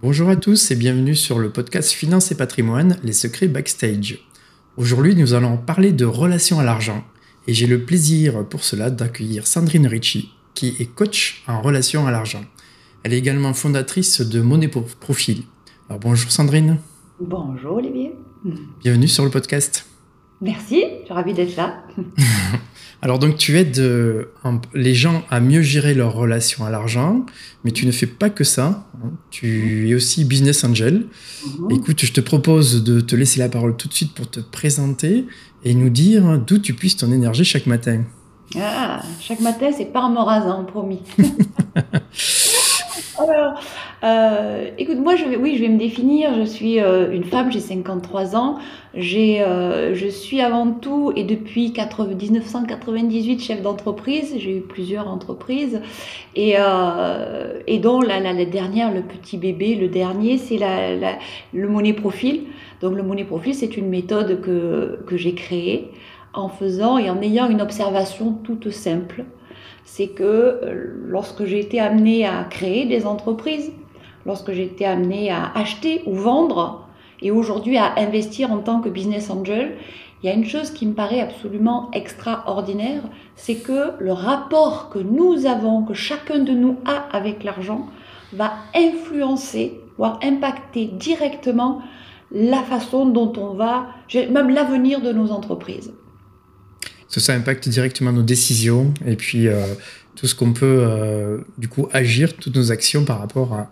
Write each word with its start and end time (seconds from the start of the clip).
Bonjour 0.00 0.28
à 0.28 0.36
tous 0.36 0.70
et 0.70 0.76
bienvenue 0.76 1.16
sur 1.16 1.40
le 1.40 1.50
podcast 1.50 1.90
Finance 1.90 2.30
et 2.30 2.36
patrimoine, 2.36 3.00
les 3.02 3.12
secrets 3.12 3.48
backstage. 3.48 4.20
Aujourd'hui, 4.76 5.16
nous 5.16 5.34
allons 5.34 5.56
parler 5.56 5.90
de 5.90 6.04
relations 6.04 6.60
à 6.60 6.62
l'argent 6.62 7.02
et 7.48 7.52
j'ai 7.52 7.66
le 7.66 7.82
plaisir 7.82 8.46
pour 8.48 8.62
cela 8.62 8.90
d'accueillir 8.90 9.48
Sandrine 9.48 9.88
Ricci, 9.88 10.30
qui 10.54 10.76
est 10.78 10.86
coach 10.86 11.42
en 11.48 11.60
relation 11.60 12.06
à 12.06 12.12
l'argent. 12.12 12.44
Elle 13.02 13.12
est 13.12 13.18
également 13.18 13.52
fondatrice 13.54 14.20
de 14.20 14.40
Money 14.40 14.68
Profil. 14.68 15.42
Alors 15.88 15.98
bonjour 15.98 16.30
Sandrine. 16.30 16.78
Bonjour 17.18 17.78
Olivier. 17.78 18.14
Bienvenue 18.78 19.08
sur 19.08 19.24
le 19.24 19.30
podcast. 19.30 19.84
Merci, 20.40 20.84
je 21.00 21.06
suis 21.06 21.12
ravie 21.12 21.34
d'être 21.34 21.56
là. 21.56 21.82
Alors 23.00 23.18
donc 23.18 23.36
tu 23.36 23.56
aides 23.58 23.78
euh, 23.78 24.24
les 24.74 24.94
gens 24.94 25.22
à 25.30 25.40
mieux 25.40 25.62
gérer 25.62 25.94
leur 25.94 26.14
relation 26.14 26.64
à 26.64 26.70
l'argent, 26.70 27.24
mais 27.64 27.70
tu 27.70 27.86
ne 27.86 27.92
fais 27.92 28.06
pas 28.06 28.28
que 28.28 28.44
ça. 28.44 28.88
Hein. 29.04 29.10
Tu 29.30 29.88
es 29.88 29.94
aussi 29.94 30.24
business 30.24 30.64
angel. 30.64 31.06
Mhm. 31.46 31.70
Écoute, 31.70 32.04
je 32.04 32.12
te 32.12 32.20
propose 32.20 32.82
de 32.82 33.00
te 33.00 33.14
laisser 33.14 33.38
la 33.38 33.48
parole 33.48 33.76
tout 33.76 33.88
de 33.88 33.94
suite 33.94 34.14
pour 34.14 34.28
te 34.28 34.40
présenter 34.40 35.26
et 35.64 35.74
nous 35.74 35.90
dire 35.90 36.38
d'où 36.38 36.58
tu 36.58 36.74
puisses 36.74 36.96
ton 36.96 37.12
énergie 37.12 37.44
chaque 37.44 37.66
matin. 37.66 38.02
Ah, 38.56 39.02
chaque 39.20 39.40
matin, 39.40 39.70
c'est 39.76 39.92
par 39.92 40.10
rasant, 40.24 40.64
promis. 40.64 41.00
Alors, 43.18 43.60
euh, 44.04 44.70
écoute, 44.78 44.98
moi, 44.98 45.16
je 45.16 45.24
vais, 45.24 45.36
oui, 45.36 45.56
je 45.56 45.62
vais 45.62 45.68
me 45.68 45.78
définir. 45.78 46.34
Je 46.36 46.44
suis 46.44 46.80
euh, 46.80 47.10
une 47.12 47.24
femme, 47.24 47.50
j'ai 47.50 47.60
53 47.60 48.36
ans. 48.36 48.58
J'ai, 48.94 49.42
euh, 49.42 49.94
je 49.94 50.06
suis 50.06 50.40
avant 50.40 50.70
tout 50.70 51.12
et 51.16 51.24
depuis 51.24 51.72
1998 51.72 53.40
chef 53.40 53.62
d'entreprise. 53.62 54.34
J'ai 54.38 54.58
eu 54.58 54.60
plusieurs 54.60 55.08
entreprises 55.08 55.80
et, 56.36 56.54
et 57.66 57.78
dont 57.78 58.00
la, 58.00 58.20
la, 58.20 58.44
dernière, 58.44 58.92
le 58.92 59.02
petit 59.02 59.36
bébé, 59.36 59.74
le 59.74 59.88
dernier, 59.88 60.38
c'est 60.38 60.58
la, 60.58 60.96
le 61.52 61.68
monnaie 61.68 61.92
profil. 61.92 62.44
Donc, 62.80 62.94
le 62.94 63.02
monnaie 63.02 63.24
profil, 63.24 63.54
c'est 63.54 63.76
une 63.76 63.88
méthode 63.88 64.40
que, 64.40 65.00
que 65.06 65.16
j'ai 65.16 65.34
créée 65.34 65.90
en 66.34 66.48
faisant 66.48 66.98
et 66.98 67.10
en 67.10 67.20
ayant 67.20 67.48
une 67.48 67.60
observation 67.60 68.32
toute 68.32 68.70
simple 68.70 69.24
c'est 69.90 70.08
que 70.08 70.22
euh, 70.22 70.92
lorsque 71.06 71.44
j'ai 71.46 71.60
été 71.60 71.80
amenée 71.80 72.26
à 72.26 72.44
créer 72.44 72.84
des 72.84 73.06
entreprises, 73.06 73.72
lorsque 74.26 74.52
j'ai 74.52 74.64
été 74.64 74.84
amenée 74.84 75.30
à 75.30 75.50
acheter 75.54 76.02
ou 76.04 76.14
vendre, 76.14 76.86
et 77.22 77.30
aujourd'hui 77.30 77.78
à 77.78 77.94
investir 77.98 78.52
en 78.52 78.58
tant 78.58 78.80
que 78.80 78.90
business 78.90 79.30
angel, 79.30 79.76
il 80.22 80.26
y 80.26 80.30
a 80.30 80.34
une 80.34 80.44
chose 80.44 80.72
qui 80.72 80.86
me 80.86 80.92
paraît 80.92 81.20
absolument 81.20 81.90
extraordinaire, 81.94 83.02
c'est 83.34 83.56
que 83.56 83.92
le 83.98 84.12
rapport 84.12 84.90
que 84.90 84.98
nous 84.98 85.46
avons, 85.46 85.82
que 85.82 85.94
chacun 85.94 86.40
de 86.40 86.52
nous 86.52 86.76
a 86.84 87.16
avec 87.16 87.42
l'argent, 87.42 87.86
va 88.34 88.52
influencer, 88.74 89.80
voire 89.96 90.20
impacter 90.22 90.84
directement 90.84 91.80
la 92.30 92.62
façon 92.62 93.06
dont 93.06 93.32
on 93.38 93.54
va, 93.54 93.86
même 94.14 94.50
l'avenir 94.50 95.00
de 95.00 95.12
nos 95.12 95.32
entreprises 95.32 95.94
ça 97.08 97.34
impacte 97.34 97.68
directement 97.68 98.12
nos 98.12 98.22
décisions 98.22 98.92
et 99.06 99.16
puis 99.16 99.48
euh, 99.48 99.62
tout 100.14 100.26
ce 100.26 100.34
qu'on 100.34 100.52
peut 100.52 100.80
euh, 100.82 101.38
du 101.56 101.68
coup 101.68 101.88
agir, 101.92 102.36
toutes 102.36 102.56
nos 102.56 102.70
actions 102.70 103.04
par 103.04 103.18
rapport 103.18 103.54
à, 103.54 103.70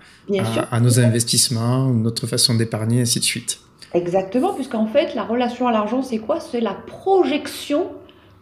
à, 0.70 0.80
nos 0.80 1.00
investissements, 1.00 1.88
notre 1.88 2.26
façon 2.26 2.54
d'épargner, 2.54 3.00
ainsi 3.00 3.18
de 3.18 3.24
suite. 3.24 3.60
Exactement, 3.94 4.54
puisqu'en 4.54 4.86
fait, 4.86 5.14
la 5.14 5.24
relation 5.24 5.68
à 5.68 5.72
l'argent, 5.72 6.02
c'est 6.02 6.18
quoi? 6.18 6.40
C'est 6.40 6.60
la 6.60 6.74
projection 6.74 7.92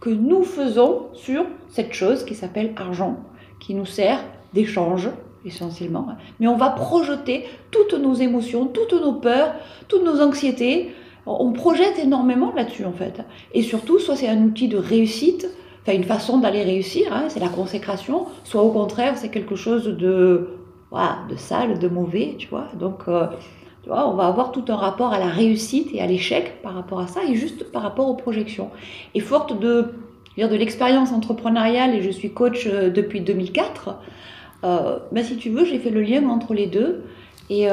que 0.01 0.11
nous 0.11 0.45
faisons 0.45 1.07
sur 1.15 1.45
cette 1.71 1.93
chose 1.93 2.25
qui 2.25 2.35
s'appelle 2.35 2.73
argent, 2.77 3.19
qui 3.61 3.75
nous 3.75 3.87
sert 3.87 4.21
d'échange 4.53 5.09
essentiellement. 5.47 6.09
Mais 6.41 6.47
on 6.47 6.57
va 6.57 6.71
projeter 6.71 7.45
toutes 7.71 7.95
nos 7.95 8.15
émotions, 8.15 8.67
toutes 8.67 8.93
nos 8.93 9.15
peurs, 9.15 9.55
toutes 9.89 10.05
nos 10.05 10.21
anxiétés, 10.21 10.95
on 11.27 11.53
projette 11.53 11.99
énormément 11.99 12.53
là-dessus 12.55 12.85
en 12.85 12.93
fait. 12.93 13.23
Et 13.53 13.63
surtout, 13.63 13.99
soit 13.99 14.17
c'est 14.17 14.29
un 14.29 14.43
outil 14.43 14.69
de 14.69 14.77
réussite, 14.77 15.49
enfin 15.83 15.97
une 15.97 16.05
façon 16.05 16.39
d'aller 16.39 16.63
réussir, 16.63 17.13
hein, 17.13 17.25
c'est 17.29 17.41
la 17.41 17.49
consécration, 17.49 18.27
soit 18.45 18.63
au 18.63 18.71
contraire 18.71 19.17
c'est 19.17 19.31
quelque 19.31 19.57
chose 19.57 19.87
de, 19.87 20.49
de 21.29 21.37
sale, 21.37 21.79
de 21.79 21.89
mauvais, 21.89 22.35
tu 22.39 22.49
vois. 22.49 22.69
Donc, 22.79 23.03
euh, 23.09 23.27
tu 23.83 23.89
vois, 23.89 24.09
on 24.09 24.15
va 24.15 24.27
avoir 24.27 24.53
tout 24.53 24.65
un 24.69 24.77
rapport 24.77 25.13
à 25.13 25.19
la 25.19 25.27
réussite 25.27 25.91
et 25.93 26.01
à 26.01 26.07
l'échec 26.07 26.63
par 26.63 26.75
rapport 26.75 27.01
à 27.01 27.07
ça, 27.07 27.21
et 27.25 27.35
juste 27.35 27.71
par 27.71 27.83
rapport 27.83 28.09
aux 28.09 28.15
projections. 28.15 28.71
Et 29.15 29.21
forte 29.21 29.59
de, 29.59 29.95
de 30.37 30.57
l'expérience 30.57 31.13
entrepreneuriale, 31.13 31.95
et 31.95 32.03
je 32.03 32.11
suis 32.11 32.33
coach 32.33 32.67
euh, 32.67 32.91
depuis 32.91 33.21
2004, 33.21 33.97
euh, 34.65 34.99
ben, 35.13 35.25
si 35.25 35.37
tu 35.37 35.51
veux, 35.51 35.65
j'ai 35.65 35.79
fait 35.79 35.91
le 35.91 36.01
lien 36.03 36.27
entre 36.29 36.55
les 36.55 36.67
deux, 36.67 37.05
et, 37.51 37.67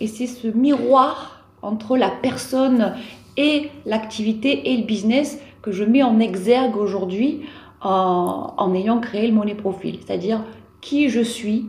et 0.00 0.06
c'est 0.06 0.26
ce 0.26 0.48
miroir 0.48 1.35
entre 1.62 1.96
la 1.96 2.10
personne 2.10 2.94
et 3.36 3.70
l'activité 3.84 4.72
et 4.72 4.76
le 4.78 4.84
business 4.84 5.38
que 5.62 5.72
je 5.72 5.84
mets 5.84 6.02
en 6.02 6.20
exergue 6.20 6.76
aujourd'hui 6.76 7.42
en, 7.82 8.72
ayant 8.74 9.00
créé 9.00 9.28
le 9.28 9.34
monnaie 9.34 9.54
profil, 9.54 9.98
c'est-à-dire 10.04 10.42
qui 10.80 11.08
je 11.08 11.20
suis, 11.20 11.66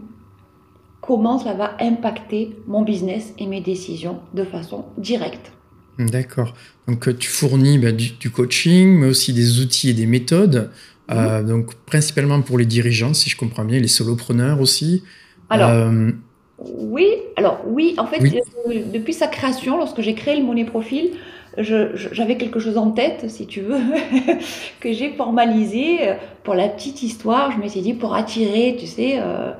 comment 1.01 1.37
ça 1.37 1.53
va 1.53 1.77
impacter 1.79 2.55
mon 2.67 2.81
business 2.81 3.33
et 3.37 3.45
mes 3.45 3.61
décisions 3.61 4.19
de 4.33 4.43
façon 4.43 4.85
directe. 4.97 5.51
D'accord. 5.99 6.53
Donc 6.87 7.07
euh, 7.07 7.15
tu 7.15 7.29
fournis 7.29 7.77
bah, 7.77 7.91
du, 7.91 8.31
coaching, 8.31 8.99
mais 8.99 9.07
aussi 9.07 9.33
des 9.33 9.59
outils 9.59 9.89
et 9.89 9.93
des 9.93 10.05
méthodes, 10.05 10.71
euh, 11.11 11.41
mhm. 11.41 11.47
donc 11.47 11.75
principalement 11.85 12.41
pour 12.41 12.57
les 12.57 12.65
dirigeants, 12.65 13.13
si 13.13 13.29
je 13.29 13.37
comprends 13.37 13.65
bien, 13.65 13.79
les 13.79 13.87
solopreneurs 13.87 14.61
aussi. 14.61 15.03
Alors, 15.49 15.69
euh, 15.69 16.11
oui, 16.59 17.07
alors 17.35 17.59
oui, 17.67 17.95
en 17.97 18.07
fait, 18.07 18.23
euh, 18.23 18.81
depuis 18.91 19.13
sa 19.13 19.27
création, 19.27 19.77
lorsque 19.77 20.01
j'ai 20.01 20.15
créé 20.15 20.35
le 20.35 20.43
Monnaie 20.43 20.65
Profil, 20.65 21.11
j'avais 21.57 22.37
quelque 22.37 22.59
chose 22.59 22.77
en 22.77 22.91
tête, 22.91 23.29
si 23.29 23.47
tu 23.47 23.61
veux, 23.61 23.79
que 24.79 24.91
j'ai 24.91 25.09
formalisé 25.11 25.99
pour 26.43 26.55
la 26.55 26.67
petite 26.67 27.03
histoire. 27.03 27.51
Je 27.51 27.57
me 27.57 27.67
suis 27.67 27.81
dit, 27.81 27.93
pour 27.93 28.15
attirer, 28.15 28.75
tu 28.79 28.85
sais, 28.85 29.15
euh, 29.19 29.51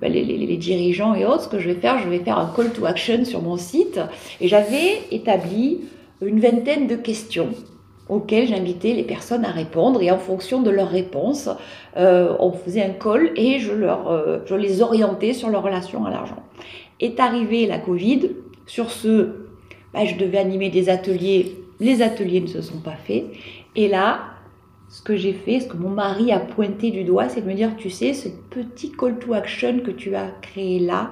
ben, 0.00 0.12
les, 0.12 0.24
les, 0.24 0.56
dirigeants 0.56 1.14
et 1.14 1.24
autres, 1.24 1.44
ce 1.44 1.48
que 1.48 1.58
je 1.58 1.68
vais 1.68 1.80
faire, 1.80 1.98
je 1.98 2.08
vais 2.08 2.18
faire 2.18 2.38
un 2.38 2.52
call 2.54 2.72
to 2.72 2.84
action 2.86 3.24
sur 3.24 3.42
mon 3.42 3.56
site. 3.56 4.00
Et 4.40 4.48
j'avais 4.48 5.00
établi 5.10 5.80
une 6.22 6.40
vingtaine 6.40 6.86
de 6.86 6.96
questions 6.96 7.50
auxquelles 8.08 8.48
j'invitais 8.48 8.92
les 8.92 9.02
personnes 9.02 9.44
à 9.44 9.50
répondre 9.50 10.02
et 10.02 10.10
en 10.10 10.18
fonction 10.18 10.62
de 10.62 10.70
leurs 10.70 10.90
réponses, 10.90 11.48
euh, 11.96 12.34
on 12.38 12.52
faisait 12.52 12.82
un 12.82 12.90
call 12.90 13.32
et 13.36 13.58
je, 13.58 13.72
leur, 13.72 14.10
euh, 14.10 14.38
je 14.46 14.54
les 14.54 14.82
orientais 14.82 15.32
sur 15.32 15.48
leur 15.48 15.62
relation 15.62 16.04
à 16.04 16.10
l'argent. 16.10 16.42
Est 17.00 17.18
arrivé 17.18 17.66
la 17.66 17.78
Covid, 17.78 18.30
sur 18.66 18.90
ce, 18.90 19.30
bah, 19.92 20.04
je 20.04 20.16
devais 20.16 20.38
animer 20.38 20.68
des 20.68 20.88
ateliers, 20.88 21.56
les 21.80 22.02
ateliers 22.02 22.40
ne 22.40 22.46
se 22.46 22.60
sont 22.60 22.78
pas 22.78 22.96
faits, 22.96 23.24
et 23.74 23.88
là, 23.88 24.20
ce 24.88 25.02
que 25.02 25.16
j'ai 25.16 25.32
fait, 25.32 25.60
ce 25.60 25.66
que 25.66 25.76
mon 25.76 25.88
mari 25.88 26.30
a 26.30 26.38
pointé 26.38 26.90
du 26.90 27.04
doigt, 27.04 27.28
c'est 27.28 27.40
de 27.40 27.48
me 27.48 27.54
dire, 27.54 27.72
tu 27.76 27.90
sais, 27.90 28.12
ce 28.12 28.28
petit 28.50 28.92
call 28.92 29.18
to 29.18 29.34
action 29.34 29.80
que 29.80 29.90
tu 29.90 30.14
as 30.14 30.28
créé 30.40 30.78
là, 30.78 31.10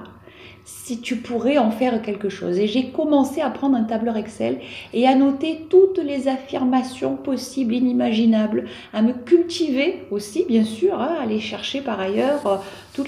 si 0.65 1.01
tu 1.01 1.17
pourrais 1.17 1.57
en 1.57 1.71
faire 1.71 2.01
quelque 2.01 2.29
chose. 2.29 2.57
Et 2.57 2.67
j'ai 2.67 2.89
commencé 2.89 3.41
à 3.41 3.49
prendre 3.49 3.75
un 3.75 3.83
tableur 3.83 4.15
Excel 4.15 4.59
et 4.93 5.07
à 5.07 5.15
noter 5.15 5.65
toutes 5.69 5.99
les 5.99 6.27
affirmations 6.27 7.15
possibles, 7.15 7.73
inimaginables, 7.73 8.65
à 8.93 9.01
me 9.01 9.13
cultiver 9.13 10.03
aussi, 10.11 10.45
bien 10.47 10.63
sûr, 10.63 10.99
hein, 10.99 11.15
à 11.19 11.23
aller 11.23 11.39
chercher 11.39 11.81
par 11.81 11.99
ailleurs 11.99 12.47
euh, 12.47 12.57
tout, 12.93 13.05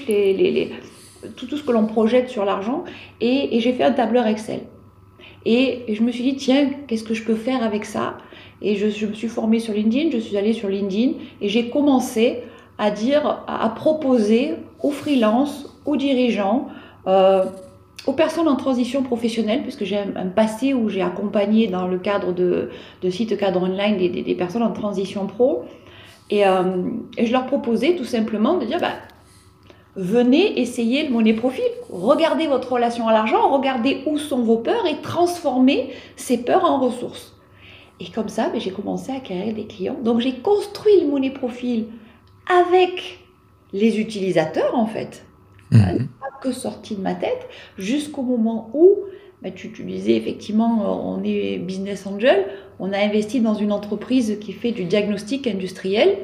ce 1.56 1.62
que 1.62 1.72
l'on 1.72 1.86
projette 1.86 2.28
sur 2.28 2.44
l'argent. 2.44 2.84
Et, 3.20 3.58
j'ai 3.60 3.72
fait 3.72 3.84
un 3.84 3.92
tableur 3.92 4.26
Excel. 4.26 4.60
Et, 5.46 5.84
je 5.88 6.02
me 6.02 6.12
suis 6.12 6.24
dit, 6.24 6.36
tiens, 6.36 6.70
qu'est-ce 6.86 7.04
que 7.04 7.14
je 7.14 7.24
peux 7.24 7.36
faire 7.36 7.62
avec 7.62 7.84
ça? 7.86 8.18
Et 8.60 8.76
je, 8.76 9.06
me 9.06 9.14
suis 9.14 9.28
formée 9.28 9.60
sur 9.60 9.72
LinkedIn, 9.72 10.10
je 10.10 10.18
suis 10.18 10.36
allée 10.36 10.54
sur 10.54 10.68
LinkedIn 10.68 11.12
et 11.40 11.48
j'ai 11.48 11.68
commencé 11.68 12.42
à 12.78 12.90
dire, 12.90 13.44
à 13.46 13.68
proposer 13.70 14.54
aux 14.82 14.90
freelances, 14.90 15.78
aux 15.84 15.96
dirigeants, 15.96 16.68
euh, 17.06 17.44
aux 18.06 18.12
personnes 18.12 18.48
en 18.48 18.56
transition 18.56 19.02
professionnelle, 19.02 19.62
puisque 19.62 19.84
j'ai 19.84 19.98
un, 19.98 20.26
passé 20.26 20.74
où 20.74 20.88
j'ai 20.88 21.02
accompagné 21.02 21.66
dans 21.66 21.88
le 21.88 21.98
cadre 21.98 22.32
de, 22.32 22.70
sites 23.10 23.36
cadre 23.36 23.62
online 23.62 23.96
des, 23.96 24.34
personnes 24.34 24.62
en 24.62 24.72
transition 24.72 25.26
pro. 25.26 25.64
Euh, 26.32 26.84
et, 27.16 27.26
je 27.26 27.32
leur 27.32 27.46
proposais 27.46 27.96
tout 27.96 28.04
simplement 28.04 28.58
de 28.58 28.66
dire, 28.66 28.78
bah, 28.80 28.92
venez 29.96 30.60
essayer 30.60 31.06
le 31.06 31.12
money 31.12 31.32
profil. 31.32 31.64
Regardez 31.90 32.46
votre 32.46 32.72
relation 32.72 33.08
à 33.08 33.12
l'argent, 33.12 33.50
regardez 33.50 34.02
où 34.06 34.18
sont 34.18 34.42
vos 34.42 34.58
peurs 34.58 34.86
et 34.86 35.00
transformez 35.02 35.90
ces 36.16 36.38
peurs 36.38 36.64
en 36.64 36.78
ressources. 36.78 37.34
Et 37.98 38.10
comme 38.10 38.28
ça, 38.28 38.50
ben, 38.50 38.60
j'ai 38.60 38.70
commencé 38.70 39.10
à 39.10 39.16
acquérir 39.16 39.54
des 39.54 39.66
clients. 39.66 39.96
Donc 40.02 40.20
j'ai 40.20 40.34
construit 40.34 41.00
le 41.00 41.08
money 41.08 41.30
profil 41.30 41.86
avec 42.48 43.20
les 43.72 43.98
utilisateurs 43.98 44.74
en 44.74 44.86
fait. 44.86 45.24
Mhm. 45.70 46.08
Que 46.40 46.52
sorti 46.52 46.96
de 46.96 47.02
ma 47.02 47.14
tête, 47.14 47.48
jusqu'au 47.78 48.22
moment 48.22 48.70
où 48.74 48.96
ben, 49.42 49.52
tu, 49.52 49.72
tu, 49.72 49.84
disais 49.84 50.16
effectivement, 50.16 51.14
on 51.14 51.22
est 51.22 51.58
business 51.58 52.06
angel, 52.06 52.46
on 52.78 52.92
a 52.92 52.98
investi 52.98 53.40
dans 53.40 53.54
une 53.54 53.72
entreprise 53.72 54.38
qui 54.40 54.52
fait 54.52 54.72
du 54.72 54.84
diagnostic 54.84 55.46
industriel, 55.46 56.18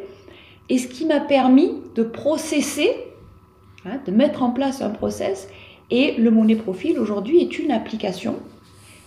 et 0.69 0.79
ce 0.79 0.89
qui 0.89 1.05
m'a 1.05 1.21
permis 1.21 1.73
de 1.95 2.03
processer 2.03 2.91
Hein, 3.85 3.99
de 4.07 4.13
mettre 4.13 4.45
en 4.45 4.51
place 4.51 4.81
un 4.81 4.91
process. 4.91 5.49
Et 5.91 6.15
le 6.17 6.31
Money 6.31 6.55
Profil 6.55 6.99
aujourd'hui 6.99 7.41
est 7.41 7.59
une 7.59 7.73
application 7.73 8.37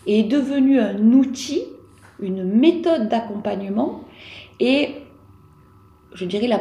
et 0.06 0.20
est 0.20 0.24
devenu 0.24 0.80
un 0.80 1.14
outil, 1.14 1.64
une 2.20 2.44
méthode 2.44 3.08
d'accompagnement. 3.08 4.02
Et 4.60 4.90
je 6.14 6.26
dirais 6.26 6.48
la, 6.48 6.60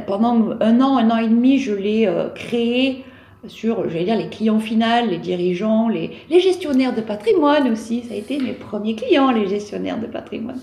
pendant 0.00 0.56
un 0.60 0.80
an, 0.80 0.96
un 0.96 1.10
an 1.10 1.18
et 1.18 1.28
demi, 1.28 1.58
je 1.58 1.72
l'ai 1.72 2.06
euh, 2.06 2.28
créé 2.30 3.04
sur, 3.48 3.88
je 3.88 3.98
dire, 3.98 4.16
les 4.16 4.28
clients 4.28 4.60
finaux, 4.60 5.06
les 5.08 5.18
dirigeants, 5.18 5.88
les, 5.88 6.10
gestionnaires 6.40 6.94
de 6.94 7.00
patrimoine 7.00 7.70
aussi. 7.70 8.02
Ça 8.02 8.14
a 8.14 8.16
été 8.16 8.38
mes 8.38 8.52
premiers 8.52 8.94
clients, 8.94 9.30
les 9.30 9.48
gestionnaires 9.48 10.00
de 10.00 10.06
patrimoine, 10.06 10.60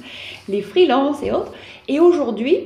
les 0.47 0.61
freelances 0.61 1.23
et 1.23 1.31
autres. 1.31 1.51
Et 1.87 1.99
aujourd'hui, 1.99 2.57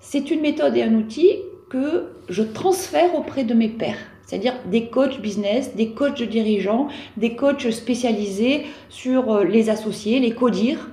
c'est 0.00 0.30
une 0.30 0.40
méthode 0.40 0.76
et 0.76 0.82
un 0.82 0.94
outil 0.94 1.30
que 1.68 2.08
je 2.28 2.42
transfère 2.42 3.14
auprès 3.14 3.44
de 3.44 3.54
mes 3.54 3.68
pairs, 3.68 3.98
c'est-à-dire 4.26 4.54
des 4.66 4.86
coachs 4.86 5.20
business, 5.20 5.74
des 5.74 5.90
coachs 5.90 6.18
de 6.18 6.26
dirigeants, 6.26 6.88
des 7.16 7.34
coachs 7.34 7.70
spécialisés 7.70 8.66
sur 8.88 9.32
euh, 9.32 9.44
les 9.44 9.70
associés, 9.70 10.20
les 10.20 10.32
codir. 10.32 10.90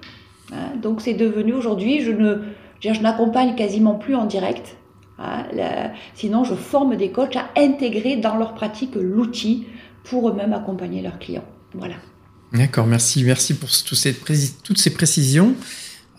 Hein. 0.52 0.78
donc 0.82 1.02
c'est 1.02 1.14
devenu 1.14 1.54
aujourd'hui, 1.54 2.02
je 2.02 2.12
ne, 2.12 2.38
je 2.82 3.02
n'accompagne 3.02 3.56
quasiment 3.56 3.96
plus 3.96 4.16
en 4.16 4.26
direct. 4.26 4.78
Hein. 5.20 5.92
sinon, 6.16 6.44
je 6.44 6.56
forme 6.56 6.96
des 6.96 7.12
coachs 7.12 7.36
à 7.36 7.50
intégrer 7.58 8.16
dans 8.18 8.38
leur 8.38 8.54
pratique 8.54 8.96
l'outil 8.96 9.66
pour 10.04 10.30
eux-mêmes 10.30 10.54
accompagner 10.54 11.02
leurs 11.02 11.20
clients. 11.20 11.46
Voilà. 11.74 11.96
D'accord, 12.54 12.88
merci, 12.88 13.24
merci 13.24 13.54
pour 13.54 13.70
toutes 13.70 13.98
ces 14.78 14.90
précisions. 14.94 15.56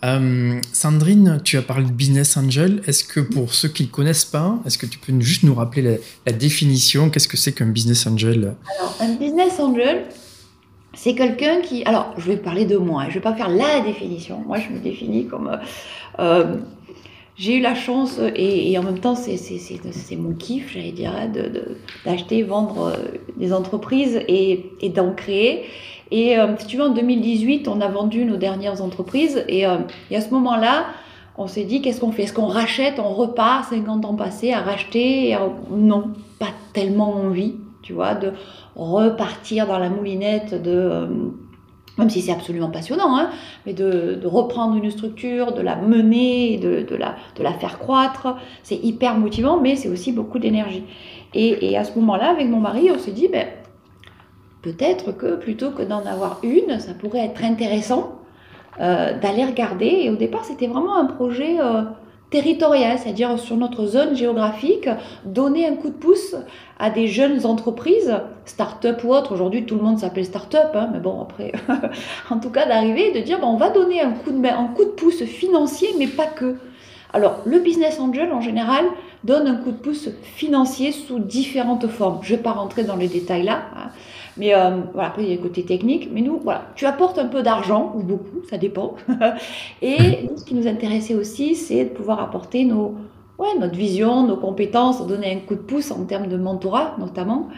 Euh, 0.03 0.59
Sandrine, 0.73 1.41
tu 1.43 1.57
as 1.57 1.61
parlé 1.61 1.85
de 1.85 1.91
business 1.91 2.35
angel. 2.35 2.81
Est-ce 2.87 3.03
que 3.03 3.19
pour 3.19 3.53
ceux 3.53 3.69
qui 3.69 3.83
ne 3.83 3.89
connaissent 3.89 4.25
pas, 4.25 4.57
est-ce 4.65 4.77
que 4.77 4.85
tu 4.85 4.97
peux 4.97 5.13
juste 5.19 5.43
nous 5.43 5.53
rappeler 5.53 5.99
la, 6.25 6.33
définition? 6.33 7.09
Qu'est-ce 7.09 7.27
que 7.27 7.37
c'est 7.37 7.51
qu'un 7.51 7.67
business 7.67 8.07
angel? 8.07 8.55
Alors, 8.79 8.97
un 8.99 9.13
business 9.15 9.59
angel, 9.59 10.05
c'est 10.93 11.13
quelqu'un 11.13 11.61
qui. 11.61 11.83
Alors, 11.83 12.13
je 12.17 12.25
vais 12.25 12.37
parler 12.37 12.65
de 12.65 12.77
moi. 12.77 13.03
Je 13.03 13.09
ne 13.09 13.13
vais 13.15 13.19
pas 13.19 13.35
faire 13.35 13.49
la 13.49 13.81
définition. 13.81 14.41
Moi, 14.45 14.57
je 14.59 14.73
me 14.73 14.79
définis 14.79 15.27
comme. 15.27 15.47
Euh, 15.47 15.57
euh, 16.19 16.57
j'ai 17.37 17.57
eu 17.57 17.61
la 17.61 17.75
chance, 17.75 18.19
et, 18.35 18.77
en 18.77 18.83
même 18.83 18.99
temps, 18.99 19.15
c'est 19.15 20.15
mon 20.15 20.33
kiff, 20.33 20.73
j'allais 20.73 20.91
dire, 20.91 21.13
d'acheter, 22.05 22.43
vendre 22.43 22.93
des 23.37 23.53
entreprises 23.53 24.21
et, 24.27 24.71
et 24.81 24.89
d'en 24.89 25.13
créer. 25.13 25.65
Et 26.11 26.37
euh, 26.37 26.47
si 26.57 26.67
tu 26.67 26.77
veux, 26.77 26.83
en 26.83 26.89
2018, 26.89 27.67
on 27.67 27.79
a 27.81 27.87
vendu 27.87 28.25
nos 28.25 28.35
dernières 28.37 28.81
entreprises. 28.81 29.43
Et, 29.47 29.65
euh, 29.65 29.77
et 30.11 30.17
à 30.17 30.21
ce 30.21 30.29
moment-là, 30.31 30.85
on 31.37 31.47
s'est 31.47 31.63
dit, 31.63 31.81
qu'est-ce 31.81 32.01
qu'on 32.01 32.11
fait? 32.11 32.23
Est-ce 32.23 32.33
qu'on 32.33 32.47
rachète 32.47 32.99
On 32.99 33.13
repart 33.13 33.69
50 33.69 34.05
ans 34.05 34.15
passés 34.15 34.51
à 34.51 34.59
racheter? 34.59 35.35
Non, 35.71 36.11
pas 36.37 36.49
tellement 36.73 37.13
envie, 37.13 37.55
tu 37.81 37.93
vois, 37.93 38.13
de 38.13 38.33
repartir 38.75 39.67
dans 39.67 39.79
la 39.79 39.89
moulinette 39.89 40.61
de... 40.61 40.71
Euh, 40.71 41.07
même 41.97 42.09
si 42.09 42.21
c'est 42.21 42.31
absolument 42.31 42.69
passionnant, 42.69 43.17
hein, 43.17 43.29
mais 43.65 43.73
de, 43.73 44.19
reprendre 44.25 44.75
une 44.75 44.89
structure, 44.91 45.53
de 45.53 45.61
la 45.61 45.75
mener, 45.75 46.57
de, 46.57 46.95
la, 46.95 47.53
faire 47.53 47.79
croître, 47.79 48.35
c'est 48.63 48.77
hyper 48.77 49.17
motivant, 49.17 49.59
mais 49.59 49.75
c'est 49.75 49.89
aussi 49.89 50.11
beaucoup 50.11 50.39
d'énergie. 50.39 50.83
Et, 51.33 51.71
et, 51.71 51.77
à 51.77 51.83
ce 51.83 51.97
moment-là, 51.99 52.29
avec 52.29 52.47
mon 52.47 52.59
mari, 52.59 52.89
on 52.93 52.97
s'est 52.97 53.11
dit, 53.11 53.27
ben, 53.27 53.47
peut-être 54.61 55.11
que 55.11 55.35
plutôt 55.35 55.71
que 55.71 55.81
d'en 55.81 56.05
avoir 56.05 56.39
une, 56.43 56.79
ça 56.79 56.93
pourrait 56.93 57.25
être 57.25 57.43
intéressant 57.43 58.21
euh, 58.79 59.17
d'aller 59.19 59.45
regarder. 59.45 59.85
Et 60.03 60.09
au 60.09 60.15
départ, 60.15 60.45
c'était 60.45 60.67
vraiment 60.67 60.95
un 60.95 61.05
projet 61.05 61.59
euh, 61.59 61.83
territorial, 62.31 62.97
c'est-à-dire 62.97 63.37
sur 63.37 63.57
notre 63.57 63.85
zone 63.85 64.15
géographique, 64.15 64.89
donner 65.25 65.67
un 65.67 65.75
coup 65.75 65.89
de 65.89 65.93
pouce 65.93 66.35
à 66.79 66.89
des 66.89 67.07
jeunes 67.07 67.45
entreprises, 67.45 68.15
start-up 68.45 69.03
ou 69.03 69.13
autres. 69.13 69.33
Aujourd'hui, 69.33 69.65
tout 69.65 69.75
le 69.75 69.81
monde 69.81 69.99
s'appelle 69.99 70.25
start-up, 70.25 70.71
hein, 70.73 70.89
mais 70.91 70.99
bon, 70.99 71.21
après, 71.21 71.51
en 72.31 72.39
tout 72.39 72.49
cas, 72.49 72.65
d'arriver 72.65 73.09
et 73.09 73.19
de 73.19 73.23
dire, 73.23 73.39
bon, 73.39 73.47
on 73.47 73.57
va 73.57 73.69
donner 73.69 74.01
un 74.01 74.11
coup, 74.11 74.31
de, 74.31 74.47
un 74.47 74.67
coup 74.67 74.85
de 74.85 74.89
pouce 74.89 75.23
financier, 75.23 75.89
mais 75.99 76.07
pas 76.07 76.25
que. 76.25 76.55
Alors, 77.13 77.41
le 77.45 77.59
business 77.59 77.99
angel, 77.99 78.31
en 78.31 78.39
général, 78.39 78.85
donne 79.25 79.45
un 79.45 79.55
coup 79.55 79.71
de 79.71 79.77
pouce 79.77 80.09
financier 80.23 80.93
sous 80.93 81.19
différentes 81.19 81.87
formes. 81.87 82.19
Je 82.23 82.31
ne 82.31 82.37
vais 82.37 82.43
pas 82.43 82.53
rentrer 82.53 82.85
dans 82.85 82.95
les 82.95 83.09
détails 83.09 83.43
là. 83.43 83.63
Hein. 83.75 83.89
Mais 84.41 84.55
euh, 84.55 84.81
voilà, 84.91 85.09
après, 85.09 85.21
il 85.21 85.29
y 85.29 85.33
a 85.33 85.35
le 85.35 85.41
côté 85.43 85.63
technique. 85.63 86.09
Mais 86.11 86.21
nous, 86.21 86.39
voilà, 86.39 86.63
tu 86.73 86.87
apportes 86.87 87.19
un 87.19 87.27
peu 87.27 87.43
d'argent, 87.43 87.93
ou 87.95 88.01
beaucoup, 88.01 88.41
ça 88.49 88.57
dépend. 88.57 88.95
et 89.83 90.29
ce 90.35 90.43
qui 90.43 90.55
nous 90.55 90.67
intéressait 90.67 91.13
aussi, 91.13 91.53
c'est 91.53 91.85
de 91.85 91.89
pouvoir 91.89 92.19
apporter 92.19 92.65
nos, 92.65 92.95
ouais, 93.37 93.55
notre 93.59 93.75
vision, 93.75 94.25
nos 94.25 94.37
compétences, 94.37 95.05
donner 95.05 95.31
un 95.31 95.45
coup 95.45 95.53
de 95.53 95.59
pouce 95.59 95.91
en 95.91 96.05
termes 96.05 96.25
de 96.25 96.37
mentorat, 96.37 96.95
notamment. 96.97 97.49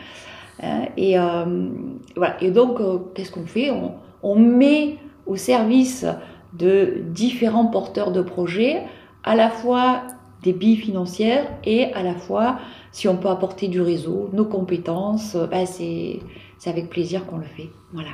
Euh, 0.62 0.84
et 0.98 1.18
euh, 1.18 1.70
voilà. 2.18 2.36
Et 2.44 2.52
donc, 2.52 2.80
qu'est-ce 3.14 3.32
qu'on 3.32 3.46
fait? 3.46 3.72
On, 3.72 3.94
on 4.22 4.36
met 4.36 4.98
au 5.26 5.38
service 5.38 6.06
de 6.52 7.02
différents 7.12 7.68
porteurs 7.68 8.12
de 8.12 8.22
projets, 8.22 8.84
à 9.24 9.38
la 9.38 9.50
fois 9.50 10.02
des 10.44 10.52
billes 10.52 10.76
financières 10.76 11.48
et 11.64 11.94
à 11.94 12.04
la 12.04 12.14
fois, 12.14 12.58
si 12.92 13.08
on 13.08 13.16
peut 13.16 13.30
apporter 13.30 13.70
du 13.70 13.80
réseau, 13.80 14.30
nos 14.34 14.44
compétences, 14.44 15.38
ben 15.50 15.66
c'est 15.66 16.20
c'est 16.64 16.70
avec 16.70 16.90
plaisir 16.90 17.26
qu'on 17.26 17.40
le 17.40 17.46
fait. 17.58 17.70
Voilà. 17.92 18.12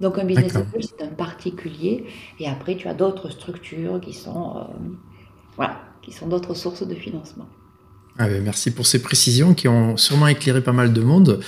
Donc 0.00 0.16
un 0.18 0.24
business 0.24 0.54
angel, 0.54 0.82
c'est 0.82 1.02
un 1.02 1.08
particulier. 1.08 2.04
Et 2.38 2.46
après, 2.46 2.76
tu 2.76 2.86
as 2.86 2.94
d'autres 2.94 3.30
structures 3.30 4.00
qui 4.00 4.12
sont, 4.12 4.56
euh, 4.56 4.60
voilà, 5.56 5.80
qui 6.00 6.12
sont 6.12 6.28
d'autres 6.28 6.54
sources 6.54 6.86
de 6.86 6.94
financement. 6.94 7.48
Ah 8.16 8.28
ben, 8.28 8.42
merci 8.44 8.70
pour 8.70 8.86
ces 8.86 9.02
précisions 9.02 9.54
qui 9.54 9.66
ont 9.66 9.96
sûrement 9.96 10.28
éclairé 10.28 10.62
pas 10.62 10.72
mal 10.72 10.92
de 10.92 11.00
monde. 11.00 11.40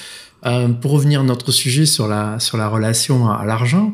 Euh, 0.45 0.69
pour 0.69 0.91
revenir 0.91 1.21
à 1.21 1.23
notre 1.23 1.53
sujet 1.53 1.87
sur 1.87 2.09
la, 2.09 2.41
sur 2.41 2.59
la 2.59 2.69
relation 2.69 3.31
à, 3.31 3.45
l'argent, 3.45 3.93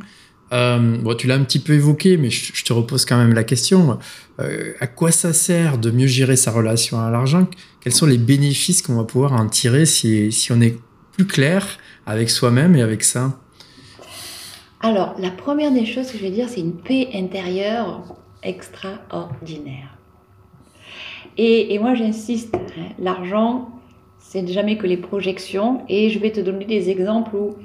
euh, 0.53 0.97
bon, 0.97 1.15
tu 1.15 1.27
l'as 1.27 1.35
un 1.35 1.45
petit 1.45 1.59
peu 1.59 1.75
évoqué, 1.75 2.17
mais 2.17 2.31
je, 2.31 2.65
te 2.65 2.73
repose 2.73 3.05
quand 3.05 3.19
même 3.19 3.35
la 3.35 3.45
question. 3.45 3.99
à 4.39 4.87
quoi 4.87 5.13
ça 5.13 5.35
sert 5.35 5.77
de 5.77 5.91
mieux 5.91 6.07
gérer 6.07 6.37
sa 6.37 6.51
relation 6.51 6.99
à 6.99 7.11
l'argent? 7.11 7.47
Quels 7.81 7.93
sont 7.93 8.07
les 8.07 8.17
bénéfices 8.17 8.81
qu'on 8.81 8.97
va 8.97 9.05
pouvoir 9.05 9.35
en 9.35 9.47
tirer 9.47 9.85
si, 9.85 10.33
si 10.33 10.51
on 10.51 10.61
est 10.63 10.79
plus 11.13 11.27
clair 11.27 11.79
avec 12.09 12.31
soi-même 12.31 12.75
et 12.75 12.81
avec 12.81 13.05
ça 13.05 13.39
Alors, 14.81 15.15
la 15.19 15.31
première 15.31 15.71
des 15.71 15.85
choses 15.85 16.11
que 16.11 16.17
je 16.17 16.23
vais 16.23 16.31
dire, 16.31 16.49
c'est 16.49 16.61
une 16.61 16.77
paix 16.77 17.11
intérieure 17.15 18.17
extraordinaire. 18.43 19.95
Et, 21.37 21.79
moi, 21.79 21.95
j'insiste, 21.95 22.57
hein, 22.57 22.93
l'argent, 22.99 23.69
c'est 24.19 24.47
jamais 24.49 24.79
que 24.79 24.87
les 24.87 24.97
projections. 24.97 25.83
Et 25.89 26.09
je 26.09 26.19
vais 26.19 26.33
te 26.33 26.41
donner 26.41 26.65
des 26.65 26.89
exemples 26.89 27.37
où 27.37 27.57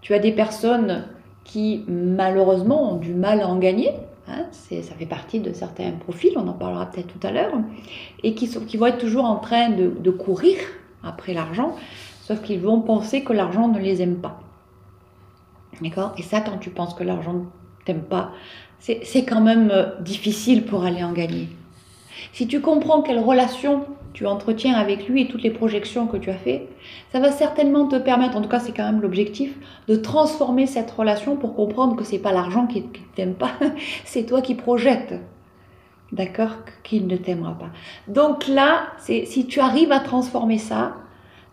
tu 0.00 0.14
as 0.14 0.18
des 0.18 0.32
personnes 0.32 1.04
qui, 1.44 1.84
malheureusement, 1.86 2.94
ont 2.94 2.96
du 2.96 3.14
mal 3.14 3.42
à 3.42 3.48
en 3.48 3.58
gagner. 3.58 3.90
Hein, 4.26 4.46
ça 4.50 4.94
fait 4.98 5.06
partie 5.06 5.40
de 5.40 5.52
certains 5.52 5.90
profils, 5.90 6.32
on 6.36 6.48
en 6.48 6.54
parlera 6.54 6.86
peut-être 6.86 7.08
tout 7.08 7.26
à 7.26 7.32
l'heure, 7.32 7.52
et 8.22 8.34
qui, 8.34 8.46
sont, 8.46 8.60
qui 8.60 8.76
vont 8.76 8.86
être 8.86 8.98
toujours 8.98 9.24
en 9.24 9.36
train 9.36 9.70
de, 9.70 9.88
de 9.88 10.10
courir 10.10 10.56
après 11.02 11.34
l'argent 11.34 11.76
Sauf 12.30 12.42
qu'ils 12.42 12.60
vont 12.60 12.80
penser 12.80 13.24
que 13.24 13.32
l'argent 13.32 13.66
ne 13.66 13.80
les 13.80 14.02
aime 14.02 14.18
pas. 14.18 14.38
D'accord? 15.82 16.12
Et 16.16 16.22
ça, 16.22 16.40
quand 16.40 16.58
tu 16.58 16.70
penses 16.70 16.94
que 16.94 17.02
l'argent 17.02 17.32
ne 17.32 17.44
t'aime 17.84 18.02
pas, 18.02 18.30
c'est 18.78 19.24
quand 19.24 19.40
même 19.40 19.68
euh, 19.72 19.98
difficile 20.00 20.64
pour 20.64 20.84
aller 20.84 21.02
en 21.02 21.10
gagner. 21.10 21.48
Si 22.32 22.46
tu 22.46 22.60
comprends 22.60 23.02
quelle 23.02 23.18
relation 23.18 23.84
tu 24.12 24.28
entretiens 24.28 24.74
avec 24.74 25.08
lui 25.08 25.22
et 25.22 25.26
toutes 25.26 25.42
les 25.42 25.50
projections 25.50 26.06
que 26.06 26.18
tu 26.18 26.30
as 26.30 26.36
fait, 26.36 26.68
ça 27.10 27.18
va 27.18 27.32
certainement 27.32 27.88
te 27.88 27.96
permettre, 27.96 28.36
en 28.36 28.42
tout 28.42 28.48
cas 28.48 28.60
c'est 28.60 28.70
quand 28.70 28.86
même 28.86 29.00
l'objectif, 29.00 29.58
de 29.88 29.96
transformer 29.96 30.68
cette 30.68 30.92
relation 30.92 31.34
pour 31.34 31.56
comprendre 31.56 31.96
que 31.96 32.04
c'est 32.04 32.20
pas 32.20 32.32
l'argent 32.32 32.68
qui 32.68 32.84
t'aime 33.16 33.34
pas, 33.34 33.54
c'est 34.04 34.26
toi 34.26 34.40
qui 34.40 34.54
projettes. 34.54 35.14
D'accord? 36.12 36.58
Qu'il 36.84 37.08
ne 37.08 37.16
t'aimera 37.16 37.58
pas. 37.58 37.70
Donc 38.06 38.46
là, 38.46 38.84
si 38.98 39.46
tu 39.48 39.58
arrives 39.58 39.90
à 39.90 39.98
transformer 39.98 40.58
ça, 40.58 40.94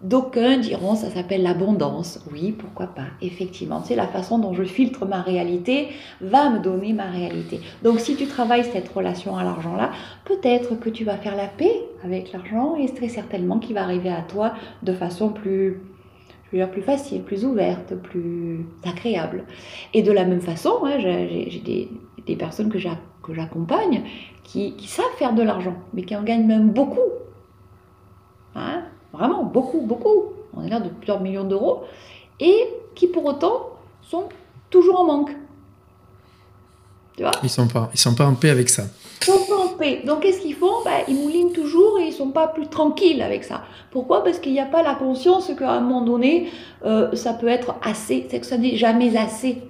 D'aucuns 0.01 0.57
diront 0.57 0.95
ça 0.95 1.09
s'appelle 1.09 1.41
l'abondance. 1.41 2.23
Oui, 2.31 2.51
pourquoi 2.51 2.87
pas, 2.87 3.07
effectivement. 3.21 3.81
C'est 3.83 3.95
la 3.95 4.05
façon 4.05 4.37
dont 4.37 4.53
je 4.53 4.63
filtre 4.63 5.07
ma 5.07 5.21
réalité 5.21 5.87
va 6.21 6.51
me 6.51 6.59
donner 6.59 6.93
ma 6.93 7.05
réalité. 7.05 7.61
Donc 7.83 7.99
si 7.99 8.15
tu 8.15 8.27
travailles 8.27 8.63
cette 8.63 8.89
relation 8.89 9.37
à 9.37 9.43
l'argent-là, 9.43 9.91
peut-être 10.25 10.79
que 10.79 10.91
tu 10.91 11.03
vas 11.03 11.17
faire 11.17 11.35
la 11.35 11.47
paix 11.47 11.81
avec 12.03 12.31
l'argent 12.31 12.75
et 12.75 12.87
très 12.93 13.07
certainement 13.07 13.57
qu'il 13.57 13.73
va 13.73 13.81
arriver 13.81 14.11
à 14.11 14.21
toi 14.21 14.53
de 14.83 14.93
façon 14.93 15.29
plus, 15.29 15.81
je 16.53 16.63
plus 16.65 16.83
facile, 16.83 17.23
plus 17.23 17.43
ouverte, 17.43 17.95
plus 17.95 18.67
agréable. 18.85 19.45
Et 19.95 20.03
de 20.03 20.11
la 20.11 20.25
même 20.25 20.41
façon, 20.41 20.75
hein, 20.83 20.99
j'ai 20.99 21.61
des, 21.65 21.89
des, 22.27 22.35
personnes 22.35 22.69
que 22.69 22.77
j'accompagne 22.77 24.03
qui, 24.43 24.75
qui, 24.75 24.87
savent 24.87 25.05
faire 25.17 25.33
de 25.33 25.41
l'argent, 25.41 25.75
mais 25.95 26.03
qui 26.03 26.15
en 26.15 26.21
gagnent 26.21 26.45
même 26.45 26.69
beaucoup. 26.69 26.99
Hein, 28.55 28.83
vraiment, 29.17 29.43
beaucoup, 29.43 29.81
beaucoup. 29.81 30.33
On 30.55 30.63
est 30.63 30.69
là 30.69 30.79
de 30.79 30.89
plusieurs 30.89 31.19
millions 31.19 31.43
d'euros. 31.43 31.83
Et 32.39 32.67
qui 32.95 33.07
pour 33.07 33.25
autant 33.25 33.69
sont 34.01 34.29
toujours 34.69 35.01
en 35.01 35.05
manque. 35.05 35.31
Tu 37.15 37.23
vois 37.23 37.31
ils 37.43 37.49
sont 37.49 37.67
pas, 37.67 37.89
ils 37.93 37.99
sont 37.99 38.13
pas 38.13 38.25
en 38.25 38.35
paix 38.35 38.49
avec 38.49 38.69
ça. 38.69 38.83
Ils 39.21 39.25
sont 39.25 39.45
pas 39.47 39.57
en 39.57 39.77
paix. 39.77 40.03
Donc 40.05 40.21
qu'est-ce 40.21 40.41
qu'ils 40.41 40.53
font? 40.53 40.83
Ben, 40.85 41.03
Ils 41.07 41.15
moulinent 41.15 41.51
toujours 41.51 41.99
et 41.99 42.07
ils 42.07 42.13
sont 42.13 42.29
pas 42.29 42.47
plus 42.47 42.67
tranquilles 42.67 43.21
avec 43.21 43.43
ça. 43.43 43.63
Pourquoi? 43.91 44.23
Parce 44.23 44.39
qu'il 44.39 44.51
n'y 44.51 44.59
a 44.59 44.65
pas 44.65 44.83
la 44.83 44.93
conscience 44.95 45.51
qu'à 45.57 45.71
un 45.71 45.81
moment 45.81 46.01
donné, 46.01 46.49
euh, 46.85 47.15
ça 47.15 47.33
peut 47.33 47.47
être 47.47 47.75
assez, 47.81 48.27
c'est 48.29 48.39
que 48.39 48.45
ça 48.45 48.57
n'est 48.57 48.75
jamais 48.75 49.17
assez. 49.17 49.63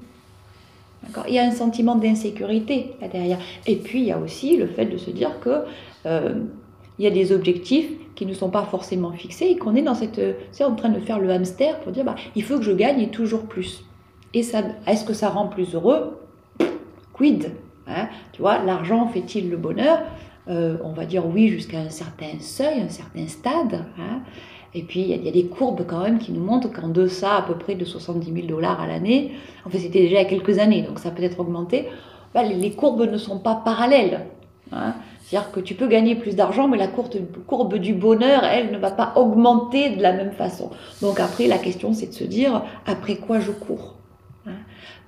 Il 1.27 1.33
y 1.33 1.39
a 1.39 1.43
un 1.43 1.51
sentiment 1.51 1.95
d'insécurité 1.95 2.95
derrière. 3.11 3.39
Et 3.65 3.77
puis 3.77 3.99
il 3.99 4.05
y 4.07 4.11
a 4.11 4.17
aussi 4.17 4.57
le 4.57 4.67
fait 4.67 4.85
de 4.85 4.97
se 4.97 5.09
dire 5.09 5.39
que 5.39 5.63
euh, 6.05 6.33
il 6.99 7.05
y 7.05 7.07
a 7.07 7.11
des 7.11 7.31
objectifs 7.31 7.91
qui 8.15 8.25
ne 8.25 8.33
sont 8.33 8.49
pas 8.49 8.63
forcément 8.63 9.11
fixés 9.11 9.45
et 9.45 9.57
qu'on 9.57 9.75
est 9.75 9.81
dans 9.81 9.93
cette, 9.93 10.21
c'est 10.51 10.63
en 10.63 10.75
train 10.75 10.89
de 10.89 10.99
faire 10.99 11.19
le 11.19 11.29
hamster 11.29 11.79
pour 11.81 11.91
dire 11.91 12.03
bah, 12.03 12.15
il 12.35 12.43
faut 12.43 12.57
que 12.57 12.63
je 12.63 12.71
gagne 12.71 13.07
toujours 13.09 13.43
plus. 13.43 13.83
Et 14.33 14.43
ça, 14.43 14.61
est-ce 14.85 15.05
que 15.05 15.13
ça 15.13 15.29
rend 15.29 15.47
plus 15.47 15.75
heureux? 15.75 16.19
Quid 17.13 17.51
hein? 17.87 18.07
Tu 18.33 18.41
vois, 18.41 18.63
l'argent 18.63 19.07
fait-il 19.07 19.49
le 19.49 19.57
bonheur? 19.57 19.99
Euh, 20.49 20.77
On 20.83 20.93
va 20.93 21.05
dire 21.05 21.25
oui 21.25 21.49
jusqu'à 21.49 21.79
un 21.79 21.89
certain 21.89 22.39
seuil, 22.39 22.81
un 22.81 22.89
certain 22.89 23.27
stade. 23.27 23.85
Hein? 23.99 24.21
Et 24.73 24.83
puis, 24.83 25.01
il 25.01 25.25
y, 25.25 25.27
a 25.27 25.31
des 25.31 25.45
courbes 25.45 25.85
quand 25.87 26.03
même 26.03 26.19
qui 26.19 26.31
nous 26.31 26.43
montrent 26.43 26.71
qu'en 26.71 26.89
deçà 26.89 27.37
à 27.37 27.41
peu 27.41 27.55
près 27.55 27.75
de 27.75 27.85
70 27.85 28.31
000 28.31 28.47
dollars 28.47 28.79
à 28.81 28.85
l'année, 28.85 29.31
en 29.65 29.69
fait 29.69 29.79
c'était 29.79 30.01
déjà 30.01 30.17
il 30.17 30.23
y 30.23 30.25
a 30.25 30.29
quelques 30.29 30.59
années, 30.59 30.83
donc 30.83 30.99
ça 30.99 31.09
peut 31.09 31.23
être 31.23 31.39
augmenté, 31.39 31.87
bah, 32.33 32.43
les, 32.43 32.71
courbes 32.71 33.09
ne 33.09 33.17
sont 33.17 33.39
pas 33.39 33.55
parallèles. 33.55 34.27
Hein? 34.71 34.93
C'est-à-dire 35.27 35.51
que 35.51 35.59
tu 35.59 35.75
peux 35.75 35.87
gagner 35.87 36.15
plus 36.15 36.37
d'argent, 36.37 36.69
mais 36.69 36.77
la 36.77 36.87
courbe 36.87 37.77
du 37.79 37.93
bonheur, 37.93 38.45
elle, 38.45 38.71
ne 38.71 38.77
va 38.77 38.91
pas 38.91 39.11
augmenter 39.17 39.89
de 39.89 40.01
la 40.01 40.13
même 40.13 40.31
façon. 40.31 40.71
Donc 41.01 41.19
après, 41.19 41.47
la 41.47 41.57
question, 41.57 41.91
c'est 41.91 42.07
de 42.07 42.13
se 42.13 42.23
dire, 42.23 42.63
après 42.85 43.17
quoi 43.17 43.41
je 43.41 43.51
cours 43.51 43.95
hein 44.47 44.51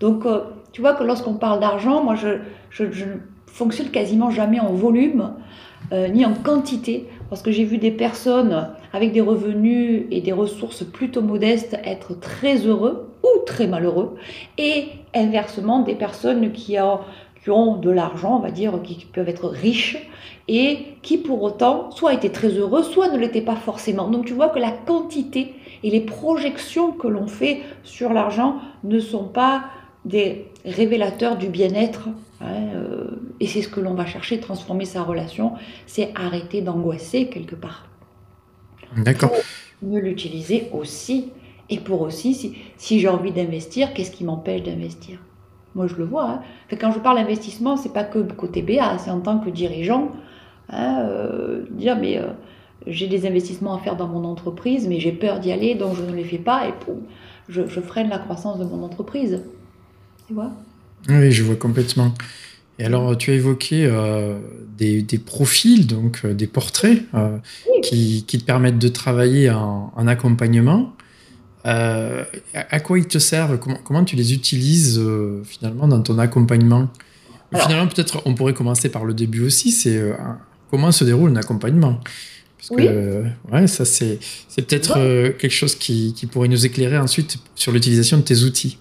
Donc, 0.01 0.25
euh, 0.25 0.41
tu 0.73 0.81
vois 0.81 0.93
que 0.93 1.05
lorsqu'on 1.05 1.35
parle 1.35 1.61
d'argent, 1.61 2.03
moi, 2.03 2.15
je, 2.15 2.83
ne 2.83 3.15
fonctionne 3.47 3.91
quasiment 3.91 4.29
jamais 4.29 4.59
en 4.59 4.73
volume, 4.73 5.35
euh, 5.93 6.09
ni 6.09 6.25
en 6.25 6.33
quantité, 6.33 7.07
parce 7.29 7.41
que 7.41 7.51
j'ai 7.51 7.63
vu 7.63 7.77
des 7.77 7.91
personnes 7.91 8.71
avec 8.91 9.13
des 9.13 9.21
revenus 9.21 10.03
et 10.11 10.19
des 10.19 10.33
ressources 10.33 10.83
plutôt 10.83 11.21
modestes 11.21 11.77
être 11.85 12.19
très 12.19 12.57
heureux 12.57 13.13
ou 13.23 13.45
très 13.45 13.67
malheureux, 13.67 14.17
et 14.57 14.89
inversement, 15.15 15.79
des 15.79 15.95
personnes 15.95 16.51
qui 16.51 16.77
ont 16.77 16.99
qui 17.43 17.50
ont 17.51 17.77
de 17.77 17.89
l'argent, 17.89 18.38
on 18.38 18.39
va 18.39 18.51
dire, 18.51 18.81
qui 18.84 19.05
peuvent 19.05 19.29
être 19.29 19.48
riches 19.48 19.98
et 20.48 20.79
qui 21.01 21.17
pour 21.17 21.41
autant 21.43 21.91
soit 21.91 22.13
étaient 22.13 22.31
très 22.31 22.50
heureux, 22.50 22.84
soit 22.84 23.10
ne 23.10 23.17
l'étaient 23.17 23.41
pas 23.41 23.55
forcément. 23.55 24.10
Donc 24.10 24.25
tu 24.25 24.34
vois 24.34 24.50
que 24.50 24.60
la 24.60 24.72
quantité 24.72 25.53
et 25.84 25.89
les 25.89 26.01
projections 26.01 26.91
que 26.91 27.08
l'on 27.08 27.27
fait 27.27 27.62
sur 27.84 28.13
l'argent 28.13 28.55
ne 28.84 29.00
sont 29.00 29.25
pas 29.25 29.65
des 30.05 30.48
révélateurs 30.65 31.38
du 31.38 31.50
bien-être. 31.50 32.10
Hein, 32.41 32.46
euh, 32.74 33.08
et 33.39 33.48
c'est 33.48 33.62
ce 33.62 33.69
que 33.69 33.79
l'on 33.79 33.93
va 33.93 34.05
chercher, 34.05 34.39
transformer 34.39 34.86
sa 34.86 35.03
relation, 35.03 35.53
c'est 35.86 36.12
arrêter 36.15 36.62
d'angoisser 36.62 37.27
quelque 37.27 37.55
part. 37.55 37.88
D'accord. 38.98 39.31
Me 39.81 40.00
l'utiliser 40.00 40.69
aussi. 40.74 41.31
Et 41.69 41.77
pour 41.77 42.01
aussi, 42.01 42.34
si, 42.34 42.58
si 42.77 43.00
j'ai 43.00 43.08
envie 43.08 43.31
d'investir, 43.31 43.93
qu'est-ce 43.93 44.12
qui 44.12 44.24
m'empêche 44.24 44.63
d'investir? 44.63 45.19
Moi, 45.79 45.88
je 45.88 45.95
le 45.95 46.03
vois. 46.03 46.29
Hein. 46.29 46.41
quand 46.77 46.91
je 46.91 47.00
parle 47.00 47.19
d'investissement, 47.19 47.77
c'est 47.77 47.93
pas 47.93 48.03
que 48.03 48.19
côté 48.19 48.62
BA, 48.62 48.98
c'est 48.98 49.12
en 49.12 49.21
tant 49.21 49.39
que 49.39 49.50
dirigeant. 49.50 50.12
Hein, 50.67 51.05
euh, 51.07 51.62
dire, 51.71 51.98
mais 51.98 52.17
euh, 52.17 52.27
j'ai 52.86 53.07
des 53.07 53.25
investissements 53.25 53.75
à 53.75 53.79
faire 53.79 53.95
dans 53.95 54.09
mon 54.09 54.25
entreprise, 54.25 54.89
mais 54.89 55.00
j'ai 55.00 55.13
peur 55.13 55.39
d'y 55.39 55.53
aller, 55.53 55.75
donc 55.75 55.95
je 55.95 56.01
ne 56.01 56.13
les 56.13 56.25
fais 56.25 56.38
pas, 56.38 56.67
et 56.67 56.74
je, 57.48 57.62
freine 57.79 58.09
la 58.09 58.19
croissance 58.19 58.59
de 58.59 58.65
mon 58.65 58.83
entreprise. 58.83 59.41
Tu 60.27 60.33
vois? 60.33 60.51
Oui, 61.07 61.31
je 61.31 61.43
vois 61.43 61.55
complètement. 61.55 62.13
Et 62.77 62.83
alors, 62.83 63.17
tu 63.17 63.31
as 63.31 63.36
évoqué 63.36 63.86
euh, 63.86 64.38
des, 64.77 65.01
profils, 65.25 65.88
donc 65.88 66.25
des 66.25 66.48
portraits, 66.48 67.03
qui, 67.83 68.25
te 68.27 68.43
permettent 68.43 68.79
de 68.79 68.89
travailler 68.89 69.50
en, 69.50 69.93
en 69.95 70.07
accompagnement. 70.07 70.93
Euh, 71.66 72.24
à 72.54 72.80
quoi 72.80 73.00
ils 73.00 73.08
te 73.08 73.18
servent? 73.18 73.58
Comment, 73.60 73.80
comment, 73.84 74.04
tu 74.04 74.16
les 74.16 74.34
utilises 74.34 74.98
euh, 74.98 75.42
finalement 75.44 75.88
dans 75.88 76.01
ton 76.01 76.18
accompagnement? 76.20 76.88
Finalement, 77.54 77.88
peut-être 77.88 78.22
on 78.25 78.36
pourrait 78.36 78.54
commencer 78.54 78.89
par 78.89 79.06
le 79.06 79.13
début 79.13 79.46
aussi. 79.46 79.72
C'est 79.72 79.98
euh, 79.98 80.13
comment 80.70 80.92
se 80.92 81.04
déroule 81.04 81.32
un 81.32 81.36
accompagnement? 81.36 82.00
Parce 82.58 82.82
que 82.82 83.24
ouais, 83.51 83.68
ça 83.68 83.86
c'est 83.86 84.20
c'est 84.48 84.62
peut-être 84.62 84.94
quelque 85.38 85.50
chose 85.50 85.75
qui, 85.75 86.13
qui, 86.13 86.28
pourrait 86.28 86.50
nous 86.50 86.66
éclairer 86.66 86.98
ensuite 86.98 87.38
sur 87.56 87.72
l'utilisation 87.72 88.18
de 88.18 88.24
tes 88.24 88.44
outils. 88.44 88.78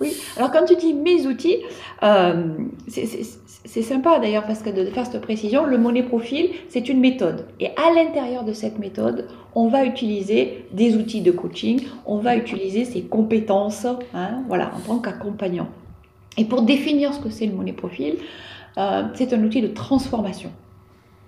Oui. 0.00 0.16
Alors 0.36 0.50
quand 0.50 0.64
tu 0.64 0.76
dis 0.76 0.94
mes 0.94 1.26
outils, 1.26 1.58
c'est 2.00 3.06
c'est 3.06 3.26
sympa 3.82 4.18
d'ailleurs 4.18 4.44
parce 4.44 4.60
que 4.60 4.70
de 4.70 4.84
faire 4.86 5.06
cette 5.06 5.20
précision, 5.20 5.64
le 5.64 5.78
monnaie 5.78 6.02
profil, 6.02 6.50
c'est 6.68 6.88
une 6.88 7.00
méthode. 7.00 7.46
Et 7.60 7.68
à 7.68 7.92
l'intérieur 7.94 8.44
de 8.44 8.52
cette 8.52 8.78
méthode, 8.78 9.28
on 9.54 9.68
va 9.68 9.84
utiliser 9.84 10.66
des 10.72 10.96
outils 10.96 11.20
de 11.20 11.30
coaching, 11.30 11.82
on 12.04 12.18
va 12.18 12.36
utiliser 12.36 12.84
ses 12.84 13.02
compétences, 13.02 13.86
hein, 14.14 14.42
voilà, 14.48 14.72
en 14.76 14.80
tant 14.80 14.98
qu'accompagnant. 14.98 15.68
Et 16.36 16.44
pour 16.44 16.62
définir 16.62 17.14
ce 17.14 17.20
que 17.20 17.30
c'est 17.30 17.46
le 17.46 17.52
monnaie 17.52 17.72
profil, 17.72 18.16
euh, 18.78 19.04
c'est 19.14 19.32
un 19.32 19.42
outil 19.44 19.60
de 19.60 19.68
transformation. 19.68 20.50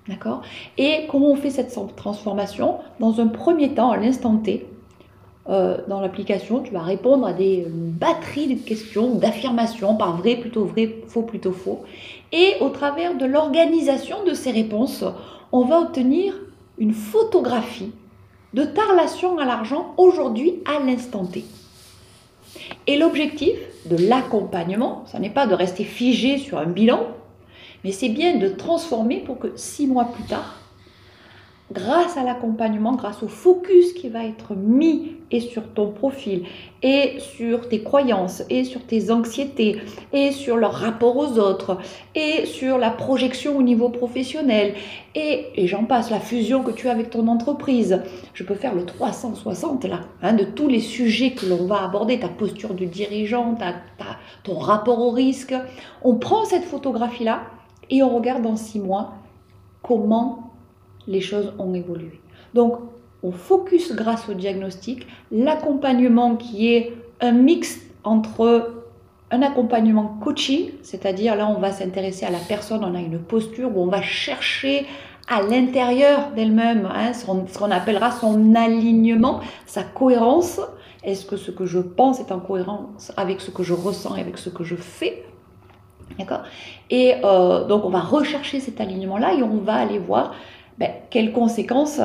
D'accord? 0.09 0.43
Et 0.77 1.07
comment 1.09 1.31
on 1.31 1.37
fait 1.37 1.51
cette 1.51 1.75
transformation? 1.97 2.79
Dans 3.01 3.21
un 3.21 3.29
premier 3.29 3.71
temps, 3.75 3.91
à 3.91 3.97
l'instant 3.97 4.37
T, 4.37 4.67
euh, 5.49 5.77
dans 5.89 6.01
l'application, 6.01 6.61
tu 6.61 6.73
vas 6.73 6.83
répondre 6.83 7.27
à 7.27 7.33
des 7.35 7.67
batteries 7.69 8.55
de 8.55 8.61
questions, 8.61 9.15
d'affirmations, 9.15 9.97
par 9.97 10.17
vrai, 10.17 10.37
plutôt 10.37 10.65
vrai, 10.65 10.97
faux, 11.09 11.23
plutôt 11.23 11.53
faux. 11.53 11.85
Et 12.33 12.55
au 12.61 12.71
travers 12.71 13.17
de 13.17 13.27
l'organisation 13.27 14.25
de 14.25 14.33
ces 14.33 14.51
réponses, 14.51 15.05
on 15.53 15.65
va 15.65 15.81
obtenir 15.81 16.35
une 16.79 16.95
photographie 16.95 17.93
de 18.55 18.65
ta 18.65 18.83
relation 18.85 19.39
à 19.39 19.45
l'argent 19.45 19.95
aujourd'hui 19.99 20.63
à 20.65 20.85
l'instant 20.85 21.27
T. 21.27 21.45
Et 22.87 22.97
l'objectif 22.97 23.57
de 23.87 23.97
l'accompagnement, 23.97 25.05
ce 25.13 25.19
n'est 25.19 25.31
pas 25.31 25.47
de 25.47 25.55
rester 25.55 25.85
figé 25.85 26.39
sur 26.39 26.59
un 26.59 26.67
bilan, 26.67 27.07
mais 27.83 27.93
c'est 27.93 28.09
bien 28.09 28.39
de 28.39 28.49
transformer 28.49 29.21
pour 29.21 29.39
que 29.39 29.53
six 29.57 29.87
mois 29.87 30.07
plus 30.07 30.25
tard, 30.25 30.59
grâce 31.75 32.17
à 32.17 32.23
l'accompagnement, 32.23 32.95
grâce 32.95 33.23
au 33.23 33.29
focus 33.29 33.93
qui 33.93 34.09
va 34.09 34.25
être 34.25 34.55
mis 34.55 35.17
et 35.31 35.41
sur 35.41 35.73
ton 35.75 35.91
profil, 35.91 36.45
et 36.83 37.19
sur 37.19 37.69
tes 37.69 37.83
croyances, 37.83 38.45
et 38.51 38.63
sur 38.63 38.87
tes 38.87 39.11
anxiétés, 39.11 39.81
et 40.13 40.31
sur 40.31 40.57
leur 40.57 40.75
rapport 40.75 41.17
aux 41.17 41.39
autres, 41.39 41.79
et 42.15 42.47
sur 42.47 42.79
la 42.79 42.91
projection 42.91 43.57
au 43.57 43.63
niveau 43.63 43.89
professionnel, 43.89 44.75
et, 45.17 45.67
j'en 45.67 45.85
passe, 45.85 46.11
la 46.11 46.21
fusion 46.21 46.63
que 46.63 46.71
tu 46.71 46.89
as 46.89 46.93
avec 46.93 47.11
ton 47.11 47.27
entreprise. 47.27 48.01
Je 48.33 48.45
peux 48.45 48.55
faire 48.55 48.75
le 48.75 48.85
360 48.85 49.85
là, 49.85 50.03
hein, 50.23 50.35
de 50.35 50.45
tous 50.45 50.69
les 50.69 50.81
sujets 50.81 51.33
que 51.33 51.47
l'on 51.47 51.67
va 51.67 51.83
aborder, 51.83 52.21
ta 52.21 52.29
posture 52.29 52.75
de 52.75 52.85
dirigeant, 52.85 53.57
ton 54.45 54.59
rapport 54.59 55.01
au 55.01 55.11
risque. 55.11 55.55
On 56.03 56.15
prend 56.15 56.45
cette 56.45 56.65
photographie-là 56.65 57.43
et 57.91 58.03
on 58.05 58.15
regarde 58.15 58.43
dans 58.43 58.57
six 58.57 58.79
mois 58.79 59.15
comment 59.83 60.54
les 61.07 61.21
choses 61.21 61.53
ont 61.59 61.75
évolué. 61.75 62.21
Donc, 62.55 62.79
on 63.23 63.33
focus 63.33 63.93
grâce 63.95 64.29
au 64.29 64.35
diagnostic, 64.35 65.07
l'accompagnement 65.33 66.37
qui 66.37 66.73
est 66.73 66.93
un 67.21 67.33
mix 67.33 67.81
entre 68.05 68.75
un 69.31 69.43
accompagnement 69.43 70.19
coaching, 70.23 70.71
c'est-à-dire 70.83 71.35
là 71.35 71.49
on 71.49 71.59
va 71.59 71.73
s'intéresser 71.73 72.27
à 72.27 72.31
la 72.31 72.39
personne, 72.39 72.85
on 72.85 72.95
a 72.95 73.01
une 73.01 73.19
posture 73.19 73.75
où 73.75 73.83
on 73.83 73.87
va 73.87 74.03
chercher 74.03 74.87
à 75.27 75.43
l'intérieur 75.43 76.31
d'elle-même 76.37 76.87
hein, 76.95 77.13
ce 77.15 77.25
qu'on 77.59 77.71
appellera 77.71 78.11
son 78.11 78.55
alignement, 78.55 79.41
sa 79.67 79.83
cohérence. 79.83 80.61
Est-ce 81.03 81.25
que 81.25 81.37
ce 81.37 81.51
que 81.51 81.65
je 81.67 81.79
pense 81.79 82.21
est 82.21 82.31
en 82.31 82.41
cohérence 82.41 83.13
avec 83.17 83.41
ce 83.41 83.51
que 83.51 83.63
je 83.63 83.73
ressens 83.73 84.17
et 84.17 84.21
avec 84.21 84.39
ce 84.39 84.51
que 84.51 84.65
je 84.65 84.77
fais? 84.77 85.25
D'accord? 86.19 86.43
Et 86.91 87.15
euh, 87.25 87.65
donc 87.65 87.85
on 87.85 87.91
va 87.91 88.01
rechercher 88.01 88.61
cet 88.61 88.81
alignement-là 88.81 89.35
et 89.35 89.43
on 89.43 89.59
va 89.59 89.75
aller 89.75 89.99
voir 89.99 90.35
ben, 90.79 90.91
quelles 91.11 91.33
conséquences 91.33 92.01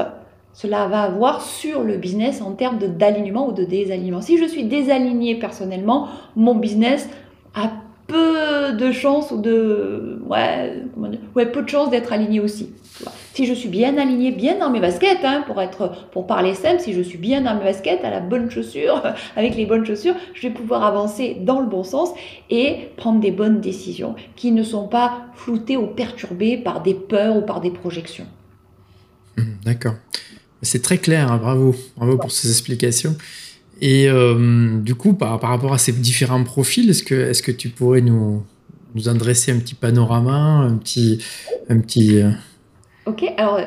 cela 0.53 0.87
va 0.87 1.03
avoir 1.03 1.41
sur 1.41 1.83
le 1.83 1.97
business 1.97 2.41
en 2.41 2.53
termes 2.53 2.79
d'alignement 2.79 3.47
ou 3.47 3.51
de 3.51 3.63
désalignement? 3.63 4.21
Si 4.21 4.37
je 4.37 4.45
suis 4.45 4.63
désaligné 4.63 5.35
personnellement, 5.35 6.07
mon 6.35 6.55
business 6.55 7.09
a 7.55 7.71
peu 8.09 8.73
de 8.73 8.91
chances 8.91 9.31
ou 9.31 9.39
de 9.39 10.21
ouais, 10.27 10.83
ouais 11.35 11.45
peu 11.45 11.61
de 11.61 11.69
chances 11.69 11.89
d'être 11.89 12.11
aligné 12.11 12.39
aussi. 12.39 12.73
si 13.33 13.45
je 13.45 13.53
suis 13.53 13.69
bien 13.69 13.97
aligné, 13.97 14.31
bien 14.31 14.57
dans 14.57 14.69
mes 14.69 14.79
baskets, 14.79 15.23
hein, 15.23 15.43
pour 15.45 15.61
être, 15.61 16.09
pour 16.11 16.27
parler 16.27 16.55
simple, 16.55 16.79
si 16.79 16.93
je 16.93 17.01
suis 17.01 17.17
bien 17.17 17.41
dans 17.41 17.55
mes 17.55 17.63
baskets, 17.63 18.03
à 18.03 18.09
la 18.09 18.19
bonne 18.19 18.49
chaussure, 18.49 19.03
avec 19.35 19.55
les 19.55 19.65
bonnes 19.65 19.85
chaussures, 19.85 20.15
je 20.33 20.47
vais 20.47 20.53
pouvoir 20.53 20.83
avancer 20.83 21.37
dans 21.39 21.59
le 21.61 21.67
bon 21.67 21.83
sens 21.83 22.09
et 22.49 22.89
prendre 22.97 23.19
des 23.19 23.31
bonnes 23.31 23.61
décisions 23.61 24.15
qui 24.35 24.51
ne 24.51 24.63
sont 24.63 24.87
pas 24.87 25.13
floutées 25.35 25.77
ou 25.77 25.87
perturbées 25.87 26.57
par 26.57 26.81
des 26.81 26.95
peurs 26.95 27.37
ou 27.37 27.41
par 27.41 27.61
des 27.61 27.71
projections. 27.71 28.25
Mmh, 29.39 29.65
d'accord. 29.65 29.95
C'est 30.61 30.81
très 30.81 30.97
clair, 30.97 31.31
hein, 31.31 31.37
bravo. 31.37 31.75
Bravo 31.97 32.17
pour 32.17 32.31
ces 32.31 32.49
explications. 32.49 33.15
Et 33.81 34.09
euh, 34.09 34.77
du 34.79 34.95
coup, 34.95 35.13
par, 35.13 35.39
par, 35.39 35.51
rapport 35.51 35.73
à 35.73 35.77
ces 35.77 35.93
différents 35.93 36.43
profils, 36.43 36.89
est-ce 36.89 37.03
que, 37.03 37.15
est 37.15 37.41
que 37.41 37.51
tu 37.51 37.69
pourrais 37.69 38.01
nous, 38.01 38.43
nous 38.95 39.07
adresser 39.07 39.51
un 39.51 39.59
petit 39.59 39.75
panorama, 39.75 40.33
un 40.33 40.75
petit... 40.75 41.23
Un 41.69 41.79
petit 41.79 42.21
euh, 42.21 42.31
Ok, 43.05 43.23
alors, 43.37 43.59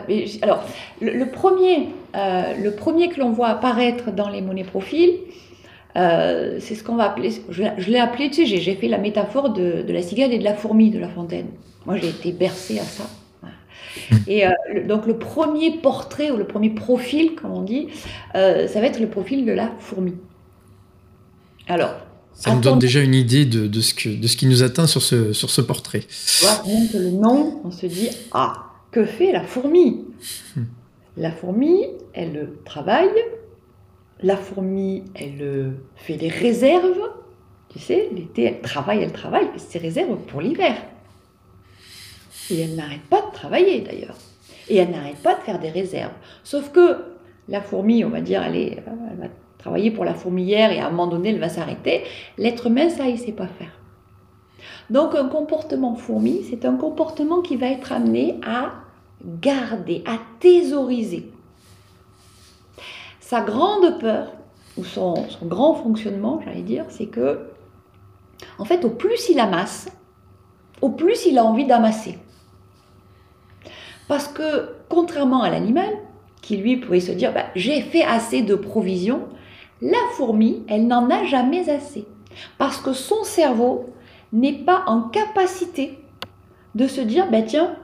alors 0.42 0.62
le, 1.00 1.24
premier, 1.24 1.88
euh, 2.14 2.54
le 2.62 2.70
premier 2.72 3.08
que 3.08 3.18
l'on 3.18 3.32
voit 3.32 3.48
apparaître 3.48 4.12
dans 4.12 4.28
les 4.28 4.40
monnaies 4.40 4.62
profils, 4.62 5.14
c'est 5.94 6.74
ce 6.74 6.84
qu'on 6.84 6.94
va 6.94 7.10
appeler, 7.10 7.30
je, 7.48 7.90
l'ai 7.90 7.98
appelé, 7.98 8.30
tu 8.30 8.46
sais, 8.46 8.60
j'ai 8.60 8.74
fait 8.76 8.86
la 8.86 8.98
métaphore 8.98 9.50
de, 9.50 9.82
de, 9.82 9.92
la 9.92 10.02
cigale 10.02 10.32
et 10.32 10.38
de 10.38 10.44
la 10.44 10.54
fourmi 10.54 10.90
de 10.90 10.98
La 11.00 11.08
Fontaine. 11.08 11.48
Moi, 11.86 11.96
j'ai 11.96 12.10
été 12.10 12.30
bercée 12.30 12.78
à 12.78 12.84
ça. 12.84 13.04
Et 14.26 14.44
donc 14.86 15.06
le 15.06 15.18
premier 15.18 15.78
portrait 15.78 16.30
ou 16.30 16.36
le 16.36 16.46
premier 16.46 16.70
profil, 16.70 17.34
comme 17.34 17.52
on 17.52 17.62
dit, 17.62 17.88
ça 18.34 18.80
va 18.80 18.86
être 18.86 19.00
le 19.00 19.08
profil 19.08 19.44
de 19.44 19.52
la 19.52 19.70
fourmi. 19.78 20.14
Alors, 21.68 21.94
ça 22.34 22.54
nous 22.54 22.60
donne 22.60 22.78
déjà 22.78 23.00
une 23.00 23.14
idée 23.14 23.44
de, 23.44 23.66
de, 23.66 23.80
ce 23.80 23.94
que, 23.94 24.08
de 24.08 24.26
ce 24.26 24.36
qui 24.36 24.46
nous 24.46 24.62
atteint 24.62 24.86
sur 24.86 25.02
ce, 25.02 25.32
sur 25.32 25.50
ce 25.50 25.60
portrait. 25.60 26.00
que 26.90 26.98
le 26.98 27.10
nom, 27.10 27.60
on 27.64 27.70
se 27.70 27.86
dit 27.86 28.08
Ah, 28.32 28.54
que 28.90 29.04
fait 29.04 29.32
la 29.32 29.42
fourmi? 29.42 30.04
La 31.16 31.30
fourmi, 31.30 31.84
elle 32.14 32.50
travaille. 32.64 33.10
La 34.22 34.36
fourmi, 34.36 35.04
elle 35.14 35.74
fait 35.96 36.16
des 36.16 36.28
réserves. 36.28 37.00
Tu 37.68 37.78
sais, 37.78 38.08
l'été, 38.14 38.44
elle 38.44 38.60
travaille, 38.60 39.02
elle 39.02 39.12
travaille, 39.12 39.46
c'est 39.56 39.72
ses 39.72 39.78
réserves 39.78 40.16
pour 40.28 40.40
l'hiver. 40.40 40.74
Et 42.52 42.60
elle 42.60 42.76
n'arrête 42.76 43.02
pas 43.08 43.22
de 43.22 43.32
travailler 43.32 43.80
d'ailleurs. 43.80 44.16
Et 44.68 44.76
elle 44.76 44.90
n'arrête 44.90 45.16
pas 45.22 45.34
de 45.34 45.40
faire 45.40 45.58
des 45.58 45.70
réserves. 45.70 46.12
Sauf 46.44 46.70
que 46.70 46.98
la 47.48 47.60
fourmi, 47.60 48.04
on 48.04 48.10
va 48.10 48.20
dire, 48.20 48.42
elle, 48.42 48.56
est, 48.56 48.82
elle 48.86 49.18
va 49.18 49.28
travailler 49.58 49.90
pour 49.90 50.04
la 50.04 50.14
fourmilière 50.14 50.70
et 50.70 50.80
à 50.80 50.86
un 50.86 50.90
moment 50.90 51.06
donné, 51.06 51.30
elle 51.30 51.40
va 51.40 51.48
s'arrêter. 51.48 52.02
L'être 52.36 52.66
humain, 52.66 52.88
ça, 52.88 53.06
il 53.06 53.14
ne 53.14 53.18
sait 53.18 53.32
pas 53.32 53.46
faire. 53.46 53.72
Donc 54.90 55.14
un 55.14 55.28
comportement 55.28 55.94
fourmi, 55.94 56.42
c'est 56.48 56.64
un 56.64 56.76
comportement 56.76 57.40
qui 57.40 57.56
va 57.56 57.68
être 57.68 57.92
amené 57.92 58.38
à 58.46 58.72
garder, 59.24 60.02
à 60.06 60.18
thésauriser. 60.40 61.30
Sa 63.20 63.40
grande 63.40 63.98
peur, 63.98 64.32
ou 64.76 64.84
son 64.84 65.14
grand 65.42 65.74
fonctionnement, 65.74 66.40
j'allais 66.44 66.62
dire, 66.62 66.84
c'est 66.88 67.06
que, 67.06 67.46
en 68.58 68.64
fait, 68.64 68.84
au 68.84 68.90
plus 68.90 69.28
il 69.28 69.38
amasse, 69.38 69.88
au 70.80 70.90
plus 70.90 71.26
il 71.26 71.38
a 71.38 71.44
envie 71.44 71.66
d'amasser. 71.66 72.18
Parce 74.08 74.28
que, 74.28 74.70
contrairement 74.88 75.42
à 75.42 75.50
l'animal, 75.50 75.90
qui 76.40 76.56
lui 76.56 76.76
pourrait 76.76 77.00
se 77.00 77.12
dire 77.12 77.32
bah, 77.32 77.46
j'ai 77.54 77.80
fait 77.80 78.02
assez 78.02 78.42
de 78.42 78.54
provisions, 78.54 79.28
la 79.80 79.98
fourmi, 80.12 80.62
elle 80.68 80.86
n'en 80.86 81.10
a 81.10 81.24
jamais 81.24 81.68
assez. 81.68 82.06
Parce 82.58 82.78
que 82.78 82.92
son 82.92 83.24
cerveau 83.24 83.86
n'est 84.32 84.52
pas 84.64 84.84
en 84.86 85.02
capacité 85.02 85.98
de 86.74 86.86
se 86.86 87.00
dire, 87.00 87.30
bah 87.30 87.42
tiens, 87.42 87.76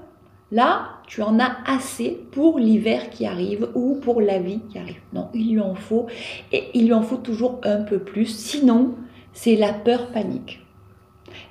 là, 0.51 0.91
tu 1.07 1.23
en 1.23 1.39
as 1.39 1.57
assez 1.67 2.21
pour 2.33 2.59
l'hiver 2.59 3.11
qui 3.11 3.27
arrive 3.27 3.69
ou 3.75 3.97
pour 3.97 4.21
la 4.21 4.39
vie 4.39 4.61
qui 4.71 4.79
arrive. 4.79 5.01
Non, 5.13 5.29
il 5.35 5.53
lui 5.53 5.61
en 5.61 5.75
faut. 5.75 6.07
Et 6.53 6.69
il 6.75 6.87
lui 6.87 6.93
en 6.93 7.03
faut 7.03 7.17
toujours 7.17 7.61
un 7.65 7.83
peu 7.83 7.99
plus. 7.99 8.27
Sinon, 8.27 8.95
c'est 9.33 9.57
la 9.57 9.73
peur 9.73 10.09
panique. 10.11 10.65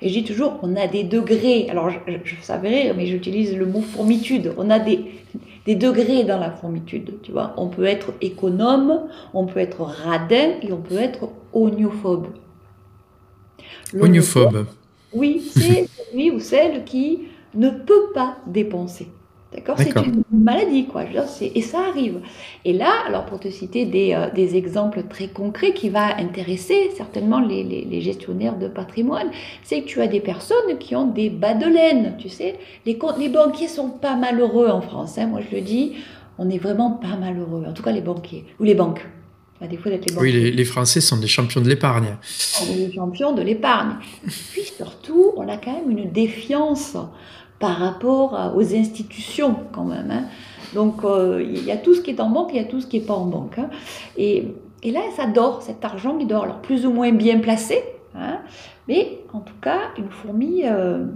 Et 0.02 0.08
je 0.08 0.14
dis 0.14 0.24
toujours, 0.24 0.58
on 0.62 0.76
a 0.76 0.86
des 0.86 1.04
degrés. 1.04 1.68
Alors, 1.70 1.90
je, 1.90 1.98
je, 2.24 2.34
savais 2.42 2.68
rire, 2.68 2.94
mais 2.96 3.06
j'utilise 3.06 3.56
le 3.56 3.66
mot 3.66 3.80
fourmitude. 3.80 4.52
On 4.56 4.70
a 4.70 4.78
des, 4.78 5.04
des 5.66 5.74
degrés 5.74 6.24
dans 6.24 6.38
la 6.38 6.50
formitude, 6.50 7.14
tu 7.22 7.32
vois. 7.32 7.54
On 7.56 7.68
peut 7.68 7.84
être 7.84 8.12
économe, 8.20 9.08
on 9.34 9.46
peut 9.46 9.60
être 9.60 9.82
radin 9.82 10.52
et 10.62 10.72
on 10.72 10.80
peut 10.80 10.98
être 10.98 11.28
oignophobe. 11.52 12.28
Oignophobe. 13.94 14.66
Oui, 15.12 15.42
c'est 15.52 15.88
celui 16.10 16.30
ou 16.30 16.40
celle 16.40 16.84
qui 16.84 17.24
ne 17.54 17.70
peut 17.70 18.12
pas 18.14 18.38
dépenser. 18.46 19.08
D'accord 19.52 19.76
C'est 19.78 19.96
une 19.96 20.22
maladie, 20.30 20.86
quoi. 20.86 21.04
et 21.40 21.62
ça 21.62 21.78
arrive. 21.88 22.20
Et 22.66 22.74
là, 22.74 22.92
alors 23.06 23.24
pour 23.24 23.40
te 23.40 23.48
citer 23.48 23.86
des, 23.86 24.12
euh, 24.12 24.30
des 24.30 24.56
exemples 24.56 25.04
très 25.08 25.28
concrets 25.28 25.72
qui 25.72 25.88
va 25.88 26.18
intéresser 26.18 26.90
certainement 26.94 27.40
les, 27.40 27.64
les, 27.64 28.00
gestionnaires 28.02 28.58
de 28.58 28.68
patrimoine, 28.68 29.30
c'est 29.62 29.80
que 29.80 29.86
tu 29.86 30.02
as 30.02 30.06
des 30.06 30.20
personnes 30.20 30.76
qui 30.78 30.94
ont 30.94 31.06
des 31.06 31.30
bas 31.30 31.54
de 31.54 31.64
laine, 31.64 32.16
tu 32.18 32.28
sais. 32.28 32.56
Les, 32.84 32.98
les 33.18 33.28
banquiers 33.30 33.68
sont 33.68 33.88
pas 33.88 34.16
malheureux 34.16 34.68
en 34.68 34.82
France, 34.82 35.16
hein. 35.16 35.26
moi 35.26 35.40
je 35.50 35.56
le 35.56 35.62
dis, 35.62 35.94
on 36.36 36.44
n'est 36.44 36.58
vraiment 36.58 36.90
pas 36.90 37.16
malheureux, 37.16 37.64
en 37.66 37.72
tout 37.72 37.82
cas 37.82 37.92
les 37.92 38.02
banquiers, 38.02 38.44
ou 38.60 38.64
les 38.64 38.74
banques. 38.74 39.06
des 39.62 39.78
fois 39.78 39.90
d'être 39.90 40.10
les 40.10 40.14
banquiers. 40.14 40.50
Oui, 40.50 40.52
les, 40.52 40.64
Français 40.66 41.00
sont 41.00 41.16
des 41.16 41.26
champions 41.26 41.62
de 41.62 41.68
l'épargne. 41.70 42.18
Des 42.66 42.92
champions 42.92 43.32
de 43.32 43.40
l'épargne. 43.40 43.96
Puis 44.52 44.64
surtout, 44.76 45.32
on 45.36 45.48
a 45.48 45.56
quand 45.56 45.72
même 45.72 45.90
une 45.90 46.10
défiance 46.10 46.96
par 47.58 47.76
rapport 47.76 48.52
aux 48.56 48.74
institutions 48.74 49.56
quand 49.72 49.84
même. 49.84 50.10
Hein. 50.10 50.24
Donc 50.74 51.04
euh, 51.04 51.42
il 51.42 51.64
y 51.64 51.70
a 51.70 51.76
tout 51.76 51.94
ce 51.94 52.00
qui 52.00 52.10
est 52.10 52.20
en 52.20 52.30
banque, 52.30 52.50
il 52.52 52.56
y 52.56 52.64
a 52.64 52.64
tout 52.64 52.80
ce 52.80 52.86
qui 52.86 53.00
n'est 53.00 53.06
pas 53.06 53.14
en 53.14 53.26
banque. 53.26 53.58
Hein. 53.58 53.70
Et, 54.16 54.48
et, 54.82 54.90
là, 54.92 55.00
ça 55.16 55.26
dort, 55.26 55.62
cet 55.62 55.84
argent 55.84 56.16
qui 56.16 56.26
dort, 56.26 56.44
alors 56.44 56.60
plus 56.60 56.86
ou 56.86 56.92
moins 56.92 57.12
bien 57.12 57.38
placé, 57.38 57.82
hein. 58.14 58.38
mais 58.86 59.20
en 59.32 59.40
tout 59.40 59.56
cas, 59.60 59.78
une 59.96 60.10
fourmi, 60.10 60.62
euh, 60.64 61.06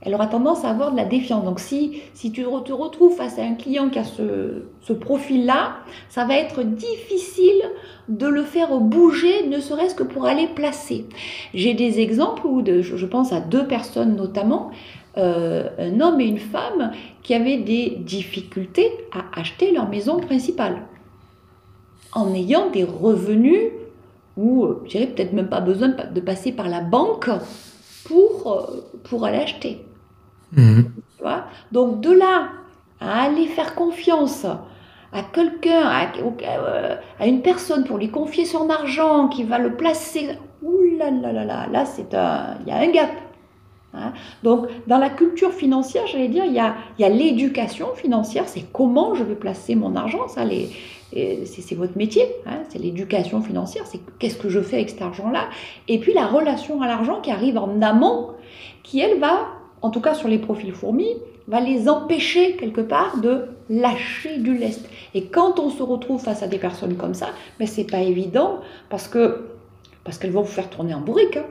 elle 0.00 0.14
aura 0.14 0.26
tendance 0.26 0.64
à 0.64 0.70
avoir 0.70 0.92
de 0.92 0.96
la 0.96 1.04
défiance. 1.04 1.44
Donc 1.44 1.60
si, 1.60 2.02
si 2.14 2.32
tu 2.32 2.42
te 2.42 2.72
retrouves 2.72 3.16
face 3.16 3.38
à 3.38 3.42
un 3.42 3.54
client 3.54 3.88
qui 3.88 3.98
a 3.98 4.04
ce, 4.04 4.62
ce 4.80 4.92
profil-là, 4.92 5.76
ça 6.08 6.24
va 6.24 6.36
être 6.36 6.62
difficile 6.62 7.62
de 8.08 8.26
le 8.26 8.42
faire 8.42 8.78
bouger, 8.78 9.46
ne 9.48 9.60
serait-ce 9.60 9.94
que 9.94 10.04
pour 10.04 10.24
aller 10.24 10.46
placer. 10.46 11.06
J'ai 11.52 11.74
des 11.74 12.00
exemples 12.00 12.46
où 12.46 12.62
je 12.64 13.06
pense 13.06 13.32
à 13.32 13.40
deux 13.40 13.66
personnes 13.66 14.16
notamment 14.16 14.70
euh, 15.16 15.68
un 15.78 16.00
homme 16.00 16.20
et 16.20 16.26
une 16.26 16.38
femme 16.38 16.92
qui 17.22 17.34
avaient 17.34 17.58
des 17.58 17.96
difficultés 17.98 18.90
à 19.12 19.40
acheter 19.40 19.72
leur 19.72 19.88
maison 19.88 20.20
principale 20.20 20.82
en 22.12 22.32
ayant 22.34 22.70
des 22.70 22.84
revenus 22.84 23.72
ou 24.36 24.64
euh, 24.64 24.82
je 24.84 24.90
dirais 24.90 25.06
peut-être 25.06 25.32
même 25.32 25.48
pas 25.48 25.60
besoin 25.60 25.88
de 25.88 26.20
passer 26.20 26.52
par 26.52 26.68
la 26.68 26.80
banque 26.80 27.30
pour, 28.04 28.52
euh, 28.52 29.00
pour 29.04 29.24
aller 29.24 29.38
acheter. 29.38 29.84
Mmh. 30.52 30.82
Donc 31.72 32.00
de 32.00 32.12
là 32.12 32.48
à 33.00 33.22
aller 33.22 33.46
faire 33.46 33.74
confiance 33.74 34.46
à 35.12 35.22
quelqu'un, 35.22 35.82
à, 37.18 37.26
une 37.26 37.42
personne 37.42 37.84
pour 37.84 37.98
lui 37.98 38.10
confier 38.10 38.44
son 38.44 38.68
argent, 38.68 39.28
qui 39.28 39.42
va 39.42 39.58
le 39.58 39.74
placer, 39.74 40.38
ouh 40.62 40.96
là 40.98 41.10
là 41.10 41.32
là 41.32 41.44
là, 41.44 41.66
là 41.70 41.84
c'est 41.86 42.14
un, 42.14 42.58
il 42.60 42.68
y 42.68 42.72
a 42.72 42.78
un 42.78 42.90
gap. 42.90 43.10
Hein? 43.94 44.12
Donc, 44.42 44.66
dans 44.86 44.98
la 44.98 45.10
culture 45.10 45.52
financière, 45.52 46.06
j'allais 46.06 46.28
dire, 46.28 46.44
il 46.44 46.52
y 46.52 46.58
a, 46.60 47.08
l'éducation 47.08 47.94
financière, 47.94 48.48
c'est 48.48 48.64
comment 48.72 49.14
je 49.14 49.24
vais 49.24 49.34
placer 49.34 49.74
mon 49.74 49.96
argent, 49.96 50.28
ça, 50.28 50.42
c'est 51.10 51.74
votre 51.74 51.96
métier, 51.96 52.24
hein. 52.46 52.58
c'est 52.68 52.78
l'éducation 52.78 53.40
financière, 53.40 53.86
c'est 53.86 54.00
qu'est-ce 54.18 54.36
que 54.36 54.50
je 54.50 54.60
fais 54.60 54.76
avec 54.76 54.90
cet 54.90 55.02
argent-là, 55.02 55.48
et 55.88 55.98
puis 55.98 56.12
la 56.12 56.26
relation 56.26 56.82
à 56.82 56.86
l'argent 56.86 57.20
qui 57.20 57.30
arrive 57.30 57.56
en 57.56 57.80
amont, 57.80 58.32
qui 58.82 59.00
elle 59.00 59.18
va, 59.18 59.48
en 59.80 59.90
tout 59.90 60.00
cas 60.00 60.14
sur 60.14 60.28
les 60.28 60.38
profils 60.38 60.72
fourmis, 60.72 61.14
va 61.46 61.60
les 61.60 61.88
empêcher 61.88 62.56
quelque 62.56 62.82
part 62.82 63.18
de 63.22 63.46
lâcher 63.70 64.36
du 64.38 64.56
lest. 64.56 64.86
Et 65.14 65.24
quand 65.24 65.58
on 65.58 65.70
se 65.70 65.82
retrouve 65.82 66.20
face 66.20 66.42
à 66.42 66.46
des 66.46 66.58
personnes 66.58 66.96
comme 66.96 67.14
ça, 67.14 67.28
ben, 67.58 67.66
c'est 67.66 67.90
pas 67.90 68.00
évident 68.00 68.60
parce 68.90 69.08
que 69.08 69.46
parce 70.04 70.18
qu'elles 70.18 70.30
vont 70.30 70.42
vous 70.42 70.46
faire 70.46 70.70
tourner 70.70 70.94
en 70.94 71.00
bourrique. 71.00 71.36
Hein. 71.36 71.44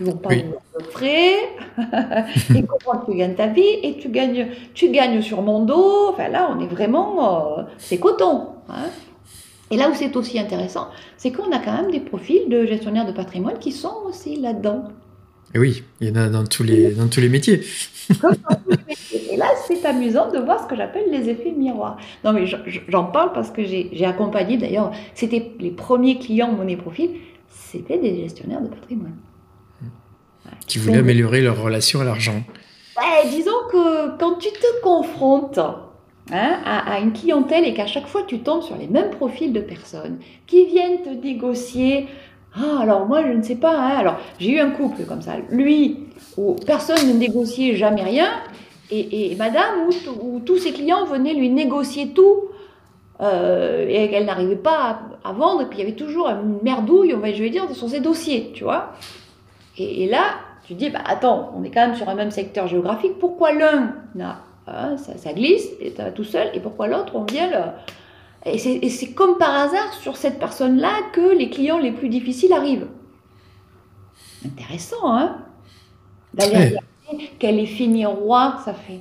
Ils 0.00 0.06
vont 0.06 0.16
pas 0.16 0.30
oui. 0.30 0.44
vous 0.74 0.90
frais. 0.90 1.36
et 2.54 2.64
comment 2.64 3.04
tu 3.04 3.16
gagnes 3.16 3.34
ta 3.34 3.48
vie 3.48 3.62
et 3.82 3.96
tu 3.98 4.08
gagnes, 4.08 4.48
tu 4.74 4.90
gagnes 4.90 5.22
sur 5.22 5.42
mon 5.42 5.64
dos. 5.64 6.10
Enfin 6.10 6.28
là, 6.28 6.50
on 6.54 6.60
est 6.60 6.66
vraiment, 6.66 7.58
euh, 7.58 7.62
c'est 7.78 7.98
coton. 7.98 8.48
Hein. 8.68 8.90
Et 9.70 9.76
là 9.76 9.90
où 9.90 9.94
c'est 9.94 10.14
aussi 10.16 10.38
intéressant, 10.38 10.88
c'est 11.16 11.32
qu'on 11.32 11.50
a 11.50 11.58
quand 11.58 11.72
même 11.72 11.90
des 11.90 12.00
profils 12.00 12.48
de 12.48 12.66
gestionnaires 12.66 13.06
de 13.06 13.12
patrimoine 13.12 13.58
qui 13.58 13.72
sont 13.72 13.94
aussi 14.06 14.36
là-dedans. 14.36 14.84
Et 15.54 15.58
oui, 15.58 15.82
il 16.00 16.08
y 16.08 16.10
en 16.10 16.16
a 16.16 16.28
dans 16.28 16.44
tous 16.44 16.62
les, 16.62 16.92
dans 16.92 17.08
tous 17.08 17.20
les 17.20 17.28
métiers. 17.28 17.62
Et 19.30 19.36
là, 19.36 19.46
c'est 19.66 19.84
amusant 19.84 20.30
de 20.30 20.38
voir 20.38 20.62
ce 20.62 20.66
que 20.66 20.76
j'appelle 20.76 21.10
les 21.10 21.28
effets 21.28 21.52
miroirs. 21.52 21.98
Non, 22.24 22.32
mais 22.32 22.46
j'en 22.88 23.04
parle 23.04 23.32
parce 23.32 23.50
que 23.50 23.64
j'ai 23.64 24.04
accompagné, 24.04 24.56
d'ailleurs, 24.56 24.92
c'était 25.14 25.52
les 25.58 25.70
premiers 25.70 26.18
clients 26.18 26.52
Monnaie 26.52 26.76
Profil, 26.76 27.10
c'était 27.48 27.98
des 27.98 28.16
gestionnaires 28.22 28.60
de 28.60 28.68
patrimoine. 28.68 29.16
Qui 30.66 30.78
voulaient 30.78 30.98
améliorer 30.98 31.40
leur 31.40 31.60
relation 31.60 32.00
à 32.00 32.04
l'argent. 32.04 32.42
disons 33.30 33.50
que 33.70 34.16
quand 34.18 34.36
tu 34.36 34.48
te 34.48 34.82
confrontes 34.82 35.58
hein, 35.58 36.60
à, 36.64 37.00
une 37.00 37.12
clientèle 37.12 37.64
et 37.64 37.74
qu'à 37.74 37.86
chaque 37.86 38.06
fois 38.06 38.22
tu 38.26 38.40
tombes 38.40 38.62
sur 38.62 38.76
les 38.76 38.86
mêmes 38.86 39.10
profils 39.10 39.52
de 39.52 39.60
personnes 39.60 40.18
qui 40.46 40.66
viennent 40.66 41.02
te 41.02 41.10
négocier. 41.10 42.06
Ah, 42.54 42.80
alors 42.80 43.06
moi 43.06 43.22
je 43.26 43.32
ne 43.32 43.42
sais 43.42 43.56
pas. 43.56 43.76
Hein. 43.76 43.96
alors 43.98 44.18
j'ai 44.38 44.52
eu 44.52 44.60
un 44.60 44.70
couple 44.70 45.04
comme 45.04 45.22
ça. 45.22 45.32
Lui, 45.50 46.06
où 46.36 46.54
personne 46.64 47.08
ne 47.08 47.12
négociait 47.12 47.74
jamais 47.74 48.02
rien, 48.02 48.28
et, 48.90 49.34
madame, 49.36 49.88
où, 50.22 50.40
tous 50.40 50.58
ses 50.58 50.72
clients 50.72 51.04
venaient 51.06 51.34
lui 51.34 51.50
négocier 51.50 52.10
tout. 52.10 52.44
Euh, 53.22 53.86
et 53.88 54.10
qu'elle 54.10 54.26
n'arrivait 54.26 54.56
pas 54.56 55.00
à, 55.24 55.32
vendre, 55.32 55.62
et 55.62 55.66
puis 55.66 55.78
il 55.78 55.80
y 55.80 55.86
avait 55.86 55.96
toujours 55.96 56.28
une 56.28 56.58
merdouille, 56.62 57.14
on 57.14 57.18
va, 57.18 57.32
je 57.32 57.42
vais 57.42 57.48
dire, 57.48 57.64
sur 57.74 57.88
ses 57.88 58.00
dossiers, 58.00 58.52
tu 58.54 58.64
vois. 58.64 58.92
Et, 59.78 60.06
là, 60.06 60.34
tu 60.66 60.74
dis, 60.74 60.90
bah 60.90 61.00
attends, 61.04 61.52
on 61.56 61.64
est 61.64 61.70
quand 61.70 61.86
même 61.86 61.96
sur 61.96 62.08
un 62.10 62.14
même 62.14 62.30
secteur 62.30 62.66
géographique, 62.66 63.18
pourquoi 63.18 63.52
l'un 63.52 63.94
hein, 64.68 64.96
ça, 64.98 65.32
glisse, 65.32 65.68
et 65.80 65.94
tout 66.14 66.24
seul, 66.24 66.50
et 66.52 66.60
pourquoi 66.60 66.88
l'autre, 66.88 67.16
on 67.16 67.24
vient 67.24 67.48
le... 67.50 68.52
Et 68.52 68.90
c'est 68.90 69.12
comme 69.12 69.38
par 69.38 69.52
hasard 69.54 69.92
sur 69.94 70.16
cette 70.16 70.38
personne-là 70.38 70.92
que 71.12 71.36
les 71.36 71.50
clients 71.50 71.78
les 71.78 71.90
plus 71.90 72.08
difficiles 72.08 72.52
arrivent. 72.52 72.86
Intéressant, 74.44 75.16
hein 75.16 75.38
D'aller 76.32 76.76
quel 77.38 77.58
effet 77.58 77.86
miroir 77.86 78.62
ça 78.62 78.72
fait. 78.72 79.00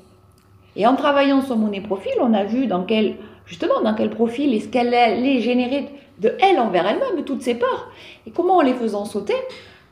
Et 0.75 0.87
en 0.87 0.95
travaillant 0.95 1.41
sur 1.41 1.57
mon 1.57 1.69
profil, 1.81 2.13
on 2.21 2.33
a 2.33 2.43
vu 2.43 2.65
dans 2.65 2.83
quel, 2.83 3.17
justement, 3.45 3.81
dans 3.81 3.93
quel 3.93 4.09
profil 4.09 4.53
est-ce 4.53 4.67
qu'elle 4.67 4.93
allait 4.93 5.39
générer 5.39 5.87
de 6.19 6.33
elle 6.41 6.59
envers 6.59 6.87
elle-même, 6.87 7.23
toutes 7.25 7.41
ses 7.41 7.55
peurs? 7.55 7.91
Et 8.25 8.31
comment 8.31 8.57
en 8.57 8.61
les 8.61 8.73
faisant 8.73 9.05
sauter, 9.05 9.35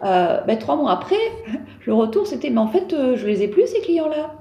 euh, 0.04 0.42
ben, 0.42 0.58
trois 0.58 0.76
mois 0.76 0.92
après, 0.92 1.16
le 1.86 1.94
retour 1.94 2.28
c'était, 2.28 2.50
mais 2.50 2.60
en 2.60 2.68
fait, 2.68 2.94
euh, 2.94 3.16
je 3.16 3.26
les 3.28 3.44
ai 3.44 3.48
plus 3.48 3.68
ces 3.68 3.82
clients-là. 3.82 4.36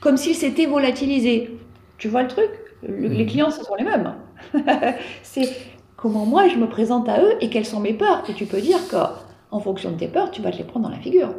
Comme 0.00 0.16
s'ils 0.16 0.34
s'étaient 0.34 0.66
volatilisés. 0.66 1.56
Tu 1.98 2.08
vois 2.08 2.22
le 2.22 2.28
truc? 2.28 2.50
Les 2.86 3.24
mmh. 3.24 3.26
clients, 3.26 3.50
ce 3.50 3.64
sont 3.64 3.74
les 3.76 3.84
mêmes. 3.84 4.14
c'est 5.22 5.48
comment 5.96 6.26
moi 6.26 6.48
je 6.48 6.56
me 6.56 6.68
présente 6.68 7.08
à 7.08 7.22
eux 7.22 7.32
et 7.40 7.48
quelles 7.48 7.64
sont 7.64 7.80
mes 7.80 7.94
peurs. 7.94 8.22
Et 8.28 8.34
tu 8.34 8.44
peux 8.44 8.60
dire 8.60 8.78
qu'en 8.90 9.60
fonction 9.60 9.92
de 9.92 9.96
tes 9.96 10.08
peurs, 10.08 10.30
tu 10.30 10.42
vas 10.42 10.50
te 10.50 10.58
les 10.58 10.64
prendre 10.64 10.88
dans 10.88 10.94
la 10.94 11.00
figure. 11.00 11.34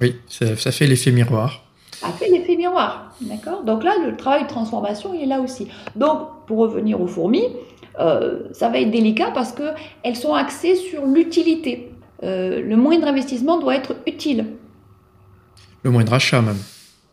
Oui, 0.00 0.16
ça, 0.26 0.72
fait 0.72 0.86
l'effet 0.86 1.12
miroir. 1.12 1.64
Ça 2.00 2.08
fait 2.08 2.28
l'effet 2.28 2.56
miroir, 2.56 3.14
d'accord? 3.22 3.62
Donc 3.64 3.82
là, 3.82 3.94
le 4.04 4.16
travail 4.16 4.42
de 4.42 4.48
transformation, 4.48 5.14
il 5.14 5.22
est 5.22 5.26
là 5.26 5.40
aussi. 5.40 5.68
Donc, 5.94 6.28
pour 6.46 6.58
revenir 6.58 7.00
aux 7.00 7.06
fourmis, 7.06 7.48
euh, 7.98 8.40
ça 8.52 8.68
va 8.68 8.80
être 8.80 8.90
délicat 8.90 9.30
parce 9.32 9.52
qu'elles 9.52 10.16
sont 10.16 10.34
axées 10.34 10.74
sur 10.74 11.06
l'utilité. 11.06 11.92
Euh, 12.22 12.60
le 12.62 12.76
moindre 12.76 13.06
investissement 13.06 13.58
doit 13.58 13.76
être 13.76 13.96
utile. 14.06 14.46
Le 15.82 15.90
moindre 15.90 16.12
achat 16.12 16.42
même. 16.42 16.58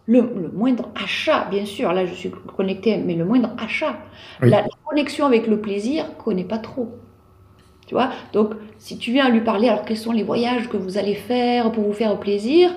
Le, 0.05 0.21
moindre 0.53 0.89
achat, 1.01 1.47
bien 1.49 1.65
sûr, 1.65 1.93
là 1.93 2.05
je 2.05 2.13
suis 2.13 2.31
connectée, 2.57 2.97
mais 2.97 3.15
le 3.15 3.23
moindre 3.23 3.51
achat. 3.57 3.95
La, 4.41 4.65
connexion 4.85 5.25
avec 5.25 5.47
le 5.47 5.61
plaisir, 5.61 6.05
ne 6.05 6.23
connaît 6.23 6.43
pas 6.43 6.57
trop. 6.57 6.89
Tu 7.87 7.95
vois? 7.95 8.09
Donc, 8.33 8.51
si 8.79 8.97
tu 8.97 9.13
viens 9.13 9.29
lui 9.29 9.41
parler, 9.41 9.69
alors 9.69 9.85
quels 9.85 9.97
sont 9.97 10.11
les 10.11 10.23
voyages 10.23 10.67
que 10.67 10.75
vous 10.75 10.97
allez 10.97 11.15
faire 11.15 11.71
pour 11.71 11.85
vous 11.85 11.93
faire 11.93 12.19
plaisir 12.19 12.71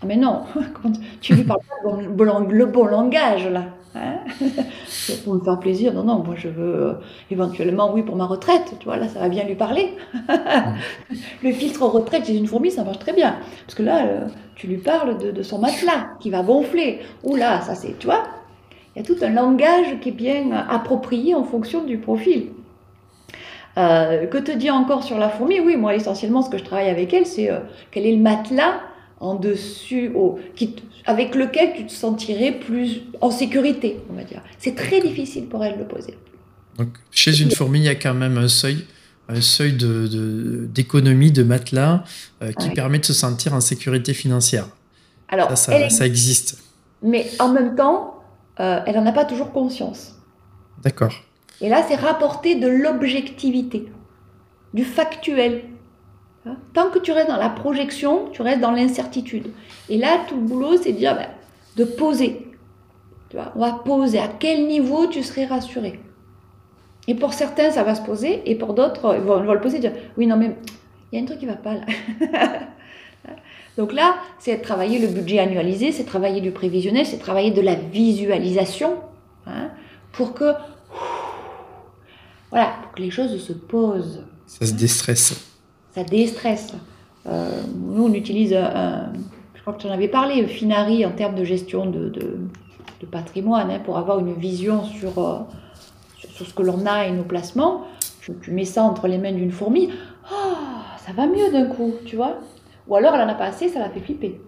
Ah, 0.00 0.06
mais 0.06 0.16
non, 0.16 0.42
tu 1.20 1.34
lui 1.34 1.44
parles 1.44 1.60
pas 1.82 1.90
le 2.00 2.66
bon, 2.66 2.84
langage, 2.86 3.48
là. 3.48 3.64
Hein 3.96 4.18
pour 5.24 5.34
me 5.34 5.40
faire 5.40 5.58
plaisir, 5.58 5.92
non, 5.92 6.04
non, 6.04 6.22
moi 6.22 6.34
je 6.36 6.48
veux 6.48 6.74
euh, 6.74 6.92
éventuellement, 7.30 7.92
oui, 7.92 8.02
pour 8.02 8.14
ma 8.14 8.26
retraite, 8.26 8.76
tu 8.78 8.84
vois, 8.84 8.96
là 8.96 9.08
ça 9.08 9.18
va 9.18 9.28
bien 9.28 9.44
lui 9.44 9.56
parler. 9.56 9.96
le 11.42 11.52
filtre 11.52 11.82
retraite 11.82 12.26
chez 12.26 12.36
une 12.36 12.46
fourmi, 12.46 12.70
ça 12.70 12.84
marche 12.84 12.98
très 13.00 13.12
bien. 13.14 13.36
Parce 13.66 13.74
que 13.74 13.82
là, 13.82 14.06
euh, 14.06 14.26
tu 14.54 14.66
lui 14.68 14.76
parles 14.76 15.18
de, 15.18 15.30
de, 15.32 15.42
son 15.42 15.58
matelas 15.58 16.10
qui 16.20 16.30
va 16.30 16.42
gonfler. 16.42 17.00
Ouh 17.24 17.34
là, 17.34 17.60
ça 17.62 17.74
c'est, 17.74 17.98
tu 17.98 18.06
vois, 18.06 18.24
il 18.94 19.02
y 19.02 19.02
a 19.02 19.04
tout 19.04 19.16
un 19.22 19.30
langage 19.30 19.98
qui 20.00 20.10
est 20.10 20.12
bien 20.12 20.52
approprié 20.52 21.34
en 21.34 21.44
fonction 21.44 21.82
du 21.82 21.98
profil. 21.98 22.50
Euh, 23.78 24.26
que 24.26 24.38
te 24.38 24.52
dire 24.52 24.74
encore 24.74 25.02
sur 25.02 25.18
la 25.18 25.28
fourmi? 25.28 25.60
Oui, 25.60 25.76
moi 25.76 25.94
essentiellement 25.94 26.42
ce 26.42 26.50
que 26.50 26.58
je 26.58 26.64
travaille 26.64 26.90
avec 26.90 27.12
elle, 27.14 27.26
c'est 27.26 27.50
quel 27.90 28.06
est 28.06 28.14
le 28.14 28.22
matelas 28.22 28.80
en 29.20 29.34
dessus, 29.34 30.12
avec 31.06 31.34
lequel 31.34 31.74
tu 31.76 31.86
te 31.86 31.92
sentirais 31.92 32.52
plus 32.52 33.02
en 33.20 33.30
sécurité, 33.30 34.00
on 34.10 34.14
va 34.14 34.24
dire. 34.24 34.42
C'est 34.58 34.74
très 34.74 35.00
difficile 35.00 35.46
pour 35.46 35.64
elle 35.64 35.74
de 35.74 35.80
le 35.80 35.88
poser. 35.88 36.16
Donc 36.78 36.88
chez 37.10 37.40
une 37.40 37.50
fourmi, 37.50 37.80
il 37.80 37.84
y 37.84 37.88
a 37.88 37.96
quand 37.96 38.14
même 38.14 38.38
un 38.38 38.48
seuil 38.48 38.84
un 39.30 39.42
seuil 39.42 39.74
d'économie 39.74 41.30
de, 41.30 41.42
matelas 41.42 42.02
euh, 42.42 42.50
qui 42.52 42.70
permet 42.70 42.98
de 42.98 43.04
se 43.04 43.12
sentir 43.12 43.52
en 43.52 43.60
sécurité 43.60 44.14
financière. 44.14 44.68
Alors, 45.28 45.54
ça, 45.58 45.90
ça, 45.90 46.06
existe. 46.06 46.56
Mais 47.02 47.30
en 47.38 47.50
même 47.52 47.76
temps, 47.76 48.22
elle 48.56 48.94
n'en 48.94 49.04
a 49.04 49.12
pas 49.12 49.26
toujours 49.26 49.52
conscience. 49.52 50.16
D'accord. 50.82 51.14
Et 51.60 51.68
là, 51.68 51.84
c'est 51.86 51.96
rapporter 51.96 52.54
de 52.54 52.68
l'objectivité, 52.68 53.88
du 54.74 54.84
factuel. 54.84 55.64
Hein? 56.46 56.56
Tant 56.74 56.90
que 56.90 56.98
tu 56.98 57.12
restes 57.12 57.28
dans 57.28 57.36
la 57.36 57.50
projection, 57.50 58.28
tu 58.32 58.42
restes 58.42 58.60
dans 58.60 58.70
l'incertitude. 58.70 59.48
Et 59.88 59.98
là, 59.98 60.18
tout 60.28 60.36
le 60.36 60.42
boulot, 60.42 60.76
c'est 60.76 60.92
de 60.92 61.00
ben, 61.00 61.86
poser. 61.96 62.46
On 63.34 63.60
va 63.60 63.72
poser. 63.84 64.18
À 64.18 64.28
quel 64.28 64.66
niveau 64.66 65.06
tu 65.06 65.22
serais 65.22 65.44
rassuré? 65.44 66.00
Et 67.06 67.14
pour 67.14 67.32
certains, 67.32 67.70
ça 67.70 67.84
va 67.84 67.94
se 67.94 68.02
poser, 68.02 68.42
et 68.50 68.54
pour 68.54 68.74
d'autres, 68.74 69.16
ils 69.16 69.22
vont, 69.22 69.40
le 69.40 69.60
poser 69.60 69.78
et 69.78 69.80
dire, 69.80 69.92
oui, 70.18 70.26
non, 70.26 70.36
mais 70.36 70.56
il 71.10 71.18
y 71.18 71.20
a 71.20 71.22
un 71.22 71.26
truc 71.26 71.38
qui 71.38 71.46
ne 71.46 71.52
va 71.52 71.56
pas 71.56 71.74
là. 71.74 71.86
Donc 73.78 73.92
là, 73.92 74.16
c'est 74.38 74.58
travailler 74.58 74.98
le 74.98 75.06
budget 75.06 75.38
annualisé, 75.38 75.92
c'est 75.92 76.04
travailler 76.04 76.40
du 76.40 76.50
prévisionnel, 76.50 77.06
c'est 77.06 77.18
travailler 77.18 77.50
de 77.50 77.60
la 77.60 77.76
visualisation, 77.76 78.96
hein, 79.46 79.70
pour 80.12 80.34
que 80.34 80.52
voilà, 82.50 82.72
pour 82.82 82.92
que 82.92 83.02
les 83.02 83.10
choses 83.10 83.40
se 83.42 83.52
posent. 83.52 84.24
Ça 84.46 84.66
se 84.66 84.72
déstresse. 84.72 85.57
Ça 85.92 86.04
déstresse. 86.04 86.74
Euh, 87.26 87.62
nous, 87.74 88.04
on 88.04 88.12
utilise, 88.12 88.54
un, 88.54 89.12
je 89.54 89.60
crois 89.60 89.72
que 89.72 89.80
tu 89.80 89.86
en 89.86 89.90
avais 89.90 90.08
parlé, 90.08 90.46
Finari 90.46 91.04
en 91.04 91.10
termes 91.10 91.34
de 91.34 91.44
gestion 91.44 91.86
de, 91.86 92.08
de, 92.08 93.06
patrimoine, 93.10 93.70
hein, 93.70 93.80
pour 93.84 93.96
avoir 93.96 94.18
une 94.18 94.34
vision 94.34 94.84
sur, 94.84 95.18
euh, 95.18 95.38
sur, 96.16 96.46
ce 96.46 96.52
que 96.52 96.62
l'on 96.62 96.84
a 96.84 97.06
et 97.06 97.10
nos 97.10 97.22
placements. 97.22 97.84
Tu, 98.42 98.50
mets 98.50 98.66
ça 98.66 98.82
entre 98.82 99.08
les 99.08 99.16
mains 99.16 99.32
d'une 99.32 99.50
fourmi, 99.50 99.88
oh, 100.30 100.56
ça 100.98 101.12
va 101.12 101.26
mieux 101.26 101.50
d'un 101.50 101.64
coup, 101.64 101.94
tu 102.04 102.16
vois. 102.16 102.40
Ou 102.86 102.96
alors 102.96 103.14
elle 103.14 103.22
en 103.22 103.28
a 103.28 103.34
pas 103.34 103.46
assez, 103.46 103.68
ça 103.68 103.78
la 103.78 103.88
fait 103.88 104.00
flipper. 104.00 104.38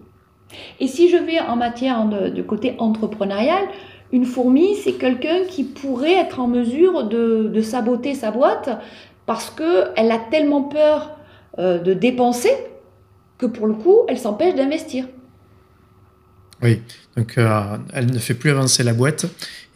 Et 0.79 0.87
si 0.87 1.09
je 1.09 1.17
vais 1.17 1.39
en 1.39 1.55
matière 1.55 2.05
de, 2.05 2.29
de 2.29 2.41
côté 2.43 2.75
entrepreneurial, 2.77 3.63
une 4.11 4.25
fourmi, 4.25 4.75
c'est 4.75 4.93
quelqu'un 4.93 5.45
qui 5.47 5.63
pourrait 5.63 6.15
être 6.15 6.39
en 6.39 6.47
mesure 6.47 7.05
de, 7.05 7.61
saboter 7.61 8.13
sa 8.13 8.31
boîte 8.31 8.69
parce 9.25 9.49
qu'elle 9.49 10.11
a 10.11 10.17
tellement 10.29 10.63
peur 10.63 11.11
euh, 11.59 11.79
de 11.79 11.93
dépenser 11.93 12.51
que 13.37 13.45
pour 13.45 13.67
le 13.67 13.73
coup, 13.73 14.01
elle 14.07 14.19
s'empêche 14.19 14.55
d'investir. 14.55 15.05
Oui, 16.61 16.81
donc 17.17 17.37
euh, 17.37 17.77
elle 17.93 18.11
ne 18.11 18.19
fait 18.19 18.35
plus 18.35 18.51
avancer 18.51 18.83
la 18.83 18.93
boîte 18.93 19.25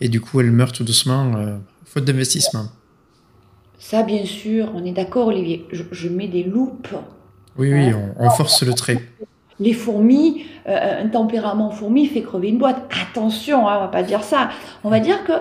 et 0.02 0.10
du 0.10 0.22
coup, 0.22 0.40
elle 0.40 0.52
meurt 0.52 0.76
tout 0.76 0.84
doucement, 0.84 1.36
euh, 1.36 1.58
faute 1.86 2.06
d'investissement. 2.06 2.66
Ça, 3.80 4.04
bien 4.04 4.26
sûr, 4.26 4.72
on 4.76 4.86
est 4.86 4.92
d'accord, 4.92 5.28
Olivier. 5.28 5.66
Je, 5.72 6.10
mets 6.10 6.28
des 6.28 6.44
loupes. 6.44 6.88
Oui, 7.58 7.74
oui, 7.74 7.94
on 8.18 8.30
force 8.30 8.64
le 8.64 8.74
trait 8.74 9.00
les 9.60 9.74
fourmis, 9.74 10.46
euh, 10.68 11.04
un 11.04 11.08
tempérament 11.08 11.72
fourmi 11.72 12.08
fait 12.08 12.22
crever 12.22 12.50
une 12.50 12.58
boîte. 12.58 12.82
Attention, 13.02 13.68
hein, 13.68 13.78
on 13.78 13.82
va 13.82 13.88
pas 13.88 14.04
dire 14.04 14.24
ça. 14.24 14.50
On 14.84 14.90
va 14.90 15.00
dire 15.00 15.24
que 15.24 15.34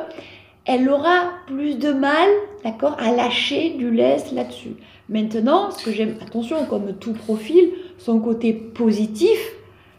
elle 0.66 0.88
aura 0.88 1.32
plus 1.46 1.78
de 1.78 1.92
mal, 1.92 2.28
d'accord, 2.64 2.96
à 2.98 3.10
lâcher 3.10 3.70
du 3.70 3.90
lest 3.90 4.32
là-dessus. 4.32 4.76
Maintenant, 5.08 5.70
ce 5.70 5.84
que 5.84 5.92
j'aime, 5.92 6.16
attention, 6.22 6.64
comme 6.66 6.94
tout 6.94 7.12
profil, 7.12 7.70
son 7.98 8.20
côté 8.20 8.52
positif, 8.52 9.38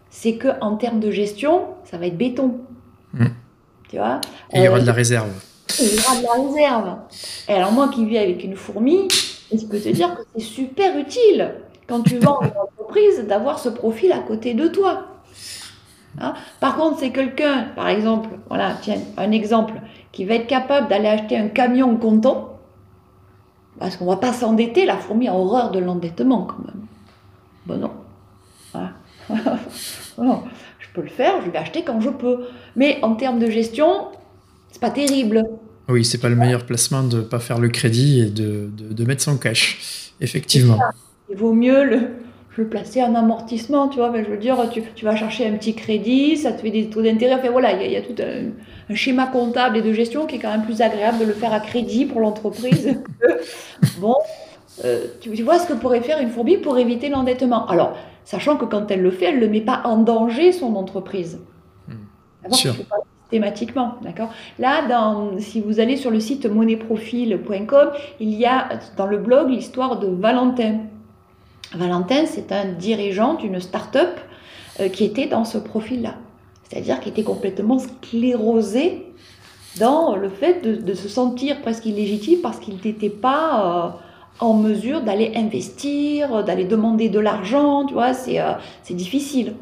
c'est 0.09 0.35
que 0.35 0.47
en 0.61 0.75
termes 0.77 0.99
de 0.99 1.11
gestion, 1.11 1.61
ça 1.83 1.97
va 1.97 2.07
être 2.07 2.17
béton. 2.17 2.55
Mmh. 3.13 3.25
Tu 3.89 3.97
vois? 3.97 4.21
Et 4.53 4.59
il 4.59 4.63
y 4.63 4.67
aura 4.67 4.79
de 4.79 4.85
la 4.85 4.91
euh, 4.91 4.95
réserve. 4.95 5.29
Il 5.79 5.93
y 5.93 5.99
aura 5.99 6.17
de 6.17 6.23
la 6.23 6.47
réserve. 6.47 6.97
Et 7.47 7.53
alors 7.53 7.71
moi 7.71 7.89
qui 7.89 8.05
vis 8.05 8.17
avec 8.17 8.43
une 8.43 8.55
fourmi, 8.55 9.07
je 9.51 9.65
peux 9.65 9.79
te 9.79 9.89
dire 9.89 10.15
que 10.15 10.21
c'est 10.35 10.43
super 10.43 10.97
utile 10.97 11.53
quand 11.87 12.01
tu 12.01 12.17
vends 12.17 12.41
une 12.41 12.57
entreprise, 12.57 13.25
d'avoir 13.27 13.59
ce 13.59 13.69
profil 13.69 14.11
à 14.11 14.19
côté 14.19 14.53
de 14.53 14.67
toi. 14.67 15.05
Hein? 16.19 16.33
Par 16.59 16.77
contre, 16.77 16.99
c'est 16.99 17.11
quelqu'un, 17.11 17.67
par 17.75 17.89
exemple, 17.89 18.29
voilà, 18.47 18.77
tiens, 18.81 18.99
un 19.17 19.31
exemple, 19.31 19.73
qui 20.11 20.25
va 20.25 20.35
être 20.35 20.47
capable 20.47 20.87
d'aller 20.87 21.09
acheter 21.09 21.37
un 21.37 21.49
camion 21.49 21.95
comptant, 21.97 22.54
parce 23.79 23.97
qu'on 23.97 24.05
ne 24.05 24.09
va 24.09 24.17
pas 24.17 24.33
s'endetter, 24.33 24.85
la 24.85 24.97
fourmi 24.97 25.27
a 25.27 25.33
horreur 25.33 25.71
de 25.71 25.79
l'endettement 25.79 26.43
quand 26.43 26.63
même. 26.65 26.85
Bon, 27.65 27.89
non. 30.17 30.43
Je 30.79 30.87
peux 30.93 31.01
le 31.01 31.09
faire, 31.09 31.41
je 31.45 31.49
vais 31.49 31.57
acheter 31.57 31.83
quand 31.83 31.99
je 31.99 32.09
peux. 32.09 32.45
Mais 32.75 32.99
en 33.01 33.15
termes 33.15 33.39
de 33.39 33.49
gestion, 33.49 34.07
c'est 34.71 34.81
pas 34.81 34.91
terrible. 34.91 35.43
Oui, 35.89 36.05
c'est 36.05 36.19
pas 36.19 36.29
le 36.29 36.35
meilleur 36.35 36.65
placement 36.65 37.03
de 37.03 37.17
ne 37.17 37.21
pas 37.21 37.39
faire 37.39 37.59
le 37.59 37.69
crédit 37.69 38.21
et 38.21 38.29
de, 38.29 38.69
de, 38.75 38.93
de 38.93 39.05
mettre 39.05 39.21
son 39.21 39.37
cash, 39.37 40.13
effectivement 40.21 40.79
il 41.29 41.37
vaut 41.37 41.53
mieux 41.53 42.09
je 42.57 42.63
placer 42.63 43.01
un 43.01 43.15
amortissement, 43.15 43.89
tu 43.89 43.97
vois. 43.97 44.11
je 44.15 44.29
veux 44.29 44.37
dire, 44.37 44.57
tu, 44.71 44.81
tu, 44.95 45.03
vas 45.03 45.15
chercher 45.15 45.47
un 45.47 45.53
petit 45.53 45.75
crédit, 45.75 46.37
ça 46.37 46.53
te 46.53 46.61
fait 46.61 46.71
des 46.71 46.89
taux 46.89 47.01
d'intérêt. 47.01 47.35
Enfin 47.35 47.51
voilà, 47.51 47.73
il 47.73 47.91
y, 47.91 47.97
a 47.97 48.01
tout 48.01 48.15
un, 48.19 48.95
schéma 48.95 49.27
comptable 49.27 49.77
et 49.77 49.81
de 49.81 49.91
gestion 49.91 50.25
qui 50.25 50.35
est 50.35 50.39
quand 50.39 50.51
même 50.51 50.63
plus 50.63 50.81
agréable 50.81 51.19
de 51.19 51.25
le 51.25 51.33
faire 51.33 51.53
à 51.53 51.59
crédit 51.59 52.05
pour 52.05 52.21
l'entreprise. 52.21 52.97
bon, 53.99 54.15
euh, 54.85 55.05
tu, 55.19 55.31
vois 55.43 55.59
ce 55.59 55.67
que 55.67 55.73
pourrait 55.73 56.01
faire 56.01 56.19
une 56.21 56.29
fourbi 56.29 56.57
pour 56.57 56.77
éviter 56.77 57.09
l'endettement. 57.09 57.65
Alors, 57.67 57.97
sachant 58.23 58.55
que 58.55 58.65
quand 58.65 58.89
elle 58.89 59.01
le 59.01 59.11
fait, 59.11 59.25
elle 59.25 59.39
ne 59.39 59.47
met 59.47 59.61
pas 59.61 59.81
en 59.83 59.97
danger 59.97 60.53
son 60.53 60.75
entreprise. 60.75 61.41
Mmh. 61.89 62.53
Sûr. 62.53 62.75
Thématiquement, 63.31 63.95
d'accord? 64.01 64.29
Là, 64.59 64.87
dans, 64.87 65.39
si 65.39 65.59
vous 65.59 65.79
allez 65.81 65.97
sur 65.97 66.11
le 66.11 66.19
site 66.19 66.45
monnaieprofil.com, 66.45 67.89
il 68.19 68.33
y 68.33 68.45
a 68.45 68.69
dans 68.95 69.07
le 69.07 69.17
blog 69.17 69.49
l'histoire 69.49 69.99
de 69.99 70.07
Valentin. 70.07 70.77
Valentin, 71.73 72.25
c'est 72.25 72.51
un 72.51 72.65
dirigeant 72.65 73.35
d'une 73.35 73.59
start-up 73.59 74.19
euh, 74.79 74.89
qui 74.89 75.03
était 75.03 75.27
dans 75.27 75.45
ce 75.45 75.57
profil-là. 75.57 76.15
C'est-à-dire 76.63 76.99
qui 76.99 77.09
était 77.09 77.23
complètement 77.23 77.79
sclérosé 77.79 79.05
dans 79.79 80.15
le 80.15 80.29
fait 80.29 80.61
de, 80.61 80.93
se 80.93 81.09
sentir 81.09 81.61
presque 81.61 81.85
illégitime 81.85 82.39
parce 82.41 82.59
qu'il 82.59 82.75
n'était 82.83 83.09
pas 83.09 83.93
euh, 83.93 84.45
en 84.45 84.53
mesure 84.53 85.01
d'aller 85.01 85.33
investir, 85.35 86.43
d'aller 86.43 86.65
demander 86.65 87.09
de 87.09 87.19
l'argent, 87.19 87.85
tu 87.85 87.93
vois, 87.93 88.13
c'est 88.13 88.39
euh, 88.39 88.53
difficile. 88.89 89.55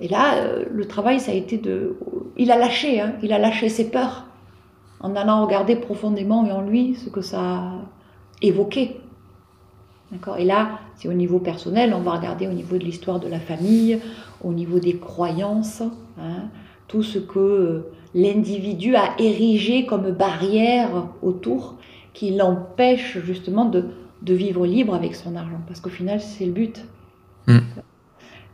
Et 0.00 0.08
là, 0.08 0.34
le 0.70 0.86
travail, 0.86 1.20
ça 1.20 1.32
a 1.32 1.34
été 1.34 1.56
de... 1.56 1.96
Il 2.36 2.50
a 2.50 2.58
lâché, 2.58 3.00
hein, 3.00 3.14
il 3.22 3.32
a 3.32 3.38
lâché 3.38 3.70
ses 3.70 3.90
peurs 3.90 4.26
en 5.00 5.16
allant 5.16 5.44
regarder 5.44 5.76
profondément 5.76 6.40
en 6.40 6.60
lui 6.60 6.96
ce 6.96 7.08
que 7.08 7.22
ça 7.22 7.62
évoquait. 8.42 8.96
Et 10.38 10.44
là, 10.44 10.78
c'est 10.94 11.08
au 11.08 11.12
niveau 11.12 11.38
personnel, 11.38 11.92
on 11.94 12.00
va 12.00 12.12
regarder 12.12 12.46
au 12.46 12.52
niveau 12.52 12.78
de 12.78 12.84
l'histoire 12.84 13.18
de 13.18 13.28
la 13.28 13.40
famille, 13.40 13.98
au 14.42 14.52
niveau 14.52 14.78
des 14.78 14.96
croyances, 14.96 15.82
hein, 16.20 16.44
tout 16.86 17.02
ce 17.02 17.18
que 17.18 17.38
euh, 17.38 17.90
l'individu 18.14 18.94
a 18.94 19.14
érigé 19.18 19.84
comme 19.84 20.12
barrière 20.12 21.08
autour 21.22 21.74
qui 22.14 22.30
l'empêche 22.30 23.18
justement 23.24 23.64
de, 23.64 23.84
vivre 24.22 24.66
libre 24.66 24.94
avec 24.94 25.14
son 25.14 25.34
argent. 25.34 25.60
Parce 25.66 25.80
qu'au 25.80 25.90
final, 25.90 26.20
c'est 26.20 26.46
le 26.46 26.52
but. 26.52 26.84
Mm. 27.48 27.58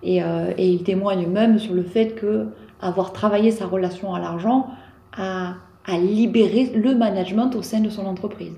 Euh, 0.04 0.52
et, 0.56 0.70
il 0.70 0.82
témoigne 0.82 1.26
même 1.26 1.58
sur 1.58 1.74
le 1.74 1.82
fait 1.82 2.14
que 2.14 2.46
avoir 2.80 3.12
travaillé 3.12 3.50
sa 3.50 3.66
relation 3.66 4.14
à 4.14 4.20
l'argent 4.20 4.68
a 5.16 5.54
libéré 5.98 6.72
le 6.74 6.94
management 6.94 7.54
au 7.54 7.62
sein 7.62 7.80
de 7.80 7.90
son 7.90 8.06
entreprise. 8.06 8.54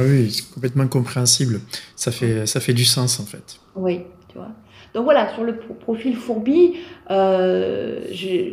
Oui, 0.00 0.30
c'est 0.30 0.52
complètement 0.52 0.88
compréhensible. 0.88 1.60
Ça 1.96 2.10
fait, 2.10 2.46
ça 2.46 2.60
fait 2.60 2.72
du 2.72 2.84
sens 2.84 3.20
en 3.20 3.24
fait. 3.24 3.58
Oui, 3.76 4.00
tu 4.28 4.38
vois. 4.38 4.50
Donc 4.94 5.04
voilà, 5.04 5.32
sur 5.34 5.42
le 5.42 5.56
profil 5.56 6.14
Fourbi, 6.16 6.74
euh, 7.10 8.00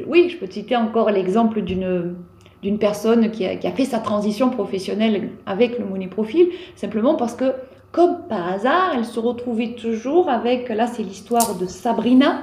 oui, 0.08 0.30
je 0.30 0.38
peux 0.38 0.48
te 0.48 0.54
citer 0.54 0.76
encore 0.76 1.12
l'exemple 1.12 1.62
d'une 1.62 2.16
d'une 2.62 2.78
personne 2.78 3.32
qui 3.32 3.46
a, 3.46 3.56
qui 3.56 3.66
a, 3.66 3.72
fait 3.72 3.86
sa 3.86 3.98
transition 3.98 4.52
professionnelle 4.52 5.32
avec 5.48 5.80
le 5.80 5.86
Money 5.86 6.08
Profil, 6.08 6.50
simplement 6.76 7.16
parce 7.16 7.34
que, 7.34 7.54
comme 7.92 8.28
par 8.30 8.48
hasard, 8.48 8.92
elle 8.96 9.06
se 9.06 9.20
retrouvait 9.20 9.74
toujours 9.74 10.30
avec, 10.30 10.70
là 10.70 10.86
c'est 10.86 11.02
l'histoire 11.02 11.56
de 11.56 11.66
Sabrina, 11.66 12.42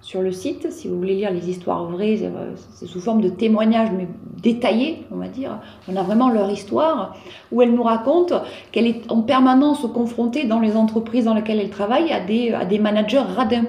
sur 0.00 0.22
le 0.22 0.30
site. 0.32 0.70
Si 0.70 0.88
vous 0.88 0.96
voulez 0.96 1.14
lire 1.14 1.32
les 1.32 1.50
histoires 1.50 1.84
vraies, 1.86 2.30
c'est 2.72 2.86
sous 2.86 3.00
forme 3.00 3.20
de 3.20 3.28
témoignages, 3.28 3.90
mais 3.96 4.08
détaillés, 4.42 5.04
on 5.10 5.16
va 5.16 5.28
dire. 5.28 5.58
On 5.88 5.96
a 5.96 6.02
vraiment 6.02 6.30
leur 6.30 6.50
histoire, 6.50 7.16
où 7.50 7.62
elle 7.62 7.74
nous 7.74 7.82
raconte 7.82 8.32
qu'elle 8.72 8.86
est 8.86 9.10
en 9.10 9.22
permanence 9.22 9.86
confrontée 9.92 10.44
dans 10.44 10.60
les 10.60 10.76
entreprises 10.76 11.24
dans 11.24 11.34
lesquelles 11.34 11.60
elle 11.60 11.70
travaille 11.70 12.12
à 12.12 12.20
des, 12.20 12.52
à 12.52 12.64
des 12.64 12.78
managers 12.78 13.18
radins, 13.18 13.66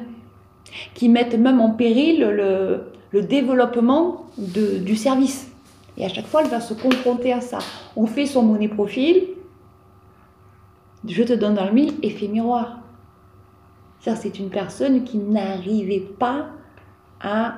qui 0.94 1.10
mettent 1.10 1.38
même 1.38 1.62
en 1.62 1.72
péril 1.72 2.20
le, 2.22 2.82
le 3.12 3.22
développement 3.22 4.26
de, 4.38 4.78
du 4.78 4.96
service. 4.96 5.52
Et 5.98 6.06
à 6.06 6.10
chaque 6.10 6.28
fois, 6.28 6.42
elle 6.44 6.50
va 6.50 6.60
se 6.60 6.76
confronter 6.76 7.34
à 7.34 7.42
ça. 7.42 7.60
On 7.96 8.06
fait 8.06 8.28
son 8.28 8.44
monnaie 8.44 8.68
profil, 8.68 9.24
je 11.08 11.24
te 11.24 11.34
donne 11.34 11.56
dans 11.56 11.66
le 11.66 11.72
mille, 11.72 11.94
effet 12.04 12.28
miroir 12.28 12.80
c'est 14.00 14.40
une 14.40 14.50
personne 14.50 15.04
qui 15.04 15.18
n'arrivait 15.18 16.08
pas 16.20 16.48
à 17.22 17.56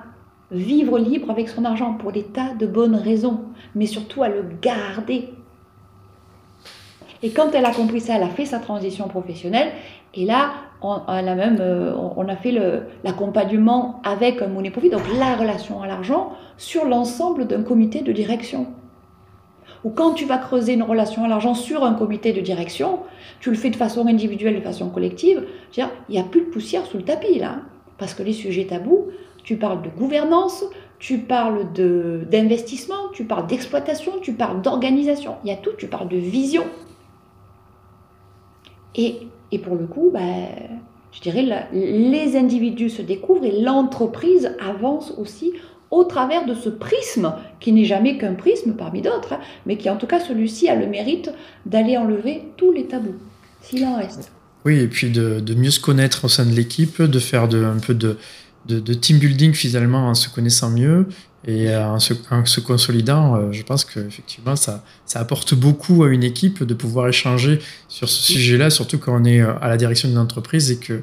vivre 0.51 0.97
libre 0.97 1.29
avec 1.29 1.49
son 1.49 1.65
argent 1.65 1.93
pour 1.93 2.11
des 2.11 2.23
tas 2.23 2.53
de 2.57 2.65
bonnes 2.65 2.95
raisons, 2.95 3.41
mais 3.75 3.85
surtout 3.85 4.23
à 4.23 4.29
le 4.29 4.43
garder. 4.61 5.29
Et 7.21 7.31
quand 7.31 7.53
elle 7.53 7.65
a 7.65 7.71
compris 7.71 7.99
ça, 7.99 8.15
elle 8.15 8.23
a 8.23 8.29
fait 8.29 8.45
sa 8.45 8.59
transition 8.59 9.07
professionnelle. 9.07 9.71
Et 10.15 10.25
là, 10.25 10.51
on, 10.81 10.93
a, 10.93 11.21
même, 11.21 11.57
euh, 11.59 11.93
on 11.93 12.27
a 12.29 12.35
fait 12.35 12.51
l'accompagnement 13.03 14.01
avec 14.03 14.41
un 14.41 14.47
money 14.47 14.71
profit, 14.71 14.89
donc 14.89 15.03
la 15.19 15.35
relation 15.35 15.81
à 15.81 15.87
l'argent, 15.87 16.31
sur 16.57 16.85
l'ensemble 16.85 17.45
d'un 17.45 17.63
comité 17.63 18.01
de 18.01 18.11
direction 18.11 18.67
ou 19.83 19.89
quand 19.89 20.13
tu 20.13 20.25
vas 20.25 20.37
creuser 20.37 20.73
une 20.73 20.83
relation 20.83 21.23
à 21.23 21.27
l'argent 21.27 21.53
sur 21.53 21.83
un 21.83 21.93
comité 21.93 22.33
de 22.33 22.41
direction, 22.41 22.99
tu 23.39 23.49
le 23.49 23.55
fais 23.55 23.69
de 23.69 23.75
façon 23.75 24.07
individuelle, 24.07 24.55
de 24.55 24.61
façon 24.61 24.89
collective, 24.89 25.45
il 25.77 25.87
n'y 26.09 26.19
a 26.19 26.23
plus 26.23 26.41
de 26.41 26.47
poussière 26.47 26.85
sous 26.85 26.97
le 26.97 27.03
tapis 27.03 27.39
là. 27.39 27.57
Parce 27.97 28.13
que 28.13 28.23
les 28.23 28.33
sujets 28.33 28.65
tabous, 28.65 29.07
tu 29.43 29.57
parles 29.57 29.81
de 29.81 29.89
gouvernance, 29.89 30.63
tu 30.99 31.19
parles 31.19 31.71
d'investissement, 31.73 33.09
tu 33.13 33.23
parles 33.23 33.47
d'exploitation, 33.47 34.13
tu 34.21 34.33
parles 34.33 34.61
d'organisation, 34.61 35.35
il 35.43 35.49
y 35.49 35.53
a 35.53 35.57
tout, 35.57 35.71
tu 35.77 35.87
parles 35.87 36.09
de 36.09 36.17
vision. 36.17 36.63
Et, 38.95 39.27
et 39.51 39.59
pour 39.59 39.75
le 39.75 39.85
coup, 39.85 40.09
bah, 40.13 40.19
je 41.11 41.21
dirais, 41.21 41.67
les 41.71 42.37
individus 42.37 42.89
se 42.89 43.01
découvrent 43.01 43.45
et 43.45 43.61
l'entreprise 43.61 44.55
avance 44.59 45.13
aussi 45.17 45.53
au 45.91 46.03
travers 46.03 46.45
de 46.45 46.53
ce 46.53 46.69
prisme, 46.69 47.33
qui 47.59 47.71
n'est 47.71 47.85
jamais 47.85 48.17
qu'un 48.17 48.33
prisme 48.33 48.73
parmi 48.73 49.01
d'autres, 49.01 49.33
hein, 49.33 49.39
mais 49.65 49.77
qui 49.77 49.89
en 49.89 49.97
tout 49.97 50.07
cas 50.07 50.19
celui-ci 50.19 50.69
a 50.69 50.75
le 50.75 50.87
mérite 50.87 51.31
d'aller 51.65 51.97
enlever 51.97 52.43
tous 52.57 52.71
les 52.71 52.85
tabous, 52.85 53.15
s'il 53.61 53.85
en 53.85 53.97
reste. 53.97 54.31
Oui, 54.65 54.79
et 54.79 54.87
puis 54.87 55.09
de, 55.09 55.53
mieux 55.55 55.71
se 55.71 55.79
connaître 55.79 56.25
au 56.25 56.27
sein 56.27 56.45
de 56.45 56.51
l'équipe, 56.51 57.01
de 57.01 57.19
faire 57.19 57.43
un 57.43 57.79
peu 57.79 57.95
de, 57.95 58.17
team 58.93 59.17
building 59.17 59.53
finalement 59.53 60.07
en 60.07 60.13
se 60.13 60.29
connaissant 60.29 60.69
mieux 60.69 61.07
et 61.47 61.73
en 61.75 61.99
se, 61.99 62.59
consolidant. 62.59 63.35
Euh, 63.35 63.51
je 63.51 63.63
pense 63.63 63.85
qu'effectivement, 63.85 64.57
ça, 64.57 64.83
ça 65.05 65.19
apporte 65.21 65.53
beaucoup 65.53 66.03
à 66.03 66.09
une 66.09 66.23
équipe 66.23 66.63
de 66.63 66.73
pouvoir 66.73 67.07
échanger 67.07 67.59
sur 67.87 68.09
ce 68.09 68.33
sujet-là, 68.33 68.69
surtout 68.69 68.97
quand 68.97 69.19
on 69.19 69.23
est 69.23 69.41
euh, 69.41 69.53
à 69.61 69.69
la 69.69 69.77
direction 69.77 70.09
d'une 70.09 70.17
entreprise 70.17 70.69
et 70.69 70.77
que 70.77 71.01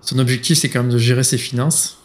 son 0.00 0.18
objectif, 0.18 0.58
c'est 0.58 0.68
quand 0.68 0.82
même 0.82 0.92
de 0.92 0.98
gérer 0.98 1.22
ses 1.22 1.38
finances 1.38 1.98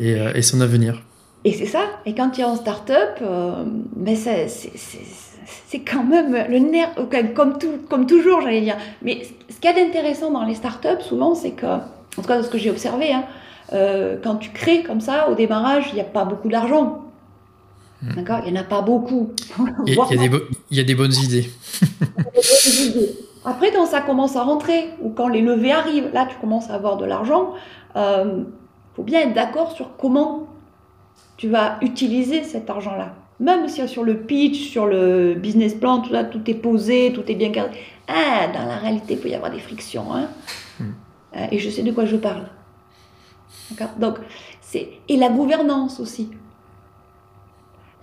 et, 0.00 0.14
euh, 0.14 0.32
et 0.34 0.42
son 0.42 0.60
avenir. 0.60 1.00
Et 1.44 1.52
c'est 1.52 1.66
ça. 1.66 1.80
Et 2.06 2.14
quand 2.14 2.30
tu 2.30 2.42
es 2.42 2.44
en 2.44 2.56
start-up, 2.56 3.18
euh, 3.22 3.64
ben 3.96 4.16
c'est 4.16 5.80
quand 5.80 6.04
même 6.04 6.36
le 6.48 6.58
nerf, 6.58 6.90
comme, 7.34 7.58
tout, 7.58 7.78
comme 7.88 8.06
toujours, 8.06 8.40
j'allais 8.40 8.60
dire. 8.60 8.76
Mais 9.02 9.22
ce 9.48 9.56
qu'il 9.58 9.70
y 9.70 9.72
a 9.72 9.84
d'intéressant 9.84 10.30
dans 10.30 10.44
les 10.44 10.54
start-up, 10.54 11.00
souvent, 11.00 11.34
c'est 11.34 11.52
que, 11.52 11.66
en 11.66 11.80
tout 12.14 12.22
cas, 12.22 12.42
ce 12.42 12.48
que 12.48 12.58
j'ai 12.58 12.70
observé, 12.70 13.12
hein, 13.12 13.24
euh, 13.72 14.16
quand 14.22 14.36
tu 14.36 14.50
crées 14.50 14.82
comme 14.82 15.00
ça, 15.00 15.30
au 15.30 15.34
démarrage, 15.34 15.86
il 15.90 15.94
n'y 15.94 16.00
a 16.00 16.04
pas 16.04 16.24
beaucoup 16.24 16.48
d'argent. 16.48 17.04
Hmm. 18.02 18.14
D'accord? 18.16 18.40
Il 18.46 18.52
n'y 18.52 18.58
en 18.58 18.62
a 18.62 18.64
pas 18.64 18.82
beaucoup. 18.82 19.30
Il 19.86 19.94
y, 19.94 20.76
y, 20.76 20.80
a 20.80 20.84
des 20.84 20.94
bonnes 20.94 21.14
idées. 21.14 21.50
Après, 23.44 23.72
quand 23.72 23.86
ça 23.86 24.00
commence 24.00 24.36
à 24.36 24.42
rentrer, 24.42 24.90
ou 25.00 25.10
quand 25.10 25.28
les 25.28 25.40
levées 25.40 25.72
arrivent, 25.72 26.10
là, 26.12 26.26
tu 26.28 26.36
commences 26.36 26.68
à 26.68 26.74
avoir 26.74 26.96
de 26.96 27.06
l'argent, 27.06 27.54
il 27.94 28.00
euh, 28.00 28.42
faut 28.94 29.02
bien 29.02 29.20
être 29.20 29.34
d'accord 29.34 29.72
sur 29.72 29.96
comment 29.96 30.46
tu 31.40 31.48
vas 31.48 31.78
utiliser 31.80 32.44
cet 32.44 32.68
argent-là. 32.68 33.14
Même 33.40 33.66
si 33.66 33.88
sur 33.88 34.04
le 34.04 34.18
pitch, 34.18 34.68
sur 34.68 34.86
le 34.86 35.32
business 35.32 35.72
plan, 35.74 36.02
tout, 36.02 36.14
tout 36.30 36.50
est 36.50 36.54
posé, 36.54 37.14
tout 37.14 37.22
est 37.28 37.34
bien 37.34 37.50
cadré. 37.50 37.78
Ah, 38.06 38.46
dans 38.52 38.66
la 38.66 38.76
réalité, 38.76 39.14
il 39.14 39.20
peut 39.20 39.30
y 39.30 39.34
avoir 39.34 39.50
des 39.50 39.58
frictions. 39.58 40.12
Hein. 40.12 40.28
Hmm. 40.78 40.90
Euh, 41.36 41.46
et 41.50 41.58
je 41.58 41.70
sais 41.70 41.82
de 41.82 41.92
quoi 41.92 42.04
je 42.04 42.16
parle. 42.16 42.42
Donc, 43.98 44.18
c'est 44.60 44.90
et 45.08 45.16
la 45.16 45.30
gouvernance 45.30 45.98
aussi. 45.98 46.28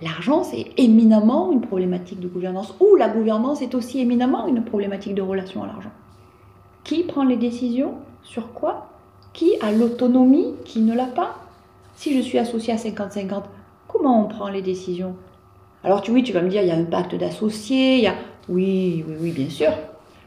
L'argent, 0.01 0.43
c'est 0.43 0.71
éminemment 0.77 1.51
une 1.51 1.61
problématique 1.61 2.19
de 2.19 2.27
gouvernance, 2.27 2.73
ou 2.79 2.95
la 2.95 3.07
gouvernance 3.07 3.61
est 3.61 3.75
aussi 3.75 3.99
éminemment 3.99 4.47
une 4.47 4.63
problématique 4.63 5.13
de 5.13 5.21
relation 5.21 5.63
à 5.63 5.67
l'argent. 5.67 5.91
Qui 6.83 7.03
prend 7.03 7.23
les 7.23 7.37
décisions? 7.37 7.93
Sur 8.23 8.51
quoi? 8.53 8.89
Qui 9.33 9.59
a 9.61 9.71
l'autonomie? 9.71 10.55
Qui 10.65 10.79
ne 10.79 10.95
l'a 10.95 11.05
pas? 11.05 11.46
Si 11.97 12.15
je 12.15 12.21
suis 12.21 12.37
associé 12.37 12.73
à 12.73 12.77
50-50, 12.77 13.43
comment 13.87 14.23
on 14.23 14.27
prend 14.27 14.49
les 14.49 14.61
décisions? 14.61 15.15
Alors 15.83 16.01
tu, 16.01 16.11
oui, 16.11 16.23
tu 16.23 16.31
vas 16.31 16.41
me 16.41 16.47
dire, 16.47 16.61
il 16.61 16.67
y 16.67 16.71
a 16.71 16.75
un 16.75 16.85
pacte 16.85 17.15
d'associés, 17.15 17.97
il 17.97 18.03
y 18.03 18.07
a... 18.07 18.15
Oui, 18.47 19.03
oui, 19.07 19.15
oui, 19.19 19.31
bien 19.31 19.49
sûr. 19.49 19.71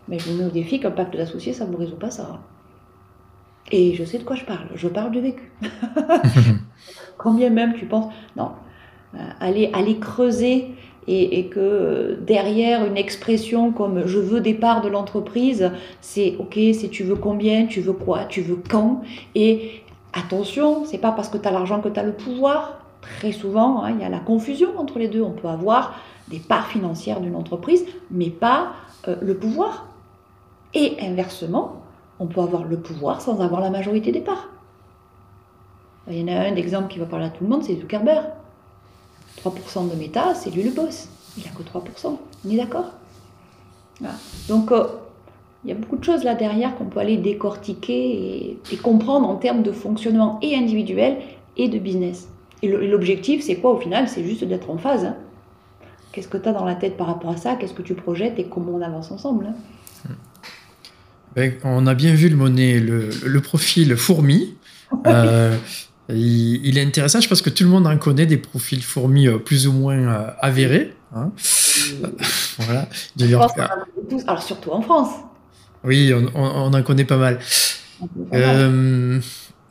Mais 0.08 0.18
je 0.18 0.32
me 0.32 0.38
mets 0.38 0.44
au 0.46 0.50
défi 0.50 0.80
qu'un 0.80 0.90
pacte 0.90 1.16
d'associés, 1.16 1.52
ça 1.52 1.64
ne 1.64 1.70
vous 1.70 1.78
résout 1.78 1.96
pas 1.96 2.10
ça. 2.10 2.40
Et 3.70 3.94
je 3.94 4.04
sais 4.04 4.18
de 4.18 4.24
quoi 4.24 4.34
je 4.34 4.44
parle. 4.44 4.66
Je 4.74 4.88
parle 4.88 5.12
du 5.12 5.20
vécu. 5.20 5.52
Combien 7.18 7.50
même 7.50 7.74
tu 7.74 7.86
penses 7.86 8.12
Non. 8.36 8.50
Euh, 9.14 9.18
aller, 9.38 9.70
aller 9.72 9.98
creuser 9.98 10.74
et, 11.08 11.46
que 11.46 12.18
derrière 12.20 12.84
une 12.84 12.96
expression 12.96 13.72
comme 13.72 14.06
je 14.06 14.18
veux 14.18 14.40
des 14.40 14.54
parts 14.54 14.80
de 14.80 14.88
l'entreprise, 14.88 15.72
c'est 16.00 16.36
ok, 16.38 16.58
c'est 16.72 16.88
tu 16.88 17.02
veux 17.02 17.16
combien, 17.16 17.66
tu 17.66 17.80
veux 17.80 17.92
quoi, 17.92 18.26
tu 18.26 18.42
veux 18.42 18.58
quand. 18.68 19.02
Et 19.34 19.79
attention, 20.12 20.84
c'est 20.84 20.98
pas 20.98 21.12
parce 21.12 21.28
que 21.28 21.38
tu 21.38 21.46
as 21.46 21.50
l'argent 21.50 21.80
que 21.80 21.88
tu 21.88 21.98
as 21.98 22.02
le 22.02 22.12
pouvoir. 22.12 22.78
Très 23.00 23.32
souvent, 23.32 23.82
hein, 23.82 23.92
il 23.92 24.00
y 24.00 24.04
a 24.04 24.08
la 24.08 24.20
confusion 24.20 24.78
entre 24.78 24.98
les 24.98 25.08
deux. 25.08 25.22
On 25.22 25.32
peut 25.32 25.48
avoir 25.48 25.94
des 26.28 26.38
parts 26.38 26.66
financières 26.66 27.20
d'une 27.20 27.34
entreprise, 27.34 27.84
mais 28.10 28.30
pas 28.30 28.72
euh, 29.08 29.16
le 29.20 29.36
pouvoir. 29.36 29.86
Et 30.74 30.96
inversement, 31.00 31.82
on 32.18 32.26
peut 32.26 32.40
avoir 32.40 32.64
le 32.64 32.78
pouvoir 32.78 33.20
sans 33.20 33.40
avoir 33.40 33.60
la 33.60 33.70
majorité 33.70 34.12
des 34.12 34.20
parts. 34.20 34.48
Il 36.08 36.18
y 36.18 36.24
en 36.24 36.28
a 36.28 36.46
un 36.46 36.52
d'exemple 36.52 36.92
qui 36.92 36.98
va 36.98 37.06
parler 37.06 37.26
à 37.26 37.30
tout 37.30 37.44
le 37.44 37.50
monde, 37.50 37.62
c'est 37.62 37.76
Zuckerberg. 37.76 38.26
3% 39.44 39.90
de 39.90 39.96
méta, 39.96 40.34
c'est 40.34 40.50
lui 40.50 40.62
le 40.62 40.70
boss. 40.70 41.08
Il 41.36 41.44
n'a 41.44 41.50
que 41.50 41.62
3%. 41.62 42.18
On 42.44 42.50
est 42.50 42.56
d'accord? 42.56 42.90
Donc, 44.48 44.72
euh, 44.72 44.86
il 45.64 45.68
y 45.68 45.72
a 45.72 45.76
beaucoup 45.76 45.96
de 45.96 46.04
choses 46.04 46.24
là 46.24 46.34
derrière 46.34 46.74
qu'on 46.76 46.86
peut 46.86 47.00
aller 47.00 47.16
décortiquer 47.16 48.58
et, 48.72 48.76
comprendre 48.76 49.28
en 49.28 49.36
termes 49.36 49.62
de 49.62 49.72
fonctionnement 49.72 50.38
et 50.42 50.56
individuel 50.56 51.18
et 51.56 51.68
de 51.68 51.78
business. 51.78 52.28
Et 52.62 52.68
l'objectif, 52.68 53.42
c'est 53.42 53.56
quoi 53.56 53.72
au 53.72 53.80
final? 53.80 54.08
C'est 54.08 54.24
juste 54.24 54.44
d'être 54.44 54.70
en 54.70 54.78
phase. 54.78 55.04
Hein. 55.04 55.16
Qu'est-ce 56.12 56.28
que 56.28 56.38
tu 56.38 56.48
as 56.48 56.52
dans 56.52 56.64
la 56.64 56.74
tête 56.74 56.96
par 56.96 57.06
rapport 57.06 57.30
à 57.30 57.36
ça? 57.36 57.56
Qu'est-ce 57.56 57.74
que 57.74 57.82
tu 57.82 57.94
projettes 57.94 58.38
et 58.38 58.44
comment 58.44 58.72
on 58.72 58.82
avance 58.82 59.10
ensemble 59.10 59.46
hein? 60.08 60.14
ben, 61.36 61.54
On 61.64 61.86
a 61.86 61.94
bien 61.94 62.14
vu 62.14 62.28
le 62.28 62.36
monnaie, 62.36 62.80
le, 62.80 63.40
profil 63.40 63.96
fourmi. 63.96 64.56
Euh, 65.06 65.56
il, 66.08 66.76
est 66.76 66.84
intéressant, 66.84 67.20
je 67.20 67.28
pense 67.28 67.42
que 67.42 67.50
tout 67.50 67.62
le 67.62 67.70
monde 67.70 67.86
en 67.86 67.96
connaît 67.96 68.26
des 68.26 68.38
profils 68.38 68.82
fourmis 68.82 69.28
euh, 69.28 69.38
plus 69.38 69.68
ou 69.68 69.72
moins 69.72 69.98
euh, 69.98 70.30
avérés. 70.40 70.92
Hein. 71.14 71.30
voilà. 72.58 72.88
alors 74.26 74.42
surtout 74.42 74.72
en 74.72 74.80
France. 74.80 75.10
Oui, 75.84 76.12
on, 76.34 76.74
en 76.74 76.82
connaît 76.82 77.04
pas 77.04 77.16
mal. 77.16 77.38
Euh, 78.32 79.20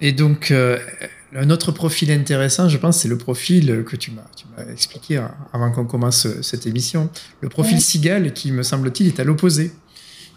et 0.02 0.12
donc, 0.12 0.52
un 0.52 1.50
autre 1.50 1.72
profil 1.72 2.12
intéressant, 2.12 2.67
je 2.69 2.78
pense, 2.78 2.98
c'est 3.00 3.08
le 3.08 3.17
profil 3.17 3.84
que 3.86 3.95
tu 3.95 4.12
m'as 4.12 4.63
expliqué 4.72 5.17
hein, 5.17 5.32
avant 5.54 5.72
qu'on 5.72 5.86
commence 5.86 6.28
cette 6.41 6.65
émission. 6.65 7.10
Le 7.41 7.50
profil 7.50 7.80
cigale 7.80 8.34
qui, 8.34 8.52
me 8.52 8.63
semble-t-il, 8.63 9.08
est 9.08 9.19
à 9.19 9.24
l'opposé. 9.24 9.72